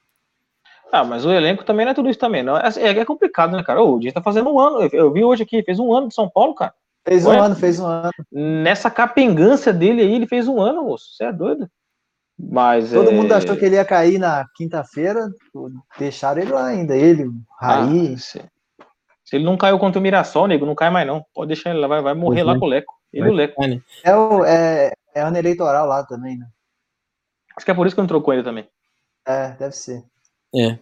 Ah, 0.91 1.03
mas 1.03 1.25
o 1.25 1.31
elenco 1.31 1.65
também 1.65 1.85
não 1.85 1.91
é 1.91 1.95
tudo 1.95 2.09
isso 2.09 2.19
também, 2.19 2.43
não. 2.43 2.57
É, 2.57 2.69
é, 2.77 2.99
é 2.99 3.05
complicado, 3.05 3.55
né, 3.55 3.63
cara? 3.63 3.81
o 3.83 3.99
Diniz 3.99 4.13
tá 4.13 4.21
fazendo 4.21 4.49
um 4.49 4.59
ano. 4.59 4.81
Eu, 4.83 4.89
eu 4.91 5.11
vi 5.11 5.23
hoje 5.23 5.43
aqui, 5.43 5.63
fez 5.63 5.79
um 5.79 5.93
ano 5.93 6.07
de 6.07 6.13
São 6.13 6.29
Paulo, 6.29 6.55
cara. 6.55 6.73
Fez 7.07 7.25
um 7.25 7.29
Ué? 7.29 7.39
ano, 7.39 7.55
fez 7.55 7.79
um 7.79 7.85
ano. 7.85 8.11
Nessa 8.29 8.91
capengância 8.91 9.71
dele 9.71 10.01
aí, 10.01 10.13
ele 10.13 10.27
fez 10.27 10.47
um 10.47 10.59
ano, 10.59 10.83
moço. 10.83 11.05
Você 11.15 11.23
é 11.23 11.31
doido? 11.31 11.69
Mas 12.37 12.91
Todo 12.91 13.09
é... 13.09 13.13
mundo 13.13 13.31
achou 13.31 13.55
que 13.55 13.65
ele 13.65 13.75
ia 13.75 13.85
cair 13.85 14.19
na 14.19 14.45
quinta-feira, 14.55 15.29
deixaram 15.97 16.41
ele 16.41 16.51
lá 16.51 16.67
ainda, 16.67 16.95
ele, 16.95 17.31
Raí. 17.59 18.13
Ah, 18.13 18.17
se... 18.17 18.41
se... 19.23 19.35
ele 19.35 19.45
não 19.45 19.57
caiu 19.57 19.79
contra 19.79 19.99
o 19.99 20.03
Mirassol, 20.03 20.47
nego, 20.47 20.65
não 20.65 20.75
cai 20.75 20.89
mais 20.89 21.07
não. 21.07 21.25
Pode 21.33 21.47
deixar 21.47 21.71
ele 21.71 21.79
lá, 21.79 21.87
vai, 21.87 22.01
vai 22.01 22.13
morrer 22.13 22.43
lá 22.43 22.59
com 22.59 22.65
o 22.65 22.69
Leco. 22.69 22.93
Ele 23.11 23.27
e 23.27 23.29
o 23.29 23.33
Leco. 23.33 23.67
Né? 23.67 23.81
É, 24.03 24.15
o, 24.15 24.43
é, 24.43 24.91
é 25.15 25.21
ano 25.21 25.37
eleitoral 25.37 25.87
lá 25.87 26.03
também, 26.03 26.37
né? 26.37 26.45
Acho 27.55 27.65
que 27.65 27.71
é 27.71 27.73
por 27.73 27.87
isso 27.87 27.95
que 27.95 28.01
não 28.01 28.07
trocou 28.07 28.33
ele 28.33 28.43
também. 28.43 28.67
É, 29.25 29.51
deve 29.51 29.75
ser. 29.75 30.03
É. 30.55 30.77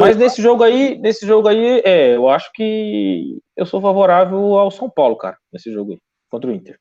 Mas 0.00 0.16
nesse 0.16 0.42
jogo 0.42 0.62
aí, 0.62 0.98
nesse 0.98 1.26
jogo 1.26 1.48
aí, 1.48 1.80
é, 1.84 2.16
eu 2.16 2.28
acho 2.28 2.52
que 2.52 3.38
eu 3.56 3.64
sou 3.64 3.80
favorável 3.80 4.38
ao 4.58 4.70
São 4.70 4.90
Paulo, 4.90 5.16
cara, 5.16 5.38
nesse 5.52 5.72
jogo 5.72 5.92
aí, 5.92 5.98
contra 6.30 6.50
o 6.50 6.52
Inter. 6.52 6.78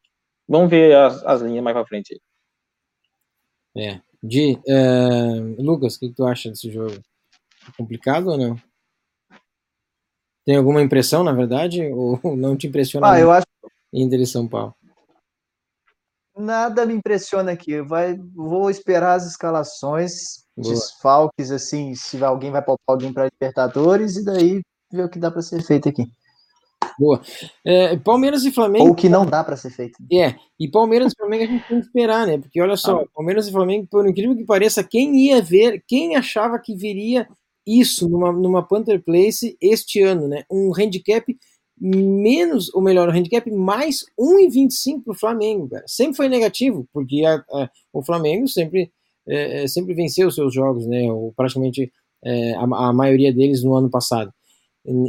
Vamos 0.48 0.70
ver 0.70 0.96
as, 0.96 1.24
as 1.26 1.42
linhas 1.42 1.64
mais 1.64 1.76
pra 1.76 1.86
frente 1.86 2.14
aí. 3.76 3.84
É. 3.84 4.02
Di, 4.22 4.60
uh, 4.68 5.62
Lucas, 5.62 5.96
o 5.96 6.00
que, 6.00 6.10
que, 6.10 6.16
tu 6.16 6.26
acha 6.26 6.50
desse 6.50 6.72
jogo? 6.72 6.94
É 6.94 7.72
complicado 7.78 8.30
ou 8.30 8.38
não? 8.38 8.56
Tem 10.46 10.56
alguma 10.56 10.82
impressão, 10.82 11.24
na 11.24 11.32
verdade, 11.32 11.84
ou 11.88 12.20
não 12.36 12.56
te 12.56 12.68
impressiona? 12.68 13.12
Ah, 13.12 13.20
eu 13.20 13.32
acho. 13.32 13.46
Inter 13.94 14.20
e 14.20 14.28
São 14.28 14.48
Paulo. 14.48 14.76
Nada 16.38 16.86
me 16.86 16.94
impressiona 16.94 17.52
aqui. 17.52 17.82
Vai, 17.82 18.18
vou 18.34 18.70
esperar 18.70 19.16
as 19.16 19.26
escalações 19.26 20.46
Boa. 20.58 20.74
desfalques, 20.74 21.52
assim, 21.52 21.96
se 21.96 22.24
alguém 22.24 22.52
vai 22.52 22.62
poupar 22.62 22.96
alguém 22.96 23.14
para 23.14 23.26
Libertadores, 23.26 24.18
e 24.18 24.26
daí 24.26 24.62
ver 24.92 25.06
o 25.06 25.10
que 25.10 25.20
dá 25.20 25.32
para 25.32 25.42
ser 25.42 25.62
feito 25.64 25.90
aqui. 25.90 26.06
Boa. 27.00 27.22
É, 27.66 27.98
Palmeiras 27.98 28.44
e 28.46 28.52
Flamengo. 28.52 28.86
Ou 28.86 28.92
o 28.92 28.96
que 28.96 29.10
não 29.10 29.26
dá 29.26 29.44
para 29.44 29.58
ser 29.58 29.70
feito. 29.70 29.98
É, 30.12 30.36
e 30.60 30.70
Palmeiras 30.70 31.12
e 31.12 31.16
Flamengo 31.16 31.44
a 31.44 31.48
gente 31.48 31.68
tem 31.68 31.80
que 31.80 31.86
esperar, 31.86 32.26
né? 32.26 32.38
Porque 32.38 32.62
olha 32.62 32.78
só, 32.78 33.02
ah. 33.02 33.06
Palmeiras 33.14 33.48
e 33.48 33.52
Flamengo, 33.52 33.88
por 33.90 34.08
incrível 34.08 34.36
que 34.36 34.46
pareça, 34.46 34.84
quem 34.84 35.16
ia 35.28 35.42
ver, 35.42 35.84
quem 35.88 36.16
achava 36.16 36.60
que 36.60 36.76
viria 36.76 37.28
isso 37.66 38.08
numa, 38.08 38.32
numa 38.32 38.66
Panther 38.66 39.04
Place 39.04 39.58
este 39.60 40.02
ano, 40.02 40.28
né? 40.28 40.44
Um 40.50 40.72
handicap 40.78 41.26
menos, 41.80 42.74
ou 42.74 42.82
melhor, 42.82 43.10
o 43.10 43.12
handicap 43.12 43.50
mais 43.52 44.06
1,25 44.20 45.04
para 45.04 45.12
o 45.12 45.18
Flamengo, 45.18 45.70
cara. 45.70 45.84
Sempre 45.88 46.18
foi 46.18 46.30
negativo, 46.30 46.88
porque 46.94 47.24
a, 47.26 47.36
a, 47.36 47.70
o 47.94 48.04
Flamengo 48.04 48.48
sempre 48.48 48.92
é, 49.28 49.64
é, 49.64 49.68
sempre 49.68 49.94
venceu 49.94 50.28
os 50.28 50.36
seus 50.36 50.54
jogos, 50.54 50.86
né? 50.86 51.12
Ou 51.12 51.34
praticamente 51.34 51.92
é, 52.24 52.54
a, 52.56 52.64
a, 52.64 52.94
maioria 52.94 53.34
deles 53.34 53.64
no 53.64 53.76
ano 53.76 53.90
passado. 53.90 54.32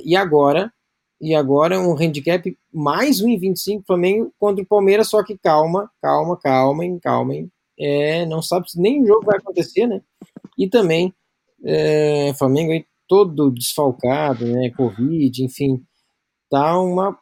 E 0.04 0.16
agora, 0.16 0.72
e 1.20 1.34
agora 1.34 1.78
um 1.80 1.94
handicap 1.94 2.56
mais 2.72 3.20
1,25 3.22 3.84
Flamengo 3.86 4.32
contra 4.38 4.62
o 4.62 4.66
Palmeiras, 4.66 5.08
só 5.08 5.22
que 5.22 5.36
calma, 5.36 5.90
calma, 6.00 6.38
calma, 6.38 6.84
calma. 7.02 7.34
É, 7.78 8.24
não 8.24 8.40
sabe 8.40 8.70
se 8.70 8.80
nem 8.80 9.06
jogo 9.06 9.26
vai 9.26 9.36
acontecer, 9.36 9.86
né? 9.86 10.00
E 10.58 10.68
também 10.68 11.12
é, 11.64 12.32
Flamengo 12.38 12.72
aí 12.72 12.86
todo 13.06 13.50
desfalcado, 13.50 14.46
né? 14.46 14.70
Covid, 14.70 15.44
enfim, 15.44 15.82
tá 16.50 16.78
uma 16.78 17.18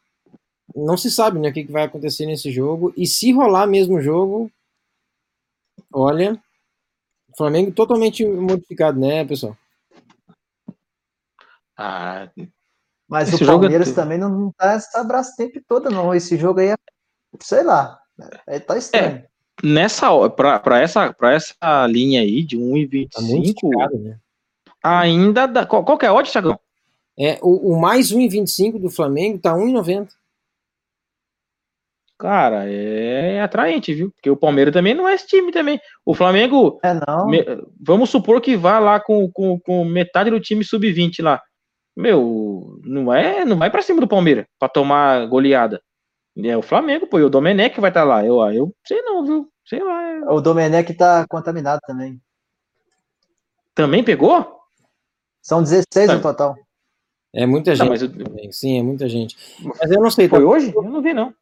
não 0.74 0.96
se 0.96 1.10
sabe 1.10 1.38
né, 1.38 1.50
o 1.50 1.52
que, 1.52 1.64
que 1.64 1.72
vai 1.72 1.84
acontecer 1.84 2.26
nesse 2.26 2.50
jogo. 2.50 2.92
E 2.96 3.06
se 3.06 3.32
rolar 3.32 3.66
mesmo 3.66 3.96
o 3.96 4.00
jogo, 4.00 4.50
olha, 5.92 6.40
Flamengo 7.36 7.70
totalmente 7.72 8.26
modificado, 8.26 8.98
né, 8.98 9.24
pessoal? 9.24 9.56
Ah, 11.76 12.28
mas 13.08 13.32
o 13.32 13.44
Palmeiras 13.44 13.90
é... 13.90 13.94
também 13.94 14.18
não 14.18 14.52
tá 14.52 14.72
essa 14.72 15.02
braço 15.04 15.32
o 15.32 15.36
tempo 15.36 15.60
todo, 15.66 15.90
não. 15.90 16.14
Esse 16.14 16.36
jogo 16.36 16.60
aí 16.60 16.68
é, 16.68 16.76
sei 17.40 17.62
lá, 17.62 17.98
é, 18.46 18.58
tá 18.58 18.76
estranho. 18.76 19.16
É. 19.16 19.28
nessa 19.62 20.08
para 20.30 20.80
essa 20.80 21.12
para 21.12 21.34
essa 21.34 21.86
linha 21.88 22.20
aí 22.20 22.42
de 22.42 22.56
1,25 22.56 23.10
Tá 23.10 23.98
né? 23.98 24.18
ainda 24.82 25.46
dá, 25.46 25.66
qual, 25.66 25.84
qual 25.84 25.98
que 25.98 26.06
é 26.06 26.08
a 26.08 26.14
odd, 26.14 26.30
Thiagão? 26.30 26.58
É, 27.18 27.38
o, 27.42 27.72
o 27.74 27.80
mais 27.80 28.12
1,25 28.12 28.78
do 28.80 28.90
Flamengo 28.90 29.38
tá 29.38 29.54
1,90. 29.54 30.08
Cara, 32.18 32.64
é 32.70 33.40
atraente, 33.40 33.92
viu? 33.92 34.10
Porque 34.12 34.30
o 34.30 34.36
Palmeiras 34.36 34.72
também 34.72 34.94
não 34.94 35.08
é 35.08 35.14
esse 35.14 35.26
time 35.26 35.50
também. 35.50 35.80
O 36.06 36.14
Flamengo, 36.14 36.78
É, 36.82 36.94
não. 37.06 37.26
me- 37.26 37.44
vamos 37.80 38.08
supor 38.08 38.40
que 38.40 38.56
vá 38.56 38.78
lá 38.78 39.00
com, 39.00 39.30
com, 39.32 39.58
com 39.60 39.84
metade 39.84 40.30
do 40.30 40.40
time 40.40 40.64
sub-20 40.64 41.22
lá. 41.22 41.42
Meu, 41.96 42.80
não 42.84 43.12
é, 43.12 43.44
não 43.44 43.56
vai 43.58 43.70
pra 43.70 43.82
cima 43.82 44.00
do 44.00 44.08
Palmeiras 44.08 44.46
pra 44.58 44.68
tomar 44.68 45.26
goleada. 45.26 45.82
É 46.36 46.56
o 46.56 46.62
Flamengo, 46.62 47.06
pô, 47.06 47.18
e 47.18 47.22
o 47.24 47.28
Domenech 47.30 47.80
vai 47.80 47.90
estar 47.90 48.04
lá. 48.04 48.24
Eu, 48.24 48.40
eu 48.52 48.74
sei 48.86 49.02
não, 49.02 49.24
viu? 49.24 49.48
Sei 49.66 49.82
lá. 49.82 50.02
é- 50.02 50.20
O 50.30 50.40
Domenech 50.40 50.92
tá 50.94 51.26
contaminado 51.28 51.80
também. 51.86 52.20
Também 53.74 54.02
pegou? 54.04 54.60
São 55.42 55.62
16 55.62 56.06
Tá. 56.06 56.14
no 56.16 56.22
total. 56.22 56.56
É 57.34 57.46
muita 57.46 57.72
Tá, 57.72 57.76
gente. 57.76 57.88
mas 57.88 58.02
o- 58.02 58.08
também. 58.08 58.52
Sim, 58.52 58.78
é 58.78 58.82
muita 58.82 59.08
gente. 59.08 59.36
Mas 59.62 59.90
eu 59.90 60.00
não 60.00 60.10
sei. 60.10 60.28
foi 60.28 60.40
tá- 60.40 60.46
hoje? 60.46 60.72
Eu 60.74 60.82
não 60.82 61.02
vi, 61.02 61.12
não. 61.12 61.34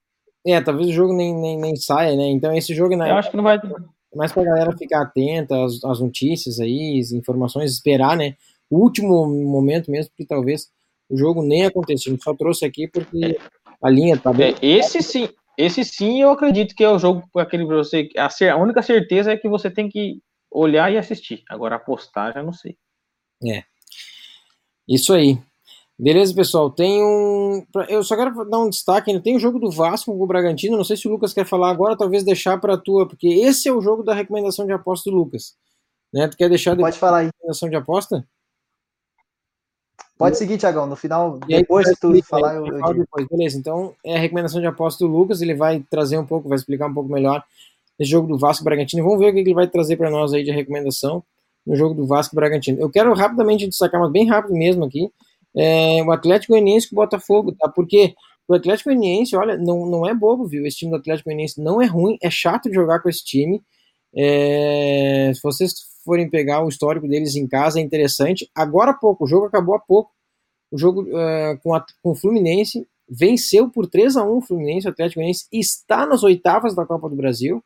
É, 0.46 0.60
talvez 0.60 0.88
o 0.88 0.92
jogo 0.92 1.12
nem, 1.14 1.34
nem, 1.34 1.58
nem 1.58 1.76
saia, 1.76 2.16
né? 2.16 2.24
Então 2.30 2.52
esse 2.56 2.74
jogo 2.74 2.94
Eu 2.94 2.98
né, 2.98 3.10
acho 3.12 3.30
que 3.30 3.36
não 3.36 3.44
vai. 3.44 3.60
mais 4.14 4.32
pra 4.32 4.42
galera 4.42 4.76
ficar 4.76 5.02
atenta 5.02 5.62
às, 5.64 5.84
às 5.84 6.00
notícias 6.00 6.58
aí, 6.58 6.98
as 7.00 7.12
informações, 7.12 7.72
esperar, 7.72 8.16
né? 8.16 8.34
O 8.70 8.78
último 8.78 9.26
momento 9.26 9.90
mesmo, 9.90 10.10
porque 10.10 10.26
talvez 10.26 10.68
o 11.08 11.16
jogo 11.16 11.42
nem 11.42 11.64
aconteça. 11.66 12.08
A 12.08 12.12
gente 12.12 12.24
só 12.24 12.34
trouxe 12.34 12.64
aqui 12.64 12.88
porque 12.88 13.38
a 13.82 13.88
linha 13.90 14.16
tá 14.18 14.32
bem. 14.32 14.54
É, 14.60 14.66
esse 14.66 15.00
sim, 15.02 15.28
esse 15.58 15.84
sim 15.84 16.22
eu 16.22 16.30
acredito 16.30 16.74
que 16.74 16.82
é 16.82 16.88
o 16.88 16.98
jogo 16.98 17.22
aquele 17.36 17.66
pra 17.66 17.76
você. 17.76 18.08
A, 18.16 18.56
única 18.56 18.82
certeza 18.82 19.30
é 19.32 19.36
que 19.36 19.48
você 19.48 19.70
tem 19.70 19.88
que 19.88 20.20
olhar 20.50 20.90
e 20.92 20.96
assistir. 20.98 21.42
Agora 21.48 21.76
apostar, 21.76 22.32
já 22.34 22.42
não 22.42 22.52
sei. 22.52 22.76
Isso 24.88 25.12
aí. 25.12 25.38
Beleza, 26.02 26.34
pessoal? 26.34 26.68
Tem 26.68 27.00
um. 27.00 27.64
Eu 27.88 28.02
só 28.02 28.16
quero 28.16 28.44
dar 28.50 28.58
um 28.58 28.68
destaque 28.68 29.08
ainda. 29.08 29.22
Tem 29.22 29.36
o 29.36 29.38
jogo 29.38 29.60
do 29.60 29.70
Vasco 29.70 30.12
com 30.12 30.20
o 30.20 30.26
Bragantino. 30.26 30.76
Não 30.76 30.82
sei 30.82 30.96
se 30.96 31.06
o 31.06 31.10
Lucas 31.12 31.32
quer 31.32 31.46
falar 31.46 31.70
agora, 31.70 31.96
talvez 31.96 32.24
deixar 32.24 32.58
para 32.58 32.76
tua, 32.76 33.06
porque 33.06 33.28
esse 33.28 33.68
é 33.68 33.72
o 33.72 33.80
jogo 33.80 34.02
da 34.02 34.12
recomendação 34.12 34.66
de 34.66 34.72
aposta 34.72 35.08
do 35.08 35.16
Lucas. 35.16 35.54
Né? 36.12 36.26
Tu 36.26 36.36
quer 36.36 36.48
deixar 36.48 36.76
Pode 36.76 36.98
falar 36.98 37.18
aí. 37.18 37.26
da 37.26 37.30
recomendação 37.32 37.70
de 37.70 37.76
aposta? 37.76 38.26
Pode 40.18 40.36
seguir, 40.36 40.58
Tiagão. 40.58 40.88
No 40.88 40.96
final, 40.96 41.38
aí, 41.44 41.60
depois 41.60 41.88
que 41.88 41.94
tu 42.00 42.08
explica 42.08 42.28
falar, 42.28 42.56
eu, 42.56 42.66
eu 42.66 42.94
depois. 42.94 43.28
Beleza, 43.28 43.56
então 43.56 43.94
é 44.04 44.16
a 44.16 44.20
recomendação 44.20 44.60
de 44.60 44.66
aposta 44.66 45.04
do 45.04 45.10
Lucas. 45.10 45.40
Ele 45.40 45.54
vai 45.54 45.84
trazer 45.88 46.18
um 46.18 46.26
pouco, 46.26 46.48
vai 46.48 46.56
explicar 46.56 46.88
um 46.88 46.94
pouco 46.94 47.12
melhor 47.12 47.44
esse 47.96 48.10
jogo 48.10 48.26
do 48.26 48.36
Vasco 48.36 48.64
Bragantino. 48.64 49.04
Vamos 49.04 49.20
ver 49.20 49.30
o 49.30 49.32
que 49.32 49.38
ele 49.38 49.54
vai 49.54 49.68
trazer 49.68 49.96
para 49.96 50.10
nós 50.10 50.32
aí 50.32 50.42
de 50.42 50.50
recomendação 50.50 51.22
no 51.64 51.76
jogo 51.76 51.94
do 51.94 52.04
Vasco 52.08 52.34
Bragantino. 52.34 52.80
Eu 52.80 52.90
quero 52.90 53.14
rapidamente 53.14 53.68
destacar, 53.68 54.00
mas 54.00 54.10
bem 54.10 54.28
rápido 54.28 54.54
mesmo 54.54 54.84
aqui, 54.84 55.08
é, 55.56 56.02
o 56.02 56.10
Atlético 56.12 56.52
Goianiense 56.52 56.88
com 56.88 56.96
o 56.96 57.02
Botafogo, 57.02 57.52
tá? 57.52 57.68
Porque 57.68 58.14
o 58.48 58.54
Atlético 58.54 58.90
Goianiense, 58.90 59.36
olha, 59.36 59.56
não, 59.56 59.86
não 59.86 60.08
é 60.08 60.14
bobo, 60.14 60.46
viu? 60.46 60.66
Esse 60.66 60.78
time 60.78 60.90
do 60.90 60.96
Atlético 60.96 61.28
Goianiense 61.28 61.60
não 61.60 61.80
é 61.80 61.86
ruim, 61.86 62.16
é 62.22 62.30
chato 62.30 62.68
de 62.68 62.74
jogar 62.74 63.00
com 63.00 63.08
esse 63.08 63.24
time. 63.24 63.62
É, 64.14 65.32
se 65.34 65.42
vocês 65.42 65.72
forem 66.04 66.28
pegar 66.28 66.64
o 66.64 66.68
histórico 66.68 67.08
deles 67.08 67.36
em 67.36 67.46
casa, 67.46 67.78
é 67.78 67.82
interessante. 67.82 68.50
Agora 68.54 68.90
há 68.90 68.94
pouco, 68.94 69.24
o 69.24 69.28
jogo 69.28 69.46
acabou 69.46 69.74
há 69.74 69.80
pouco. 69.80 70.10
O 70.70 70.78
jogo 70.78 71.06
eh, 71.06 71.58
com, 71.62 71.74
a, 71.74 71.84
com 72.02 72.12
o 72.12 72.14
Fluminense 72.14 72.86
venceu 73.08 73.68
por 73.70 73.86
3 73.86 74.16
a 74.16 74.24
1 74.24 74.38
o 74.38 74.40
Fluminense. 74.40 74.86
O 74.86 74.90
Atlético 74.90 75.20
Goianiense 75.20 75.46
está 75.52 76.06
nas 76.06 76.22
oitavas 76.22 76.74
da 76.74 76.86
Copa 76.86 77.10
do 77.10 77.16
Brasil. 77.16 77.62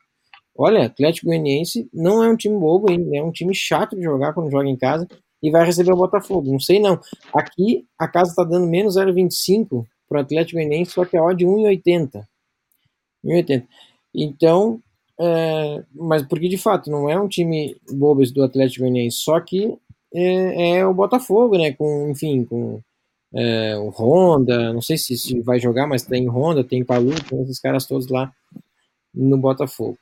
Olha, 0.55 0.85
Atlético 0.85 1.27
Goianiense 1.27 1.89
não 1.93 2.23
é 2.23 2.29
um 2.29 2.35
time 2.35 2.57
bobo, 2.57 2.91
hein? 2.91 3.09
É 3.13 3.23
um 3.23 3.31
time 3.31 3.55
chato 3.55 3.95
de 3.95 4.03
jogar 4.03 4.33
quando 4.33 4.51
joga 4.51 4.67
em 4.67 4.75
casa 4.75 5.07
e 5.47 5.51
vai 5.51 5.65
receber 5.65 5.93
o 5.93 5.97
Botafogo. 5.97 6.51
Não 6.51 6.59
sei 6.59 6.79
não. 6.79 6.99
Aqui 7.33 7.85
a 7.97 8.07
casa 8.07 8.31
está 8.31 8.43
dando 8.43 8.67
menos 8.67 8.95
0,25 8.97 9.85
para 10.07 10.19
o 10.19 10.21
Atlético 10.21 10.57
Goianiense, 10.57 10.91
só 10.91 11.05
que 11.05 11.15
a 11.15 11.23
odd 11.23 11.45
1,80. 11.45 12.23
1,80. 13.25 13.65
Então, 14.13 14.81
é, 15.19 15.83
mas 15.93 16.23
porque 16.23 16.49
de 16.49 16.57
fato 16.57 16.91
não 16.91 17.09
é 17.09 17.19
um 17.19 17.27
time 17.27 17.77
bobo 17.89 18.23
do 18.31 18.43
Atlético 18.43 18.81
Goianiense, 18.81 19.17
só 19.17 19.39
que 19.39 19.77
é, 20.13 20.79
é 20.79 20.85
o 20.85 20.93
Botafogo, 20.93 21.57
né? 21.57 21.71
Com, 21.73 22.09
enfim, 22.09 22.43
com 22.43 22.81
é, 23.33 23.77
o 23.77 23.89
Honda, 23.89 24.73
não 24.73 24.81
sei 24.81 24.97
se, 24.97 25.17
se 25.17 25.39
vai 25.41 25.59
jogar, 25.59 25.87
mas 25.87 26.03
tem 26.03 26.27
Honda, 26.27 26.63
tem 26.63 26.83
Palu, 26.83 27.13
tem 27.29 27.41
esses 27.43 27.59
caras 27.59 27.85
todos 27.85 28.07
lá 28.07 28.31
no 29.13 29.37
Botafogo. 29.37 29.97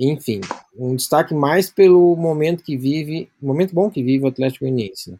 Enfim, 0.00 0.40
um 0.74 0.96
destaque 0.96 1.34
mais 1.34 1.68
pelo 1.68 2.16
momento 2.16 2.64
que 2.64 2.74
vive, 2.74 3.30
momento 3.40 3.74
bom 3.74 3.90
que 3.90 4.02
vive 4.02 4.24
o 4.24 4.28
Atlético 4.28 4.64
Goianiense. 4.64 5.10
Né? 5.10 5.18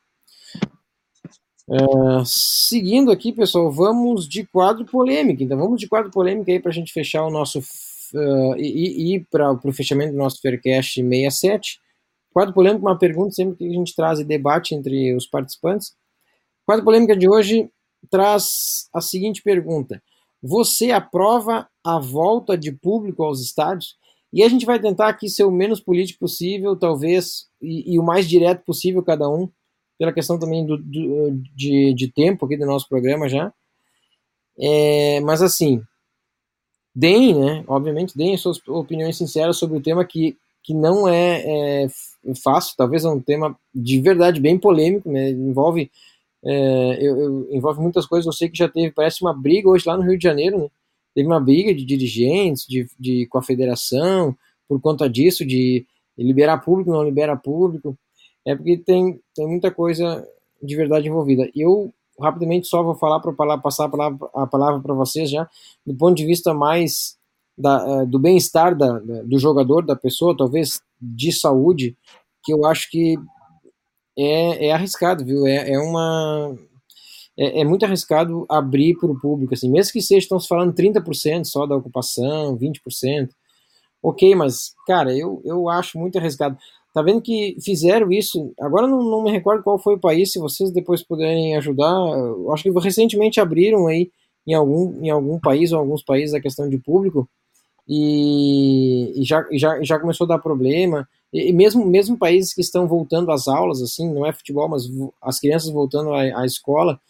Uh, 1.69 2.25
seguindo 2.25 3.13
aqui, 3.13 3.31
pessoal, 3.31 3.71
vamos 3.71 4.27
de 4.27 4.47
quadro 4.47 4.87
polêmica. 4.87 5.45
Então, 5.45 5.59
vamos 5.59 5.79
de 5.79 5.87
quadro 5.87 6.11
polêmica 6.11 6.51
aí 6.51 6.59
para 6.59 6.71
a 6.71 6.75
gente 6.75 6.95
fechar 6.95 7.27
o 7.27 7.31
nosso 7.31 7.59
uh, 7.59 8.57
e, 8.57 9.17
e 9.17 9.21
para 9.31 9.53
o 9.53 9.73
fechamento 9.73 10.13
do 10.13 10.19
nosso 10.19 10.41
Faircast 10.41 10.95
67. 10.95 11.79
Quadro 12.33 12.55
polêmico, 12.55 12.87
uma 12.87 12.99
pergunta 12.99 13.33
sempre 13.33 13.57
que 13.57 13.69
a 13.69 13.73
gente 13.73 13.95
traz 13.95 14.19
e 14.19 14.25
debate 14.25 14.75
entre 14.75 15.15
os 15.15 15.27
participantes. 15.27 15.95
Quadro 16.65 16.87
polêmica 16.87 17.15
de 17.15 17.29
hoje 17.29 17.71
traz 18.09 18.89
a 18.95 19.03
seguinte 19.03 19.43
pergunta: 19.43 20.03
Você 20.43 20.91
aprova 20.91 21.69
a 21.85 21.99
volta 21.99 22.57
de 22.57 22.73
público 22.73 23.23
aos 23.23 23.43
estádios? 23.43 24.00
E 24.33 24.43
a 24.43 24.49
gente 24.49 24.65
vai 24.65 24.79
tentar 24.79 25.09
aqui 25.09 25.29
ser 25.29 25.45
o 25.45 25.51
menos 25.51 25.81
político 25.81 26.21
possível, 26.21 26.77
talvez, 26.77 27.49
e, 27.61 27.95
e 27.95 27.99
o 27.99 28.03
mais 28.03 28.29
direto 28.29 28.65
possível, 28.65 29.03
cada 29.03 29.29
um, 29.29 29.49
pela 29.99 30.13
questão 30.13 30.39
também 30.39 30.65
do, 30.65 30.79
do, 30.79 31.31
de, 31.55 31.93
de, 31.95 32.09
tempo 32.13 32.47
aqui 32.47 32.57
do 32.57 32.65
nosso 32.65 32.89
programa 32.89 33.29
já. 33.29 33.53
É, 34.59 35.21
mas 35.21 35.43
assim, 35.43 35.83
deem, 36.95 37.35
né? 37.35 37.65
Obviamente, 37.67 38.17
deem 38.17 38.37
suas 38.37 38.61
opiniões 38.69 39.17
sinceras 39.17 39.57
sobre 39.57 39.77
o 39.79 39.83
tema 39.83 40.05
que, 40.05 40.37
que 40.63 40.73
não 40.73 41.09
é, 41.09 41.85
é 41.85 41.89
fácil, 42.43 42.75
talvez 42.77 43.05
é 43.05 43.09
um 43.09 43.21
tema 43.21 43.59
de 43.75 44.01
verdade 44.01 44.41
bem 44.41 44.59
polêmico, 44.59 45.11
né? 45.11 45.31
Envolve, 45.31 45.91
é, 46.45 46.99
eu, 47.01 47.21
eu, 47.21 47.49
envolve 47.51 47.81
muitas 47.81 48.07
coisas. 48.07 48.27
Eu 48.27 48.33
sei 48.33 48.49
que 48.49 48.59
já 48.59 48.69
teve, 48.69 48.93
parece 48.93 49.23
uma 49.23 49.35
briga 49.35 49.69
hoje 49.69 49.89
lá 49.89 49.97
no 49.97 50.05
Rio 50.05 50.17
de 50.17 50.25
Janeiro, 50.25 50.59
né? 50.59 50.69
Teve 51.15 51.27
uma 51.27 51.41
briga 51.41 51.75
de 51.75 51.85
dirigentes, 51.85 52.67
de, 52.67 52.89
de, 52.99 53.27
com 53.27 53.39
a 53.39 53.43
federação, 53.43 54.37
por 54.69 54.81
conta 54.81 55.09
disso, 55.09 55.45
de 55.45 55.87
liberar 56.17 56.59
público, 56.59 56.91
não 56.91 57.03
liberar 57.03 57.37
público. 57.37 57.97
É 58.47 58.55
porque 58.55 58.77
tem, 58.79 59.21
tem 59.35 59.47
muita 59.47 59.71
coisa 59.71 60.27
de 60.63 60.77
verdade 60.77 61.09
envolvida. 61.09 61.51
Eu, 61.55 61.93
rapidamente, 62.19 62.69
só 62.69 62.83
vou 62.83 62.95
falar 62.95 63.21
para 63.21 63.59
passar 63.59 63.87
a 63.87 63.89
palavra, 63.89 64.29
a 64.35 64.47
palavra 64.47 64.81
para 64.81 64.95
vocês 64.95 65.31
já, 65.31 65.49
do 65.85 65.95
ponto 65.95 66.17
de 66.17 66.27
vista 66.27 66.55
mais 66.55 67.17
da, 67.57 68.05
do 68.05 68.19
bem-estar 68.19 68.77
do 68.77 69.39
jogador, 69.39 69.85
da 69.85 69.97
pessoa, 69.97 70.37
talvez 70.37 70.81
de 71.01 71.33
saúde, 71.33 71.97
que 72.43 72.53
eu 72.53 72.65
acho 72.65 72.91
que 72.91 73.19
é, 74.17 74.67
é 74.67 74.73
arriscado, 74.73 75.25
viu? 75.25 75.47
É, 75.47 75.73
é 75.73 75.79
uma. 75.79 76.57
É, 77.41 77.63
é, 77.63 77.65
muito 77.65 77.87
arriscado 77.87 78.45
abrir 78.51 78.99
para 78.99 79.11
o 79.11 79.19
público, 79.19 79.55
assim, 79.55 79.71
mesmo 79.71 79.95
que 79.95 80.03
seja, 80.03 80.19
estamos 80.19 80.47
falando 80.47 80.75
30% 80.75 81.47
só 81.47 81.65
da 81.65 81.75
ocupação, 81.75 82.59
20%. 82.59 83.31
Ok, 84.03 84.35
mas, 84.35 84.75
cara, 84.87 85.17
eu, 85.17 85.41
eu 85.43 85.67
acho 85.69 85.99
muito 85.99 86.19
arriscado. 86.19 86.59
Tá 86.93 87.01
vendo 87.01 87.23
que 87.23 87.57
fizeram 87.65 88.13
isso? 88.13 88.53
Agora 88.61 88.87
não, 88.87 89.03
não 89.03 89.23
me 89.23 89.31
recordo 89.31 89.63
qual 89.63 89.79
foi 89.79 89.95
o 89.95 90.01
país, 90.01 90.33
se 90.33 90.39
vocês 90.39 90.71
depois 90.71 91.03
puderem 91.03 91.57
ajudar. 91.57 91.95
Eu 92.19 92.53
acho 92.53 92.63
que 92.65 92.71
recentemente 92.79 93.41
abriram 93.41 93.87
aí 93.87 94.11
em 94.47 94.53
algum, 94.53 95.03
em 95.03 95.09
algum 95.09 95.39
país 95.41 95.73
ou 95.73 95.79
alguns 95.79 96.03
países 96.03 96.35
a 96.35 96.41
questão 96.41 96.69
de 96.69 96.77
público 96.77 97.29
e, 97.89 99.21
e 99.21 99.25
já, 99.25 99.47
já, 99.53 99.83
já 99.83 99.99
começou 99.99 100.25
a 100.27 100.29
dar 100.29 100.39
problema. 100.39 101.09
E, 101.33 101.53
mesmo, 101.53 101.87
mesmo 101.87 102.19
países 102.19 102.53
que 102.53 102.61
estão 102.61 102.87
voltando 102.87 103.31
às 103.31 103.49
aulas, 103.49 103.81
assim, 103.81 104.13
não 104.13 104.27
é 104.27 104.33
futebol, 104.33 104.69
mas 104.69 104.83
as 105.23 105.39
crianças 105.41 105.71
voltando 105.71 106.13
à, 106.13 106.41
à 106.41 106.45
escola, 106.45 107.01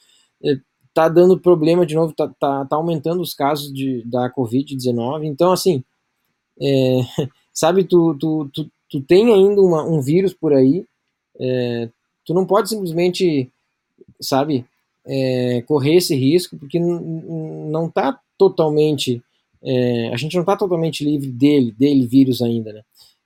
tá 0.92 1.08
dando 1.08 1.38
problema 1.38 1.86
de 1.86 1.94
novo, 1.94 2.12
tá, 2.12 2.28
tá, 2.38 2.64
tá 2.64 2.76
aumentando 2.76 3.20
os 3.20 3.34
casos 3.34 3.72
de, 3.72 4.02
da 4.04 4.30
Covid-19. 4.32 5.24
Então, 5.24 5.52
assim, 5.52 5.82
é, 6.60 7.00
sabe, 7.52 7.84
tu, 7.84 8.16
tu, 8.18 8.50
tu, 8.52 8.70
tu 8.88 9.00
tem 9.00 9.32
ainda 9.32 9.60
uma, 9.60 9.84
um 9.84 10.00
vírus 10.00 10.34
por 10.34 10.52
aí, 10.52 10.84
é, 11.38 11.88
tu 12.24 12.34
não 12.34 12.44
pode 12.44 12.68
simplesmente, 12.68 13.50
sabe, 14.20 14.66
é, 15.06 15.62
correr 15.62 15.96
esse 15.96 16.14
risco, 16.14 16.56
porque 16.58 16.78
não 16.78 17.86
está 17.86 18.18
totalmente, 18.36 19.22
é, 19.62 20.08
a 20.12 20.16
gente 20.16 20.34
não 20.34 20.42
está 20.42 20.56
totalmente 20.56 21.04
livre 21.04 21.30
dele, 21.30 21.72
dele 21.72 22.06
vírus 22.06 22.42
ainda, 22.42 22.72
né? 22.72 22.82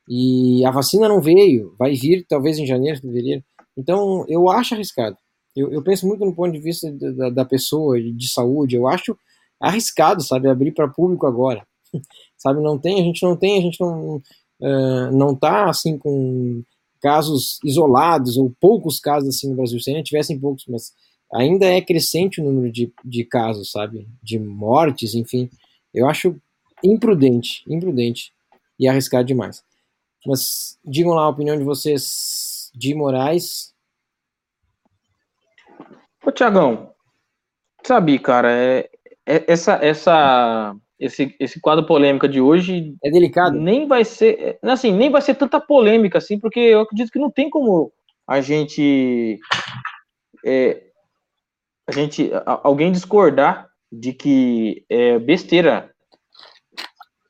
E 0.06 0.64
a 0.66 0.70
vacina 0.70 1.08
não 1.08 1.20
veio, 1.20 1.74
vai 1.78 1.94
vir 1.94 2.26
talvez 2.28 2.58
em 2.58 2.66
janeiro, 2.66 3.00
fevereiro. 3.00 3.42
Então, 3.76 4.24
eu 4.28 4.50
acho 4.50 4.74
arriscado. 4.74 5.16
Eu, 5.57 5.72
eu 5.72 5.82
penso 5.82 6.07
muito 6.07 6.24
no 6.24 6.34
ponto 6.34 6.52
de 6.52 6.59
vista 6.59 6.90
da, 6.90 7.30
da 7.30 7.44
pessoa, 7.44 8.00
de 8.00 8.28
saúde. 8.28 8.76
Eu 8.76 8.88
acho 8.88 9.16
arriscado, 9.61 10.22
sabe, 10.22 10.48
abrir 10.48 10.72
para 10.72 10.88
público 10.88 11.26
agora. 11.26 11.66
sabe? 12.36 12.61
Não 12.61 12.78
tem, 12.78 13.00
a 13.00 13.05
gente 13.05 13.22
não 13.22 13.36
tem, 13.36 13.59
a 13.59 13.62
gente 13.62 13.80
não 13.80 14.16
uh, 14.16 15.11
não 15.12 15.34
tá 15.34 15.68
assim 15.68 15.98
com 15.98 16.62
casos 17.00 17.59
isolados 17.62 18.36
ou 18.36 18.52
poucos 18.61 18.98
casos 18.98 19.28
assim 19.28 19.50
no 19.50 19.57
Brasil. 19.57 19.78
Se 19.80 19.90
ainda 19.90 20.02
tivessem 20.02 20.38
poucos, 20.38 20.64
mas 20.68 20.92
ainda 21.32 21.66
é 21.66 21.80
crescente 21.80 22.40
o 22.40 22.44
número 22.44 22.72
de, 22.72 22.92
de 23.05 23.24
casos, 23.24 23.70
sabe? 23.70 24.09
De 24.22 24.38
mortes, 24.38 25.14
enfim. 25.14 25.50
Eu 25.92 26.09
acho 26.09 26.36
imprudente, 26.82 27.62
imprudente 27.68 28.32
e 28.78 28.88
arriscado 28.88 29.26
demais. 29.26 29.62
Mas 30.26 30.78
digam 30.84 31.12
lá 31.12 31.24
a 31.24 31.28
opinião 31.28 31.59
de 31.59 31.64
vocês 31.64 32.70
de 32.74 32.94
Moraes. 32.94 33.74
Ô, 36.27 36.33
Tiagão, 36.33 36.95
sabe, 37.85 38.18
cara, 38.18 38.51
é, 38.51 38.89
é, 39.27 39.45
essa, 39.47 39.75
essa, 39.83 40.75
esse, 40.99 41.37
esse 41.39 41.61
quadro 41.61 41.85
polêmica 41.87 42.29
de 42.29 42.41
hoje 42.41 42.97
é 43.05 43.11
delicado. 43.11 43.59
Nem 43.59 43.87
vai 43.87 44.05
ser, 44.05 44.59
é, 44.62 44.70
assim, 44.70 44.93
nem 44.93 45.11
vai 45.11 45.20
ser 45.20 45.35
tanta 45.35 45.61
polêmica 45.61 46.18
assim, 46.18 46.39
porque 46.39 46.61
eu 46.61 46.81
acredito 46.81 47.11
que 47.11 47.18
não 47.18 47.31
tem 47.31 47.51
como 47.51 47.93
a 48.27 48.41
gente 48.41 49.39
é, 50.45 50.83
a 51.87 51.93
gente 51.93 52.31
alguém 52.62 52.91
discordar 52.91 53.68
de 53.93 54.14
que 54.14 54.85
é 54.89 55.18
besteira 55.18 55.91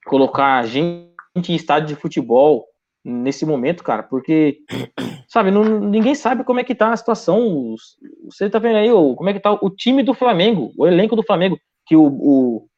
colocar 0.07 0.59
a 0.59 0.67
gente 0.67 1.13
em 1.49 1.55
estádio 1.55 1.89
de 1.89 2.01
futebol 2.01 2.65
nesse 3.05 3.45
momento, 3.45 3.85
cara, 3.85 4.03
porque, 4.03 4.59
sabe, 5.29 5.51
não, 5.51 5.63
ninguém 5.81 6.15
sabe 6.15 6.43
como 6.43 6.59
é 6.59 6.65
que 6.65 6.75
tá 6.75 6.93
a 6.93 6.97
situação. 6.97 7.75
Você 8.25 8.49
tá 8.49 8.59
vendo 8.59 8.77
aí 8.77 8.91
o, 8.91 9.15
como 9.15 9.29
é 9.29 9.33
que 9.35 9.41
tá 9.41 9.53
o 9.53 9.71
time 9.71 10.03
do 10.03 10.15
Flamengo, 10.15 10.73
o 10.79 10.87
elenco 10.87 11.15
do 11.15 11.23
Flamengo, 11.23 11.59
que 11.87 11.97
o. 11.97 12.07
o 12.07 12.69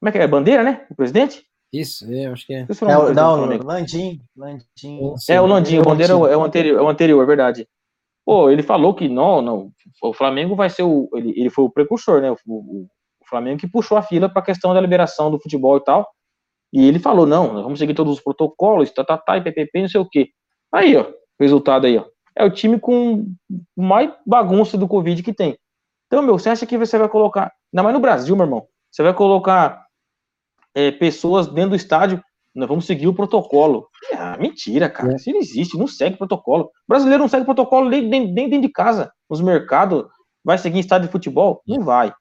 como 0.00 0.08
é 0.08 0.12
que 0.12 0.18
é? 0.18 0.26
Bandeira, 0.26 0.64
né? 0.64 0.84
O 0.90 0.96
presidente? 0.96 1.44
Isso, 1.72 2.12
é, 2.12 2.26
acho 2.26 2.44
que 2.44 2.52
é. 2.52 2.66
é 2.68 2.98
o, 2.98 3.14
não, 3.14 3.46
Landim. 3.62 4.20
Landim. 4.36 5.14
É, 5.28 5.40
o 5.40 5.46
Landim, 5.46 5.78
o 5.78 5.84
Bandeira 5.84 6.12
é 6.12 6.16
o 6.36 6.42
anterior, 6.42 6.78
é 6.78 6.82
o 6.82 6.88
anterior, 6.88 7.22
é 7.22 7.26
verdade. 7.26 7.68
Pô, 8.26 8.50
ele 8.50 8.62
falou 8.62 8.94
que 8.94 9.08
não, 9.08 9.40
não, 9.40 9.72
o 10.02 10.12
Flamengo 10.12 10.54
vai 10.54 10.68
ser 10.68 10.82
o. 10.82 11.08
Ele, 11.14 11.32
ele 11.36 11.50
foi 11.50 11.64
o 11.64 11.70
precursor, 11.70 12.20
né? 12.20 12.30
O, 12.30 12.36
o, 12.46 12.82
o 12.84 13.28
Flamengo 13.28 13.60
que 13.60 13.66
puxou 13.66 13.96
a 13.96 14.02
fila 14.02 14.28
para 14.28 14.42
a 14.42 14.44
questão 14.44 14.74
da 14.74 14.80
liberação 14.80 15.30
do 15.30 15.40
futebol 15.40 15.76
e 15.76 15.84
tal. 15.84 16.08
E 16.72 16.86
ele 16.86 16.98
falou: 16.98 17.26
não, 17.26 17.52
nós 17.52 17.62
vamos 17.62 17.78
seguir 17.78 17.94
todos 17.94 18.14
os 18.14 18.22
protocolos, 18.22 18.90
tá, 18.90 19.04
tá, 19.04 19.18
tá, 19.18 19.36
e 19.36 19.42
PPP, 19.42 19.82
não 19.82 19.88
sei 19.88 20.00
o 20.00 20.08
quê. 20.08 20.28
Aí, 20.72 20.96
ó, 20.96 21.06
resultado 21.38 21.86
aí, 21.86 21.98
ó. 21.98 22.04
É 22.34 22.44
o 22.44 22.50
time 22.50 22.80
com 22.80 23.26
mais 23.76 24.10
bagunça 24.26 24.78
do 24.78 24.88
Covid 24.88 25.22
que 25.22 25.34
tem. 25.34 25.58
Então, 26.06 26.22
meu, 26.22 26.38
você 26.38 26.48
acha 26.48 26.66
que 26.66 26.78
você 26.78 26.98
vai 26.98 27.08
colocar. 27.08 27.52
Ainda 27.72 27.82
mais 27.82 27.94
no 27.94 28.00
Brasil, 28.00 28.34
meu 28.34 28.46
irmão. 28.46 28.66
Você 28.90 29.02
vai 29.02 29.12
colocar 29.12 29.84
é, 30.74 30.90
pessoas 30.90 31.46
dentro 31.46 31.70
do 31.70 31.76
estádio. 31.76 32.22
Nós 32.54 32.68
vamos 32.68 32.86
seguir 32.86 33.06
o 33.06 33.14
protocolo. 33.14 33.88
Ah, 34.14 34.36
mentira, 34.38 34.88
cara. 34.88 35.12
É. 35.12 35.16
Isso 35.16 35.30
não 35.30 35.38
existe, 35.38 35.78
não 35.78 35.86
segue 35.86 36.16
protocolo. 36.16 36.64
O 36.64 36.70
brasileiro 36.88 37.22
não 37.22 37.28
segue 37.28 37.44
protocolo 37.44 37.88
nem, 37.88 38.06
nem, 38.06 38.32
nem 38.32 38.48
dentro 38.48 38.66
de 38.66 38.72
casa. 38.72 39.10
Nos 39.28 39.40
mercados, 39.40 40.04
vai 40.44 40.58
seguir 40.58 40.80
estádio 40.80 41.08
de 41.08 41.12
futebol? 41.12 41.62
Não 41.66 41.82
vai. 41.82 42.12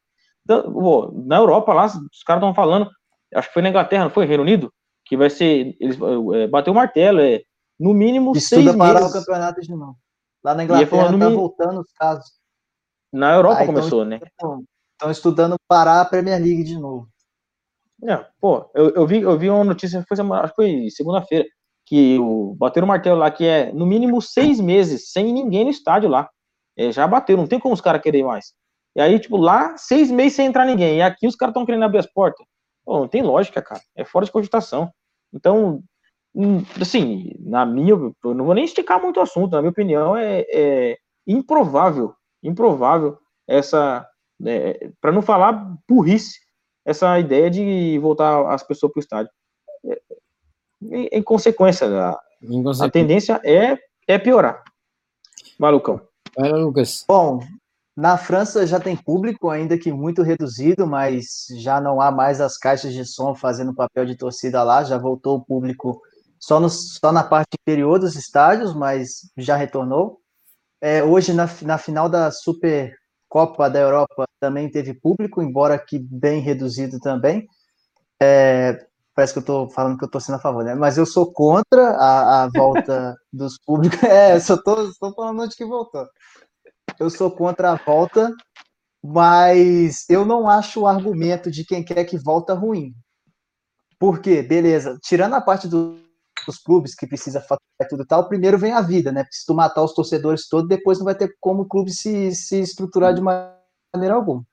Então, 0.44 0.72
pô, 0.72 1.12
na 1.26 1.38
Europa 1.38 1.74
lá, 1.74 1.86
os 1.86 2.24
caras 2.26 2.42
estão 2.42 2.54
falando 2.54 2.90
acho 3.36 3.48
que 3.48 3.54
foi 3.54 3.62
na 3.62 3.70
Inglaterra, 3.70 4.04
não 4.06 4.12
foi? 4.12 4.26
Reino 4.26 4.44
Unido? 4.44 4.72
Que 5.06 5.18
vai 5.18 5.30
ser. 5.30 5.76
Eles 5.80 5.98
é, 6.36 6.48
bateu 6.48 6.74
o 6.74 6.76
martelo, 6.76 7.20
é 7.20 7.42
no 7.80 7.94
mínimo 7.94 8.34
Estuda 8.36 8.64
seis 8.64 8.76
parar 8.76 9.00
meses. 9.00 9.10
o 9.10 9.20
campeonato 9.20 9.62
de 9.62 9.72
novo. 9.72 9.98
Lá 10.44 10.54
na 10.54 10.64
Inglaterra 10.64 11.18
tá 11.20 11.30
voltando 11.30 11.82
os 11.82 11.92
casos. 11.94 12.26
Na 13.12 13.34
Europa 13.36 13.66
começou, 13.66 14.06
né? 14.06 14.20
Estão 14.94 15.12
estudando 15.12 15.56
parar 15.68 16.02
a 16.02 16.06
Premier 16.06 16.40
League 16.40 16.64
de 16.64 16.78
novo. 16.78 17.08
É, 18.04 18.26
pô, 18.40 18.70
eu, 18.74 18.90
eu, 18.92 19.06
vi, 19.06 19.22
eu 19.22 19.38
vi 19.38 19.50
uma 19.50 19.64
notícia, 19.64 20.04
foi 20.08 20.18
semana, 20.18 20.44
acho 20.44 20.54
que 20.54 20.62
foi 20.62 20.90
segunda-feira, 20.90 21.46
que 21.86 22.18
o 22.20 22.56
bateram 22.56 22.86
o 22.86 22.88
martelo 22.88 23.20
lá, 23.20 23.30
que 23.30 23.46
é 23.46 23.72
no 23.72 23.86
mínimo 23.86 24.22
seis 24.22 24.60
meses, 24.60 25.12
sem 25.12 25.32
ninguém 25.32 25.66
no 25.66 25.70
estádio 25.70 26.10
lá. 26.10 26.30
É, 26.78 26.92
já 26.92 27.08
bateu, 27.08 27.38
não 27.38 27.48
tem 27.48 27.60
como 27.60 27.74
os 27.74 27.82
caras 27.82 28.02
querem 28.02 28.24
mais. 28.24 28.54
E 28.96 29.02
aí, 29.02 29.20
tipo, 29.20 29.38
lá, 29.38 29.78
seis 29.78 30.10
meses 30.10 30.34
sem 30.34 30.48
entrar 30.48 30.66
ninguém. 30.66 30.98
E 30.98 31.02
aqui 31.02 31.28
os 31.28 31.36
caras 31.36 31.52
estão 31.52 31.66
querendo 31.66 31.84
abrir 31.84 32.00
as 32.00 32.12
portas. 32.12 32.46
Pô, 32.86 33.00
não 33.00 33.08
tem 33.08 33.22
lógica, 33.22 33.62
cara. 33.62 33.82
É 33.96 34.04
fora 34.04 34.26
de 34.26 34.32
cogitação. 34.32 34.92
Então, 35.34 35.84
hum, 36.36 36.64
assim, 36.80 37.32
na 37.40 37.66
minha, 37.66 37.92
eu 37.92 38.34
não 38.34 38.46
vou 38.46 38.54
nem 38.54 38.66
esticar 38.66 39.02
muito 39.02 39.18
o 39.18 39.24
assunto, 39.24 39.54
na 39.54 39.62
minha 39.62 39.72
opinião, 39.72 40.16
é, 40.16 40.46
é 40.50 40.98
improvável, 41.26 42.14
improvável 42.44 43.18
essa, 43.48 44.08
é, 44.46 44.90
para 45.00 45.12
não 45.12 45.22
falar 45.22 45.78
burrice, 45.88 46.40
essa 46.84 47.20
ideia 47.20 47.50
de 47.50 48.00
voltar 48.00 48.52
as 48.52 48.64
pessoas 48.64 48.92
para 48.92 49.00
o 49.00 49.04
estádio. 49.04 49.32
É, 49.86 50.02
em, 50.82 51.10
em, 51.12 51.22
consequência, 51.22 51.88
a, 51.88 52.20
a 52.82 52.90
tendência 52.90 53.40
é, 53.44 53.78
é 54.08 54.18
piorar. 54.18 54.64
Malucão. 55.60 56.02
Vai, 56.36 56.52
Lucas. 56.52 57.06
Bom, 57.08 57.40
na 58.02 58.18
França 58.18 58.66
já 58.66 58.80
tem 58.80 58.96
público, 58.98 59.52
ainda 59.52 59.78
que 59.78 59.92
muito 59.92 60.24
reduzido, 60.24 60.88
mas 60.88 61.46
já 61.60 61.80
não 61.80 62.02
há 62.02 62.10
mais 62.10 62.42
as 62.42 62.58
caixas 62.58 62.96
de 62.96 63.06
som 63.06 63.36
fazendo 63.36 63.76
papel 63.76 64.08
de 64.08 64.16
torcida 64.16 64.64
lá, 64.64 64.84
já 64.84 64.98
voltou 64.98 65.38
o 65.38 65.46
público 65.46 66.02
só, 66.40 66.60
no, 66.60 66.68
só 66.68 67.12
na 67.12 67.24
parte 67.24 67.50
inferior 67.62 68.00
dos 68.00 68.16
estádios, 68.16 68.74
mas 68.74 69.32
já 69.38 69.56
retornou. 69.56 70.18
É, 70.82 71.04
hoje, 71.04 71.32
na, 71.32 71.48
na 71.62 71.78
final 71.78 72.10
da 72.10 72.32
Supercopa 72.32 73.70
da 73.70 73.80
Europa, 73.80 74.26
também 74.40 74.68
teve 74.68 74.96
público, 74.96 75.40
embora 75.40 75.78
que 75.78 76.00
bem 76.00 76.42
reduzido 76.42 77.00
também. 77.00 77.46
É, 78.20 78.84
parece 79.14 79.34
que 79.34 79.38
eu 79.38 79.42
estou 79.42 79.70
falando 79.70 80.00
que 80.00 80.04
eu 80.04 80.08
estou 80.08 80.20
sendo 80.20 80.38
a 80.38 80.42
favor, 80.42 80.64
né? 80.64 80.74
Mas 80.74 80.98
eu 80.98 81.06
sou 81.06 81.32
contra 81.32 81.92
a, 81.92 82.46
a 82.46 82.50
volta 82.50 83.16
dos 83.32 83.60
públicos. 83.64 84.02
É, 84.02 84.40
só 84.40 84.56
estou 84.56 84.92
falando 85.16 85.44
onde 85.44 85.56
que 85.56 85.66
voltou 85.66 86.08
eu 87.00 87.10
sou 87.10 87.32
contra 87.32 87.72
a 87.72 87.76
volta, 87.76 88.34
mas 89.04 90.06
eu 90.10 90.26
não 90.26 90.48
acho 90.48 90.82
o 90.82 90.88
argumento 90.88 91.50
de 91.50 91.66
quem 91.66 91.84
quer 91.84 92.06
que 92.06 92.18
volta 92.18 92.54
ruim. 92.54 92.94
Por 94.00 94.20
quê? 94.20 94.42
Beleza, 94.42 94.98
tirando 95.04 95.34
a 95.34 95.42
parte 95.42 95.68
do, 95.68 96.00
dos 96.46 96.58
clubes 96.58 96.96
que 96.96 97.08
precisa 97.08 97.40
faturar 97.40 97.90
tudo 97.90 98.04
e 98.04 98.08
tal, 98.08 98.28
primeiro 98.28 98.58
vem 98.58 98.74
a 98.74 98.82
vida, 98.82 99.12
né? 99.12 99.26
Se 99.32 99.46
tu 99.46 99.54
matar 99.54 99.84
os 99.84 99.94
torcedores 99.94 100.48
todos, 100.48 100.68
depois 100.68 100.98
não 100.98 101.06
vai 101.06 101.16
ter 101.16 101.36
como 101.40 101.64
o 101.64 101.68
clube 101.68 101.92
se, 101.92 102.34
se 102.34 102.60
estruturar 102.60 103.14
de 103.14 103.22
maneira 103.22 104.16
alguma. 104.16 104.44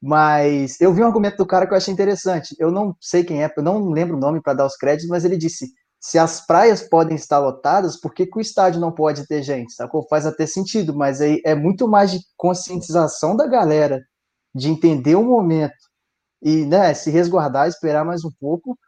Mas 0.00 0.80
eu 0.80 0.92
vi 0.92 1.02
um 1.02 1.06
argumento 1.06 1.36
do 1.36 1.46
cara 1.46 1.66
que 1.66 1.72
eu 1.72 1.76
achei 1.76 1.92
interessante. 1.92 2.54
Eu 2.58 2.70
não 2.70 2.94
sei 3.00 3.24
quem 3.24 3.42
é, 3.42 3.52
eu 3.56 3.62
não 3.62 3.90
lembro 3.90 4.16
o 4.16 4.20
nome 4.20 4.40
para 4.42 4.54
dar 4.54 4.66
os 4.66 4.76
créditos, 4.76 5.08
mas 5.08 5.24
ele 5.24 5.36
disse: 5.36 5.66
se 6.06 6.20
as 6.20 6.46
praias 6.46 6.82
podem 6.82 7.16
estar 7.16 7.40
lotadas, 7.40 7.98
por 7.98 8.14
que, 8.14 8.26
que 8.26 8.38
o 8.38 8.40
estádio 8.40 8.80
não 8.80 8.92
pode 8.92 9.26
ter 9.26 9.42
gente? 9.42 9.72
Sacou? 9.72 10.06
Faz 10.08 10.24
até 10.24 10.46
sentido, 10.46 10.94
mas 10.94 11.20
aí 11.20 11.42
é 11.44 11.52
muito 11.52 11.88
mais 11.88 12.12
de 12.12 12.20
conscientização 12.36 13.34
da 13.34 13.44
galera, 13.44 14.00
de 14.54 14.70
entender 14.70 15.16
o 15.16 15.24
momento 15.24 15.74
e 16.40 16.64
né, 16.64 16.94
se 16.94 17.10
resguardar, 17.10 17.66
esperar 17.66 18.04
mais 18.04 18.24
um 18.24 18.30
pouco, 18.38 18.78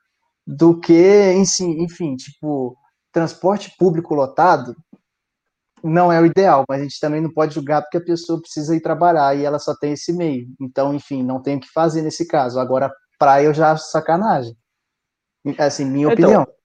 do 0.47 0.79
que, 0.79 1.33
enfim, 1.33 2.15
tipo, 2.15 2.77
transporte 3.11 3.75
público 3.77 4.15
lotado 4.15 4.77
não 5.83 6.13
é 6.13 6.21
o 6.21 6.27
ideal, 6.27 6.65
mas 6.69 6.81
a 6.81 6.83
gente 6.85 7.01
também 7.01 7.21
não 7.21 7.33
pode 7.33 7.53
julgar 7.53 7.83
porque 7.83 7.97
a 7.97 8.05
pessoa 8.05 8.41
precisa 8.41 8.77
ir 8.77 8.81
trabalhar 8.81 9.37
e 9.37 9.45
ela 9.45 9.59
só 9.59 9.75
tem 9.75 9.95
esse 9.95 10.13
meio. 10.13 10.47
Então, 10.61 10.95
enfim, 10.95 11.25
não 11.25 11.43
tem 11.43 11.57
o 11.57 11.61
que 11.61 11.69
fazer 11.73 12.01
nesse 12.01 12.29
caso. 12.29 12.61
Agora, 12.61 12.93
praia 13.19 13.47
eu 13.47 13.55
já 13.55 13.73
acho 13.73 13.91
sacanagem. 13.91 14.57
Assim, 15.59 15.85
minha 15.85 16.13
então, 16.13 16.13
opinião 16.13 16.58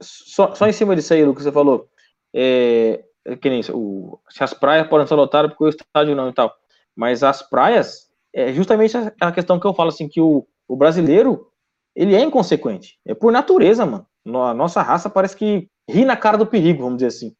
só, 0.00 0.54
só 0.54 0.66
em 0.66 0.72
cima 0.72 0.96
disso 0.96 1.12
aí, 1.12 1.24
Lucas, 1.24 1.44
você 1.44 1.52
falou, 1.52 1.88
é, 2.34 3.04
é, 3.24 3.36
que 3.36 3.50
nem 3.50 3.60
o, 3.72 4.18
se 4.30 4.42
as 4.42 4.54
praias 4.54 4.88
podem 4.88 5.06
ser 5.06 5.14
lotadas 5.14 5.50
porque 5.50 5.64
o 5.64 5.68
estádio 5.68 6.16
não 6.16 6.28
e 6.28 6.32
tal, 6.32 6.54
mas 6.96 7.22
as 7.22 7.42
praias, 7.42 8.08
é 8.32 8.52
justamente 8.52 8.96
a 9.20 9.32
questão 9.32 9.58
que 9.58 9.66
eu 9.66 9.74
falo 9.74 9.88
assim, 9.88 10.08
que 10.08 10.20
o, 10.20 10.46
o 10.68 10.76
brasileiro, 10.76 11.48
ele 11.94 12.14
é 12.14 12.20
inconsequente, 12.20 12.98
é 13.06 13.14
por 13.14 13.32
natureza, 13.32 13.84
mano, 13.84 14.06
a 14.42 14.54
nossa 14.54 14.82
raça 14.82 15.10
parece 15.10 15.36
que 15.36 15.68
ri 15.88 16.04
na 16.04 16.16
cara 16.16 16.38
do 16.38 16.46
perigo, 16.46 16.82
vamos 16.82 16.98
dizer 16.98 17.08
assim, 17.08 17.34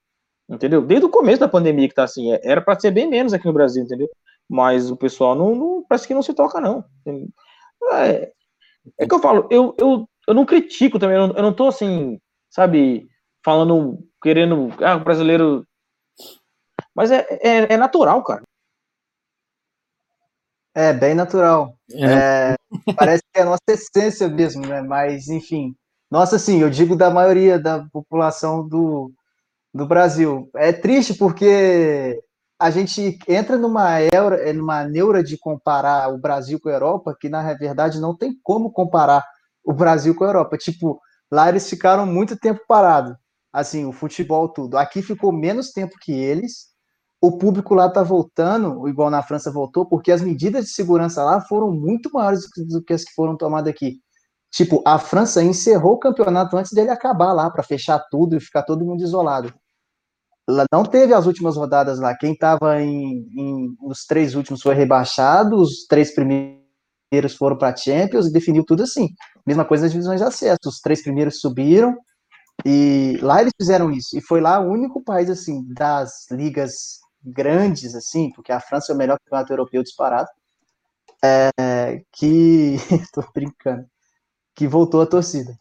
entendeu? 0.48 0.82
Desde 0.82 1.06
o 1.06 1.10
começo 1.10 1.40
da 1.40 1.48
pandemia 1.48 1.88
que 1.88 1.94
tá 1.94 2.04
assim, 2.04 2.32
é, 2.32 2.40
era 2.42 2.60
para 2.60 2.78
ser 2.78 2.90
bem 2.90 3.08
menos 3.08 3.32
aqui 3.32 3.46
no 3.46 3.52
Brasil, 3.52 3.82
entendeu? 3.82 4.08
Mas 4.48 4.90
o 4.90 4.96
pessoal 4.96 5.34
não, 5.34 5.54
não 5.54 5.84
parece 5.88 6.08
que 6.08 6.14
não 6.14 6.22
se 6.22 6.34
toca, 6.34 6.60
não. 6.60 6.84
É, 7.92 8.32
é 8.98 9.06
que 9.06 9.14
eu 9.14 9.20
falo, 9.20 9.46
eu, 9.50 9.74
eu, 9.78 10.08
eu 10.26 10.34
não 10.34 10.44
critico 10.44 10.98
também, 10.98 11.16
eu 11.16 11.28
não, 11.28 11.36
eu 11.36 11.42
não 11.42 11.52
tô 11.52 11.68
assim, 11.68 12.20
sabe, 12.50 13.08
falando, 13.44 13.98
querendo, 14.22 14.68
ah, 14.84 14.96
o 14.96 15.04
brasileiro. 15.04 15.66
Mas 16.94 17.10
é, 17.10 17.26
é, 17.40 17.72
é 17.74 17.76
natural, 17.76 18.22
cara. 18.22 18.42
É, 20.74 20.92
bem 20.92 21.14
natural. 21.14 21.74
É. 21.92 22.04
É, 22.04 22.56
parece 22.94 23.22
que 23.32 23.40
é 23.40 23.42
a 23.42 23.46
nossa 23.46 23.60
essência 23.68 24.28
mesmo, 24.28 24.66
né? 24.66 24.80
Mas, 24.82 25.28
enfim. 25.28 25.74
Nossa, 26.10 26.38
sim, 26.38 26.60
eu 26.60 26.70
digo 26.70 26.96
da 26.96 27.10
maioria 27.10 27.58
da 27.58 27.84
população 27.92 28.66
do, 28.66 29.12
do 29.72 29.86
Brasil. 29.86 30.48
É 30.56 30.72
triste 30.72 31.14
porque 31.14 32.20
a 32.58 32.70
gente 32.70 33.18
entra 33.26 33.56
numa, 33.56 34.00
eura, 34.12 34.52
numa 34.52 34.84
neura 34.84 35.22
de 35.22 35.38
comparar 35.38 36.12
o 36.12 36.18
Brasil 36.18 36.60
com 36.60 36.68
a 36.68 36.72
Europa, 36.72 37.16
que 37.18 37.28
na 37.28 37.54
verdade 37.54 38.00
não 38.00 38.16
tem 38.16 38.34
como 38.42 38.72
comparar 38.72 39.24
o 39.64 39.72
Brasil 39.72 40.14
com 40.14 40.24
a 40.24 40.28
Europa. 40.28 40.56
Tipo, 40.56 41.00
lá 41.30 41.48
eles 41.48 41.68
ficaram 41.68 42.06
muito 42.06 42.36
tempo 42.36 42.60
parados. 42.66 43.14
Assim, 43.52 43.84
o 43.84 43.92
futebol, 43.92 44.48
tudo. 44.48 44.76
Aqui 44.76 45.02
ficou 45.02 45.32
menos 45.32 45.72
tempo 45.72 45.96
que 46.00 46.12
eles. 46.12 46.70
O 47.20 47.36
público 47.36 47.74
lá 47.74 47.90
tá 47.90 48.02
voltando, 48.02 48.88
igual 48.88 49.10
na 49.10 49.22
França 49.22 49.50
voltou, 49.52 49.84
porque 49.86 50.10
as 50.10 50.22
medidas 50.22 50.66
de 50.66 50.70
segurança 50.72 51.22
lá 51.22 51.40
foram 51.42 51.70
muito 51.70 52.10
maiores 52.12 52.42
do 52.68 52.82
que 52.82 52.94
as 52.94 53.04
que 53.04 53.12
foram 53.12 53.36
tomadas 53.36 53.70
aqui. 53.70 53.98
Tipo, 54.50 54.82
a 54.86 54.98
França 54.98 55.42
encerrou 55.42 55.94
o 55.94 55.98
campeonato 55.98 56.56
antes 56.56 56.72
dele 56.72 56.90
acabar 56.90 57.32
lá, 57.32 57.50
para 57.50 57.62
fechar 57.62 57.98
tudo 58.10 58.36
e 58.36 58.40
ficar 58.40 58.62
todo 58.62 58.84
mundo 58.84 59.02
isolado. 59.02 59.52
Não 60.72 60.84
teve 60.84 61.14
as 61.14 61.26
últimas 61.26 61.56
rodadas 61.56 62.00
lá. 62.00 62.16
Quem 62.16 62.32
estava 62.32 62.80
em, 62.80 63.26
em, 63.36 63.76
os 63.82 64.04
três 64.04 64.34
últimos 64.34 64.62
foi 64.62 64.74
rebaixado, 64.74 65.56
os 65.56 65.86
três 65.86 66.12
primeiros 66.12 66.59
foram 67.36 67.56
para 67.56 67.76
Champions 67.76 68.26
e 68.26 68.32
definiu 68.32 68.64
tudo 68.64 68.82
assim. 68.82 69.08
Mesma 69.46 69.64
coisa 69.64 69.84
nas 69.84 69.92
divisões 69.92 70.20
de 70.20 70.26
acesso. 70.26 70.58
Os 70.66 70.80
três 70.80 71.02
primeiros 71.02 71.40
subiram 71.40 71.96
e 72.64 73.18
lá 73.22 73.40
eles 73.40 73.52
fizeram 73.56 73.90
isso. 73.90 74.16
E 74.16 74.20
foi 74.20 74.40
lá 74.40 74.60
o 74.60 74.70
único 74.70 75.02
país 75.02 75.30
assim 75.30 75.64
das 75.74 76.30
ligas 76.30 77.00
grandes 77.22 77.94
assim, 77.94 78.30
porque 78.34 78.52
a 78.52 78.60
França 78.60 78.92
é 78.92 78.94
o 78.94 78.98
melhor 78.98 79.18
campeonato 79.18 79.52
europeu 79.52 79.82
disparado. 79.82 80.28
É, 81.22 82.02
que 82.12 82.76
tô 83.12 83.22
brincando 83.34 83.86
que 84.60 84.68
voltou 84.68 85.00
a 85.00 85.06
torcida. 85.06 85.58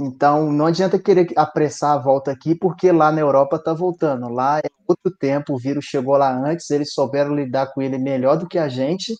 Então, 0.00 0.50
não 0.50 0.66
adianta 0.66 0.98
querer 0.98 1.28
apressar 1.36 1.92
a 1.92 1.98
volta 1.98 2.30
aqui, 2.30 2.54
porque 2.54 2.90
lá 2.90 3.12
na 3.12 3.20
Europa 3.20 3.56
está 3.56 3.74
voltando. 3.74 4.28
Lá 4.30 4.58
é 4.58 4.70
outro 4.88 5.14
tempo, 5.18 5.52
o 5.54 5.58
vírus 5.58 5.84
chegou 5.84 6.16
lá 6.16 6.30
antes, 6.34 6.70
eles 6.70 6.94
souberam 6.94 7.34
lidar 7.34 7.74
com 7.74 7.82
ele 7.82 7.98
melhor 7.98 8.38
do 8.38 8.48
que 8.48 8.58
a 8.58 8.68
gente, 8.68 9.14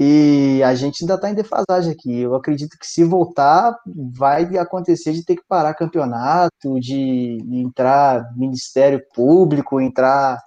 e 0.00 0.62
a 0.62 0.74
gente 0.74 1.02
ainda 1.02 1.14
está 1.14 1.28
em 1.28 1.34
defasagem 1.34 1.92
aqui. 1.92 2.20
Eu 2.20 2.34
acredito 2.36 2.78
que 2.78 2.86
se 2.86 3.02
voltar, 3.02 3.76
vai 4.16 4.44
acontecer 4.56 5.12
de 5.12 5.24
ter 5.24 5.36
que 5.36 5.44
parar 5.48 5.74
campeonato, 5.74 6.78
de 6.78 7.38
entrar 7.50 8.32
Ministério 8.36 9.02
Público, 9.12 9.80
entrar 9.80 10.40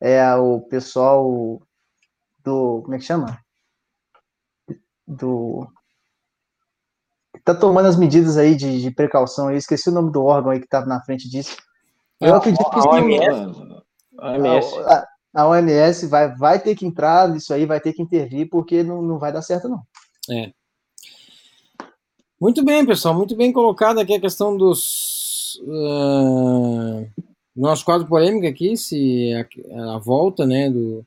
é, 0.00 0.34
o 0.34 0.60
pessoal 0.60 1.60
do. 2.42 2.82
Como 2.82 2.94
é 2.94 2.98
que 2.98 3.04
chama? 3.04 3.38
Do 5.06 5.68
tá 7.48 7.54
tomando 7.54 7.88
as 7.88 7.96
medidas 7.96 8.36
aí 8.36 8.54
de, 8.54 8.80
de 8.82 8.90
precaução. 8.90 9.50
Eu 9.50 9.56
esqueci 9.56 9.88
o 9.88 9.92
nome 9.92 10.12
do 10.12 10.22
órgão 10.22 10.50
aí 10.50 10.58
que 10.58 10.66
estava 10.66 10.84
na 10.84 11.02
frente 11.02 11.28
disso. 11.30 11.56
Eu 12.20 12.34
a, 12.34 12.38
acredito 12.38 12.68
que 12.70 12.78
a 12.78 12.82
OMS, 12.82 13.82
a 14.18 14.30
OMS. 14.32 14.78
A, 14.80 15.07
a, 15.34 15.46
OMS 15.46 16.06
vai, 16.06 16.34
vai 16.34 16.58
ter 16.58 16.74
que 16.74 16.86
entrar 16.86 17.28
nisso 17.28 17.52
aí, 17.52 17.66
vai 17.66 17.80
ter 17.80 17.92
que 17.92 18.02
intervir, 18.02 18.48
porque 18.48 18.82
não, 18.82 19.02
não 19.02 19.18
vai 19.18 19.32
dar 19.32 19.42
certo, 19.42 19.68
não. 19.68 19.82
É. 20.30 20.52
Muito 22.40 22.64
bem, 22.64 22.86
pessoal, 22.86 23.14
muito 23.14 23.34
bem 23.34 23.52
colocado 23.52 23.98
aqui 23.98 24.14
a 24.14 24.20
questão 24.20 24.56
dos. 24.56 25.60
Uh, 25.62 27.08
nosso 27.56 27.84
quadro 27.84 28.06
polêmico 28.06 28.46
aqui, 28.46 28.76
se 28.76 29.32
a, 29.34 29.94
a 29.94 29.98
volta 29.98 30.46
né, 30.46 30.70
do, 30.70 31.04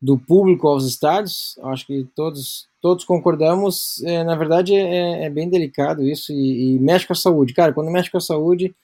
do 0.00 0.18
público 0.18 0.68
aos 0.68 0.86
estádios. 0.86 1.58
Acho 1.62 1.86
que 1.86 2.06
todos, 2.14 2.68
todos 2.80 3.04
concordamos. 3.04 4.02
É, 4.04 4.24
na 4.24 4.34
verdade, 4.34 4.74
é, 4.74 5.24
é, 5.24 5.30
bem 5.30 5.48
delicado 5.48 6.02
isso 6.02 6.32
e, 6.32 6.74
e, 6.74 6.78
mexe 6.78 7.06
com 7.06 7.12
a 7.12 7.16
saúde. 7.16 7.54
Cara, 7.54 7.72
quando 7.72 7.90
mexe 7.90 8.10
com 8.10 8.18
a 8.18 8.20
saúde, 8.20 8.74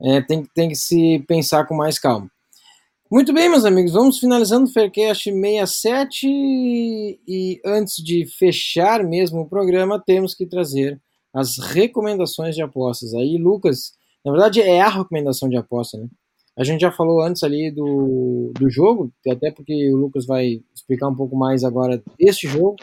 é, 0.00 0.20
tem, 0.22 0.44
tem 0.54 0.68
que 0.68 0.76
se 0.76 1.24
pensar 1.26 1.66
com 1.66 1.74
mais 1.74 1.98
calma. 1.98 2.30
Muito 3.10 3.34
bem, 3.34 3.50
meus 3.50 3.66
amigos, 3.66 3.92
vamos 3.92 4.18
finalizando 4.18 4.64
o 4.64 4.72
Faircast 4.72 5.30
67 5.30 6.26
e 6.26 7.60
antes 7.64 8.02
de 8.02 8.26
fechar 8.26 9.04
mesmo 9.04 9.42
o 9.42 9.48
programa, 9.48 10.02
temos 10.02 10.34
que 10.34 10.46
trazer 10.46 10.98
as 11.32 11.58
recomendações 11.58 12.54
de 12.54 12.62
apostas. 12.62 13.12
Aí, 13.12 13.36
Lucas, 13.36 13.92
na 14.24 14.32
verdade 14.32 14.62
é 14.62 14.80
a 14.80 14.88
recomendação 14.88 15.50
de 15.50 15.56
aposta, 15.56 15.98
né? 15.98 16.08
A 16.56 16.64
gente 16.64 16.80
já 16.80 16.90
falou 16.90 17.20
antes 17.20 17.42
ali 17.42 17.70
do, 17.70 18.52
do 18.58 18.70
jogo, 18.70 19.12
até 19.28 19.50
porque 19.50 19.92
o 19.92 19.96
Lucas 19.96 20.24
vai 20.24 20.62
explicar 20.74 21.08
um 21.08 21.14
pouco 21.14 21.36
mais 21.36 21.62
agora 21.62 22.02
deste 22.18 22.48
jogo. 22.48 22.76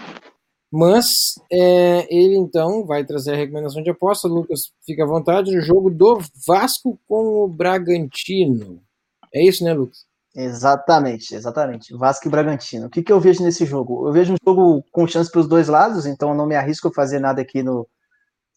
Mas 0.72 1.34
é, 1.52 2.08
ele 2.16 2.36
então 2.36 2.86
vai 2.86 3.04
trazer 3.04 3.34
a 3.34 3.38
recomendação 3.38 3.82
de 3.82 3.90
aposta. 3.90 4.28
Lucas, 4.28 4.72
fica 4.86 5.04
à 5.04 5.08
vontade. 5.08 5.58
O 5.58 5.62
jogo 5.62 5.90
do 5.90 6.20
Vasco 6.46 7.00
com 7.08 7.44
o 7.44 7.48
Bragantino. 7.48 8.82
É 9.34 9.44
isso, 9.44 9.64
né, 9.64 9.74
Lucas? 9.74 10.11
Exatamente, 10.36 11.36
exatamente. 11.36 11.96
Vasco 11.96 12.28
e 12.28 12.32
Bragantino. 12.32 12.88
O 12.88 12.90
que, 12.90 13.04
que 13.04 13.12
eu 13.12 13.20
vejo 13.20 13.44
nesse 13.44 13.66
jogo? 13.66 14.08
Eu 14.08 14.14
vejo 14.14 14.34
um 14.34 14.38
jogo 14.46 14.84
com 14.92 15.08
chance 15.08 15.30
para 15.30 15.42
os 15.42 15.48
dois 15.48 15.68
lados, 15.68 16.06
então 16.06 16.30
eu 16.30 16.36
não 16.36 16.46
me 16.46 16.56
arrisco 16.56 16.88
a 16.88 16.94
fazer 16.94 17.20
nada 17.20 17.42
aqui 17.42 17.62
no, 17.62 17.88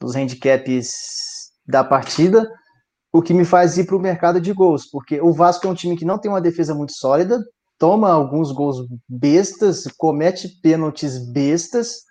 nos 0.01 0.15
handicaps 0.15 1.51
da 1.67 1.83
partida 1.83 2.49
o 3.15 3.23
que 3.23 3.33
me 3.33 3.45
faz 3.45 3.79
ir 3.79 3.87
para 3.87 3.95
o 3.95 4.01
mercado 4.01 4.41
de 4.41 4.53
gols, 4.53 4.91
porque 4.91 5.21
o 5.21 5.33
Vasco 5.33 5.65
é 5.65 5.71
um 5.71 5.75
time 5.75 5.97
que 5.97 6.05
não 6.05 6.19
tem 6.19 6.29
uma 6.29 6.41
defesa 6.41 6.75
muito 6.75 6.93
sólida, 6.95 7.39
toma 7.79 8.11
alguns 8.11 8.51
gols 8.51 8.89
bestas, 9.09 9.85
comete 9.97 10.49
pênaltis 10.61 11.17
bestas 11.31 12.03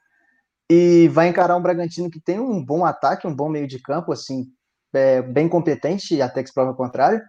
e 0.71 1.09
vai 1.09 1.27
encarar 1.27 1.57
um 1.57 1.61
Bragantino 1.61 2.09
que 2.09 2.21
tem 2.21 2.39
um 2.39 2.63
bom 2.63 2.85
ataque, 2.85 3.27
um 3.27 3.35
bom 3.35 3.49
meio 3.49 3.67
de 3.67 3.81
campo, 3.81 4.13
assim, 4.13 4.45
é, 4.93 5.21
bem 5.21 5.49
competente, 5.49 6.21
até 6.21 6.41
que 6.41 6.47
se 6.47 6.55
prova 6.55 6.71
o 6.71 6.75
contrário. 6.75 7.21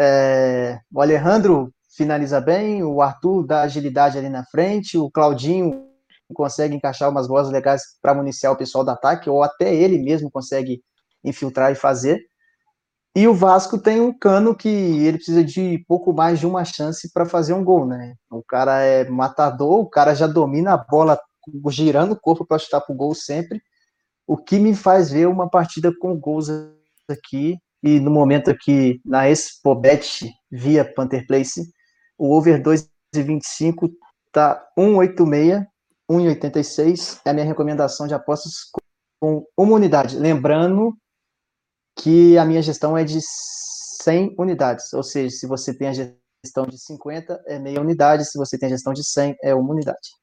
É, 0.00 0.78
o 0.92 1.00
Alejandro 1.00 1.72
finaliza 1.96 2.40
bem, 2.40 2.82
o 2.84 3.02
Arthur 3.02 3.44
dá 3.44 3.62
agilidade 3.62 4.16
ali 4.16 4.28
na 4.28 4.44
frente, 4.44 4.96
o 4.96 5.10
Claudinho 5.10 5.88
consegue 6.34 6.76
encaixar 6.76 7.10
umas 7.10 7.26
bolas 7.26 7.50
legais 7.50 7.82
para 8.00 8.14
municiar 8.14 8.52
o 8.52 8.56
pessoal 8.56 8.84
do 8.84 8.90
ataque, 8.90 9.28
ou 9.28 9.42
até 9.42 9.74
ele 9.74 9.98
mesmo 9.98 10.30
consegue 10.30 10.82
infiltrar 11.24 11.72
e 11.72 11.74
fazer. 11.74 12.20
E 13.16 13.26
o 13.26 13.34
Vasco 13.34 13.78
tem 13.78 14.00
um 14.00 14.16
cano 14.16 14.54
que 14.54 14.68
ele 14.68 15.16
precisa 15.16 15.42
de 15.42 15.84
pouco 15.88 16.12
mais 16.12 16.38
de 16.38 16.46
uma 16.46 16.64
chance 16.64 17.10
para 17.12 17.26
fazer 17.26 17.52
um 17.52 17.64
gol, 17.64 17.86
né? 17.86 18.14
O 18.30 18.42
cara 18.42 18.82
é 18.82 19.08
matador, 19.08 19.80
o 19.80 19.88
cara 19.88 20.14
já 20.14 20.26
domina 20.26 20.74
a 20.74 20.76
bola 20.76 21.18
girando 21.68 22.12
o 22.12 22.20
corpo 22.20 22.46
para 22.46 22.58
chutar 22.58 22.80
pro 22.80 22.94
gol 22.94 23.14
sempre. 23.14 23.60
O 24.26 24.36
que 24.36 24.58
me 24.58 24.74
faz 24.74 25.10
ver 25.10 25.26
uma 25.26 25.48
partida 25.48 25.90
com 25.98 26.14
gols 26.14 26.48
aqui 27.08 27.58
e 27.82 28.00
no 28.00 28.10
momento 28.10 28.50
aqui 28.50 29.00
na 29.04 29.30
Expobet 29.30 30.30
via 30.50 30.84
Panther 30.84 31.26
Place, 31.26 31.62
o 32.16 32.36
over 32.36 32.62
2,25 32.62 33.90
tá 34.32 34.66
1,86, 34.76 35.66
1,86 36.10 37.20
é 37.24 37.30
a 37.30 37.32
minha 37.32 37.46
recomendação 37.46 38.06
de 38.06 38.14
apostas 38.14 38.52
com 39.20 39.44
uma 39.56 39.74
unidade. 39.74 40.16
Lembrando 40.16 40.96
que 41.96 42.38
a 42.38 42.44
minha 42.44 42.62
gestão 42.62 42.96
é 42.96 43.04
de 43.04 43.18
100 44.02 44.34
unidades, 44.38 44.92
ou 44.92 45.02
seja, 45.02 45.36
se 45.36 45.46
você 45.46 45.74
tem 45.74 45.88
a 45.88 45.92
gestão 45.92 46.66
de 46.66 46.78
50, 46.78 47.42
é 47.46 47.58
meia 47.58 47.80
unidade, 47.80 48.24
se 48.24 48.38
você 48.38 48.58
tem 48.58 48.68
a 48.68 48.70
gestão 48.70 48.92
de 48.92 49.04
100, 49.04 49.36
é 49.42 49.54
uma 49.54 49.72
unidade. 49.72 50.16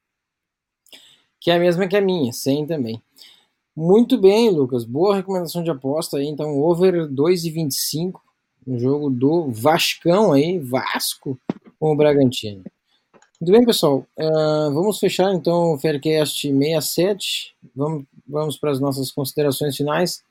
Que 1.40 1.52
é 1.52 1.56
a 1.56 1.60
mesma 1.60 1.88
que 1.88 1.96
a 1.96 2.02
minha, 2.02 2.32
100 2.32 2.68
também. 2.68 3.02
Muito 3.76 4.18
bem, 4.18 4.50
Lucas, 4.50 4.86
boa 4.86 5.16
recomendação 5.16 5.62
de 5.62 5.70
aposta 5.70 6.18
aí, 6.18 6.28
então 6.28 6.58
over 6.60 7.10
2,25 7.10 8.20
no 8.66 8.80
jogo 8.80 9.10
do 9.10 9.52
Vascão 9.52 10.32
aí, 10.32 10.58
Vasco 10.58 11.38
com 11.80 11.92
o 11.92 11.96
Bragantino. 11.96 12.64
Muito 13.40 13.52
bem, 13.52 13.66
pessoal. 13.66 14.06
Uh, 14.18 14.74
vamos 14.74 14.98
fechar 14.98 15.34
então 15.34 15.74
o 15.74 15.78
Faircast 15.78 16.42
67. 16.42 17.54
Vamos, 17.76 18.06
vamos 18.26 18.58
para 18.58 18.72
as 18.72 18.80
nossas 18.80 19.12
considerações 19.12 19.76
finais 19.76 20.24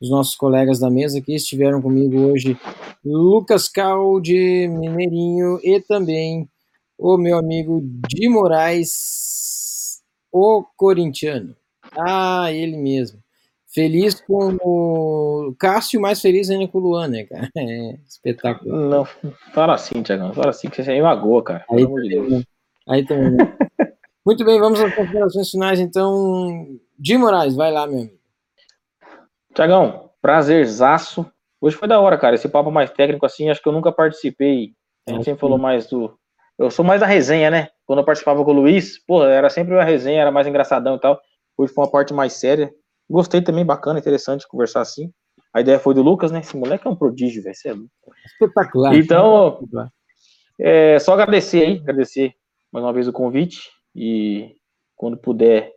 os 0.00 0.10
nossos 0.10 0.36
colegas 0.36 0.78
da 0.78 0.90
mesa 0.90 1.20
que 1.20 1.34
estiveram 1.34 1.82
comigo 1.82 2.18
hoje, 2.18 2.56
Lucas 3.04 3.68
Calde, 3.68 4.68
Mineirinho, 4.68 5.58
e 5.62 5.80
também 5.80 6.48
o 6.96 7.16
meu 7.16 7.38
amigo 7.38 7.80
Di 8.08 8.28
Moraes, 8.28 10.00
o 10.32 10.64
corintiano. 10.76 11.56
Ah, 11.98 12.52
ele 12.52 12.76
mesmo. 12.76 13.20
Feliz 13.66 14.18
com 14.20 14.56
o 14.62 15.54
Cássio, 15.58 16.00
mais 16.00 16.20
feliz 16.20 16.48
ainda 16.48 16.66
com 16.68 16.78
o 16.78 16.80
Luan, 16.80 17.08
né, 17.08 17.24
cara? 17.24 17.50
É 17.56 17.98
espetacular. 18.06 18.88
Não, 18.88 19.04
fala 19.52 19.74
assim, 19.74 20.02
Tiagão, 20.02 20.32
fala 20.32 20.50
assim 20.50 20.70
que 20.70 20.82
você 20.82 20.90
aí 20.90 21.02
magoa, 21.02 21.42
cara. 21.42 21.64
Aí, 21.70 21.76
Pelo 21.76 21.88
amor 21.88 22.02
de 22.02 22.08
Deus. 22.08 22.44
Aí 22.88 23.04
também. 23.04 23.36
Muito 24.24 24.44
bem, 24.44 24.58
vamos 24.58 24.80
às 24.80 24.94
considerações 24.94 25.50
finais, 25.50 25.80
então. 25.80 26.66
Di 26.98 27.16
Moraes, 27.16 27.54
vai 27.54 27.70
lá, 27.70 27.86
meu 27.86 28.00
amigo. 28.00 28.18
Tiagão, 29.54 30.10
prazerzaço. 30.20 31.26
Hoje 31.60 31.76
foi 31.76 31.88
da 31.88 32.00
hora, 32.00 32.16
cara. 32.16 32.34
Esse 32.34 32.48
papo 32.48 32.70
mais 32.70 32.90
técnico 32.90 33.26
assim, 33.26 33.50
acho 33.50 33.62
que 33.62 33.68
eu 33.68 33.72
nunca 33.72 33.92
participei. 33.92 34.72
A 35.06 35.12
gente 35.12 35.24
sempre 35.24 35.40
falou 35.40 35.58
mais 35.58 35.86
do. 35.88 36.16
Eu 36.58 36.70
sou 36.70 36.84
mais 36.84 37.00
da 37.00 37.06
resenha, 37.06 37.50
né? 37.50 37.68
Quando 37.86 38.00
eu 38.00 38.04
participava 38.04 38.44
com 38.44 38.50
o 38.50 38.54
Luiz, 38.54 38.98
pô, 39.04 39.24
era 39.24 39.48
sempre 39.48 39.74
uma 39.74 39.84
resenha, 39.84 40.20
era 40.20 40.30
mais 40.30 40.46
engraçadão 40.46 40.96
e 40.96 41.00
tal. 41.00 41.20
Hoje 41.58 41.72
foi 41.72 41.84
uma 41.84 41.90
parte 41.90 42.14
mais 42.14 42.34
séria. 42.34 42.72
Gostei 43.10 43.42
também, 43.42 43.66
bacana, 43.66 43.98
interessante 43.98 44.46
conversar 44.48 44.80
assim. 44.80 45.12
A 45.52 45.60
ideia 45.60 45.78
foi 45.78 45.94
do 45.94 46.02
Lucas, 46.02 46.30
né? 46.30 46.40
Esse 46.40 46.56
moleque 46.56 46.86
é 46.86 46.90
um 46.90 46.96
prodígio, 46.96 47.42
velho. 47.42 47.54
É 47.66 47.74
Espetacular. 48.26 48.94
Então, 48.94 49.58
é, 50.58 50.98
só 50.98 51.14
agradecer 51.14 51.62
aí, 51.62 51.78
agradecer 51.78 52.34
mais 52.72 52.84
uma 52.84 52.92
vez 52.92 53.08
o 53.08 53.12
convite. 53.12 53.70
E 53.96 54.56
quando 54.94 55.16
puder 55.16 55.74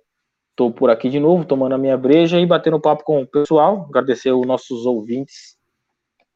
Estou 0.51 0.71
por 0.71 0.89
aqui 0.89 1.09
de 1.09 1.19
novo, 1.19 1.45
tomando 1.45 1.73
a 1.73 1.77
minha 1.77 1.97
breja 1.97 2.39
e 2.39 2.45
batendo 2.45 2.79
papo 2.79 3.03
com 3.03 3.21
o 3.21 3.27
pessoal. 3.27 3.87
Agradecer 3.89 4.31
os 4.31 4.45
nossos 4.45 4.85
ouvintes 4.85 5.57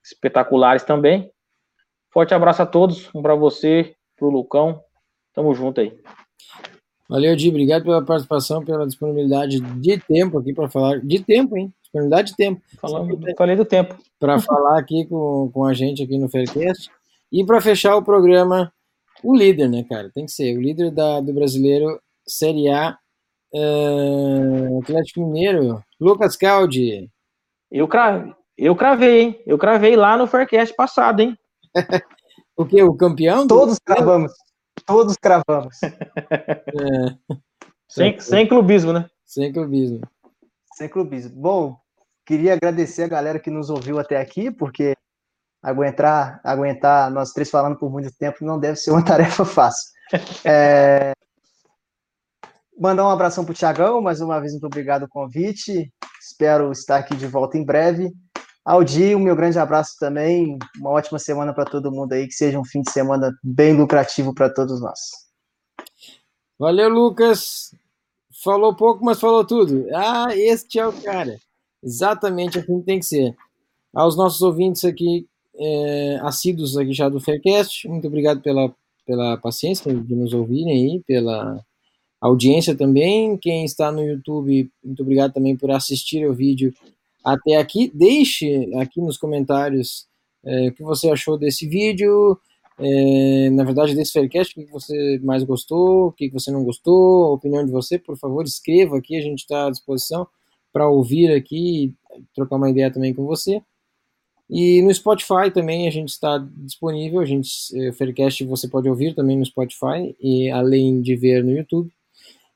espetaculares 0.04 0.84
também. 0.84 1.32
Forte 2.12 2.34
abraço 2.34 2.62
a 2.62 2.66
todos, 2.66 3.10
um 3.14 3.22
para 3.22 3.36
você, 3.36 3.94
pro 4.16 4.30
Lucão. 4.30 4.82
Tamo 5.34 5.54
junto 5.54 5.82
aí. 5.82 6.00
Valeu, 7.08 7.36
Di. 7.36 7.50
Obrigado 7.50 7.84
pela 7.84 8.04
participação, 8.04 8.66
pela 8.66 8.86
disponibilidade 8.86 9.60
de 9.60 9.98
tempo 10.00 10.40
aqui 10.40 10.54
para 10.54 10.70
falar. 10.70 11.00
De 11.00 11.20
tempo, 11.20 11.56
hein? 11.56 11.72
Disponibilidade 11.82 12.32
de 12.32 12.36
tempo. 12.36 12.62
Falando, 12.80 13.20
falei 13.38 13.56
do 13.56 13.66
tempo. 13.66 13.96
Para 14.20 14.40
falar 14.42 14.80
aqui 14.80 15.06
com, 15.06 15.50
com 15.54 15.66
a 15.66 15.74
gente 15.74 16.04
aqui 16.04 16.18
no 16.18 16.30
Faircast. 16.30 16.90
E 17.32 17.46
para 17.46 17.62
fechar 17.62 17.96
o 17.96 18.04
programa, 18.04 18.72
o 19.24 19.36
líder, 19.36 19.70
né, 19.70 19.84
cara? 19.88 20.10
Tem 20.14 20.26
que 20.26 20.32
ser. 20.32 20.58
O 20.58 20.62
líder 20.62 20.92
da, 20.92 21.22
do 21.22 21.34
brasileiro 21.34 22.00
Série 22.28 22.70
A, 22.70 22.98
uh, 23.54 24.80
Atlético 24.82 25.22
Mineiro, 25.22 25.84
Lucas 26.00 26.36
Caldi. 26.36 27.10
Eu 27.72 27.88
cravei, 27.88 28.34
eu 28.58 28.76
cravei, 28.76 29.22
hein? 29.22 29.44
Eu 29.46 29.58
cravei 29.58 29.96
lá 29.96 30.18
no 30.18 30.28
Faircast 30.28 30.76
passado, 30.76 31.22
hein? 31.22 31.38
o 32.58 32.66
que? 32.66 32.82
O 32.82 32.96
campeão? 32.96 33.48
Todos 33.48 33.78
cravamos. 33.80 34.32
Todos 34.86 35.16
cravamos. 35.18 35.80
É. 36.78 37.36
Sem, 37.88 38.20
sem 38.20 38.48
clubismo, 38.48 38.92
né? 38.92 39.10
Sem 39.26 39.54
clubismo. 39.54 40.02
Sem 40.76 40.90
clubismo. 40.90 41.34
Bom, 41.40 41.78
queria 42.26 42.54
agradecer 42.54 43.04
a 43.04 43.08
galera 43.08 43.40
que 43.40 43.50
nos 43.50 43.70
ouviu 43.70 44.00
até 44.00 44.18
aqui, 44.18 44.52
porque 44.52 44.94
aguentar, 45.64 46.42
aguentar 46.44 47.10
nós 47.12 47.32
três 47.32 47.50
falando 47.50 47.78
por 47.78 47.90
muito 47.90 48.12
tempo 48.18 48.44
não 48.44 48.60
deve 48.60 48.76
ser 48.76 48.92
uma 48.92 49.04
tarefa 49.06 49.46
fácil. 49.46 49.92
É... 50.44 51.14
Mandar 52.78 53.06
um 53.06 53.10
abração 53.10 53.46
para 53.46 53.54
o 53.54 53.56
Tiagão, 53.56 54.02
mais 54.02 54.20
uma 54.20 54.40
vez, 54.40 54.52
muito 54.52 54.66
obrigado 54.66 55.04
o 55.04 55.10
convite. 55.10 55.92
Espero 56.22 56.72
estar 56.72 56.98
aqui 56.98 57.16
de 57.16 57.28
volta 57.28 57.58
em 57.58 57.64
breve. 57.64 58.12
Aldi, 58.66 59.14
o 59.14 59.20
meu 59.20 59.36
grande 59.36 59.60
abraço 59.60 59.96
também. 60.00 60.58
Uma 60.80 60.90
ótima 60.90 61.20
semana 61.20 61.54
para 61.54 61.66
todo 61.66 61.92
mundo 61.92 62.14
aí. 62.14 62.28
Que 62.28 62.34
seja 62.34 62.60
um 62.60 62.66
fim 62.66 62.82
de 62.82 62.92
semana 62.92 63.32
bem 63.44 63.74
lucrativo 63.74 64.34
para 64.34 64.50
todos 64.50 64.82
nós. 64.82 65.00
Valeu, 66.58 66.90
Lucas. 66.90 67.76
Falou 68.44 68.76
pouco, 68.76 69.06
mas 69.06 69.20
falou 69.20 69.46
tudo. 69.46 69.86
Ah, 69.94 70.36
este 70.36 70.80
é 70.80 70.88
o 70.88 70.94
cara. 70.94 71.38
Exatamente 71.84 72.58
assim 72.58 72.82
tem 72.82 73.00
que 73.00 73.06
ser. 73.06 73.36
Aos 73.94 74.18
nossos 74.18 74.42
ouvintes 74.42 74.84
aqui, 74.84 75.28
é, 75.56 76.20
assíduos 76.24 76.76
aqui 76.76 76.92
já 76.92 77.08
do 77.08 77.20
Faircast, 77.20 77.88
muito 77.88 78.08
obrigado 78.08 78.42
pela, 78.42 78.74
pela 79.06 79.38
paciência 79.38 79.94
de 79.94 80.16
nos 80.16 80.34
ouvirem 80.34 80.72
aí, 80.72 81.04
pela 81.06 81.64
audiência 82.20 82.76
também. 82.76 83.38
Quem 83.38 83.64
está 83.64 83.92
no 83.92 84.04
YouTube, 84.04 84.70
muito 84.84 85.04
obrigado 85.04 85.34
também 85.34 85.56
por 85.56 85.72
assistir 85.72 86.28
o 86.28 86.34
vídeo 86.34 86.74
até 87.26 87.56
aqui. 87.56 87.92
Deixe 87.94 88.72
aqui 88.76 89.02
nos 89.02 89.18
comentários 89.18 90.08
é, 90.46 90.68
o 90.68 90.74
que 90.74 90.84
você 90.84 91.10
achou 91.10 91.38
desse 91.38 91.68
vídeo, 91.68 92.40
é, 92.78 93.50
na 93.50 93.64
verdade, 93.64 93.96
desse 93.96 94.14
Faircast, 94.14 94.60
o 94.60 94.66
que 94.66 94.72
você 94.72 95.20
mais 95.24 95.44
gostou, 95.44 96.08
o 96.08 96.12
que 96.12 96.30
você 96.30 96.52
não 96.52 96.64
gostou, 96.64 97.26
a 97.26 97.32
opinião 97.32 97.66
de 97.66 97.72
você, 97.72 97.98
por 97.98 98.18
favor, 98.18 98.46
escreva 98.46 98.98
aqui, 98.98 99.18
a 99.18 99.22
gente 99.22 99.40
está 99.40 99.68
à 99.68 99.72
disposição 99.72 100.28
para 100.72 100.88
ouvir 100.88 101.32
aqui 101.32 101.86
e 101.86 101.94
trocar 102.36 102.58
uma 102.58 102.70
ideia 102.70 102.92
também 102.92 103.14
com 103.14 103.26
você. 103.26 103.62
E 104.48 104.82
no 104.84 104.94
Spotify 104.94 105.50
também 105.52 105.88
a 105.88 105.92
gente 105.92 106.10
está 106.10 106.38
disponível, 106.58 107.20
a 107.20 107.26
gente, 107.26 107.50
o 107.90 107.94
Faircast 107.94 108.44
você 108.44 108.68
pode 108.68 108.88
ouvir 108.88 109.16
também 109.16 109.38
no 109.38 109.46
Spotify, 109.46 110.16
e 110.22 110.52
além 110.52 111.02
de 111.02 111.16
ver 111.16 111.44
no 111.44 111.52
YouTube. 111.52 111.92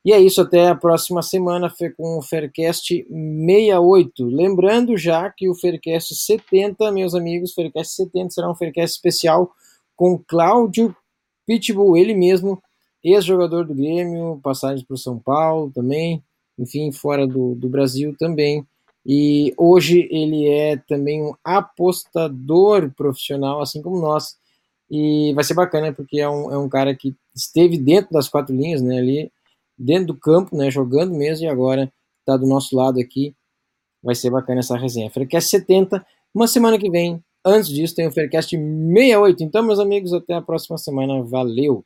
E 0.03 0.13
é 0.13 0.19
isso, 0.19 0.41
até 0.41 0.69
a 0.69 0.75
próxima 0.75 1.21
semana 1.21 1.71
com 1.97 2.17
o 2.17 2.21
Faircast 2.21 3.05
68. 3.09 4.25
Lembrando 4.25 4.97
já 4.97 5.29
que 5.29 5.49
o 5.49 5.55
Faircast 5.55 6.15
70, 6.15 6.91
meus 6.91 7.13
amigos, 7.13 7.53
Faircast 7.53 7.95
70 7.95 8.29
será 8.29 8.49
um 8.49 8.55
Faircast 8.55 8.95
especial 8.95 9.51
com 9.95 10.17
Cláudio 10.17 10.95
Pitbull, 11.45 11.97
ele 11.97 12.13
mesmo, 12.13 12.61
ex-jogador 13.03 13.65
do 13.65 13.75
Grêmio, 13.75 14.39
passagens 14.41 14.83
para 14.83 14.93
o 14.93 14.97
São 14.97 15.19
Paulo 15.19 15.71
também, 15.73 16.23
enfim, 16.57 16.91
fora 16.91 17.27
do, 17.27 17.55
do 17.55 17.67
Brasil 17.67 18.15
também. 18.17 18.65
E 19.05 19.53
hoje 19.57 20.07
ele 20.11 20.47
é 20.47 20.77
também 20.77 21.23
um 21.23 21.33
apostador 21.43 22.91
profissional, 22.95 23.61
assim 23.61 23.81
como 23.81 23.99
nós. 23.99 24.37
E 24.89 25.33
vai 25.33 25.43
ser 25.43 25.53
bacana, 25.53 25.91
porque 25.91 26.19
é 26.19 26.29
um, 26.29 26.51
é 26.51 26.57
um 26.57 26.69
cara 26.69 26.95
que 26.95 27.15
esteve 27.35 27.77
dentro 27.77 28.11
das 28.11 28.29
quatro 28.29 28.55
linhas, 28.55 28.81
né, 28.81 28.97
ali, 28.97 29.31
dentro 29.79 30.07
do 30.07 30.19
campo, 30.19 30.55
né, 30.55 30.69
jogando 30.69 31.15
mesmo, 31.15 31.45
e 31.45 31.49
agora 31.49 31.91
está 32.19 32.35
do 32.37 32.45
nosso 32.45 32.75
lado 32.75 32.99
aqui. 32.99 33.33
Vai 34.03 34.15
ser 34.15 34.29
bacana 34.29 34.59
essa 34.59 34.77
resenha. 34.77 35.09
Faircast 35.09 35.49
70, 35.49 36.05
uma 36.33 36.47
semana 36.47 36.77
que 36.77 36.89
vem. 36.89 37.23
Antes 37.45 37.69
disso, 37.69 37.95
tem 37.95 38.07
o 38.07 38.11
Faircast 38.11 38.55
68. 38.55 39.43
Então, 39.43 39.63
meus 39.63 39.79
amigos, 39.79 40.13
até 40.13 40.33
a 40.33 40.41
próxima 40.41 40.77
semana. 40.77 41.23
Valeu! 41.23 41.85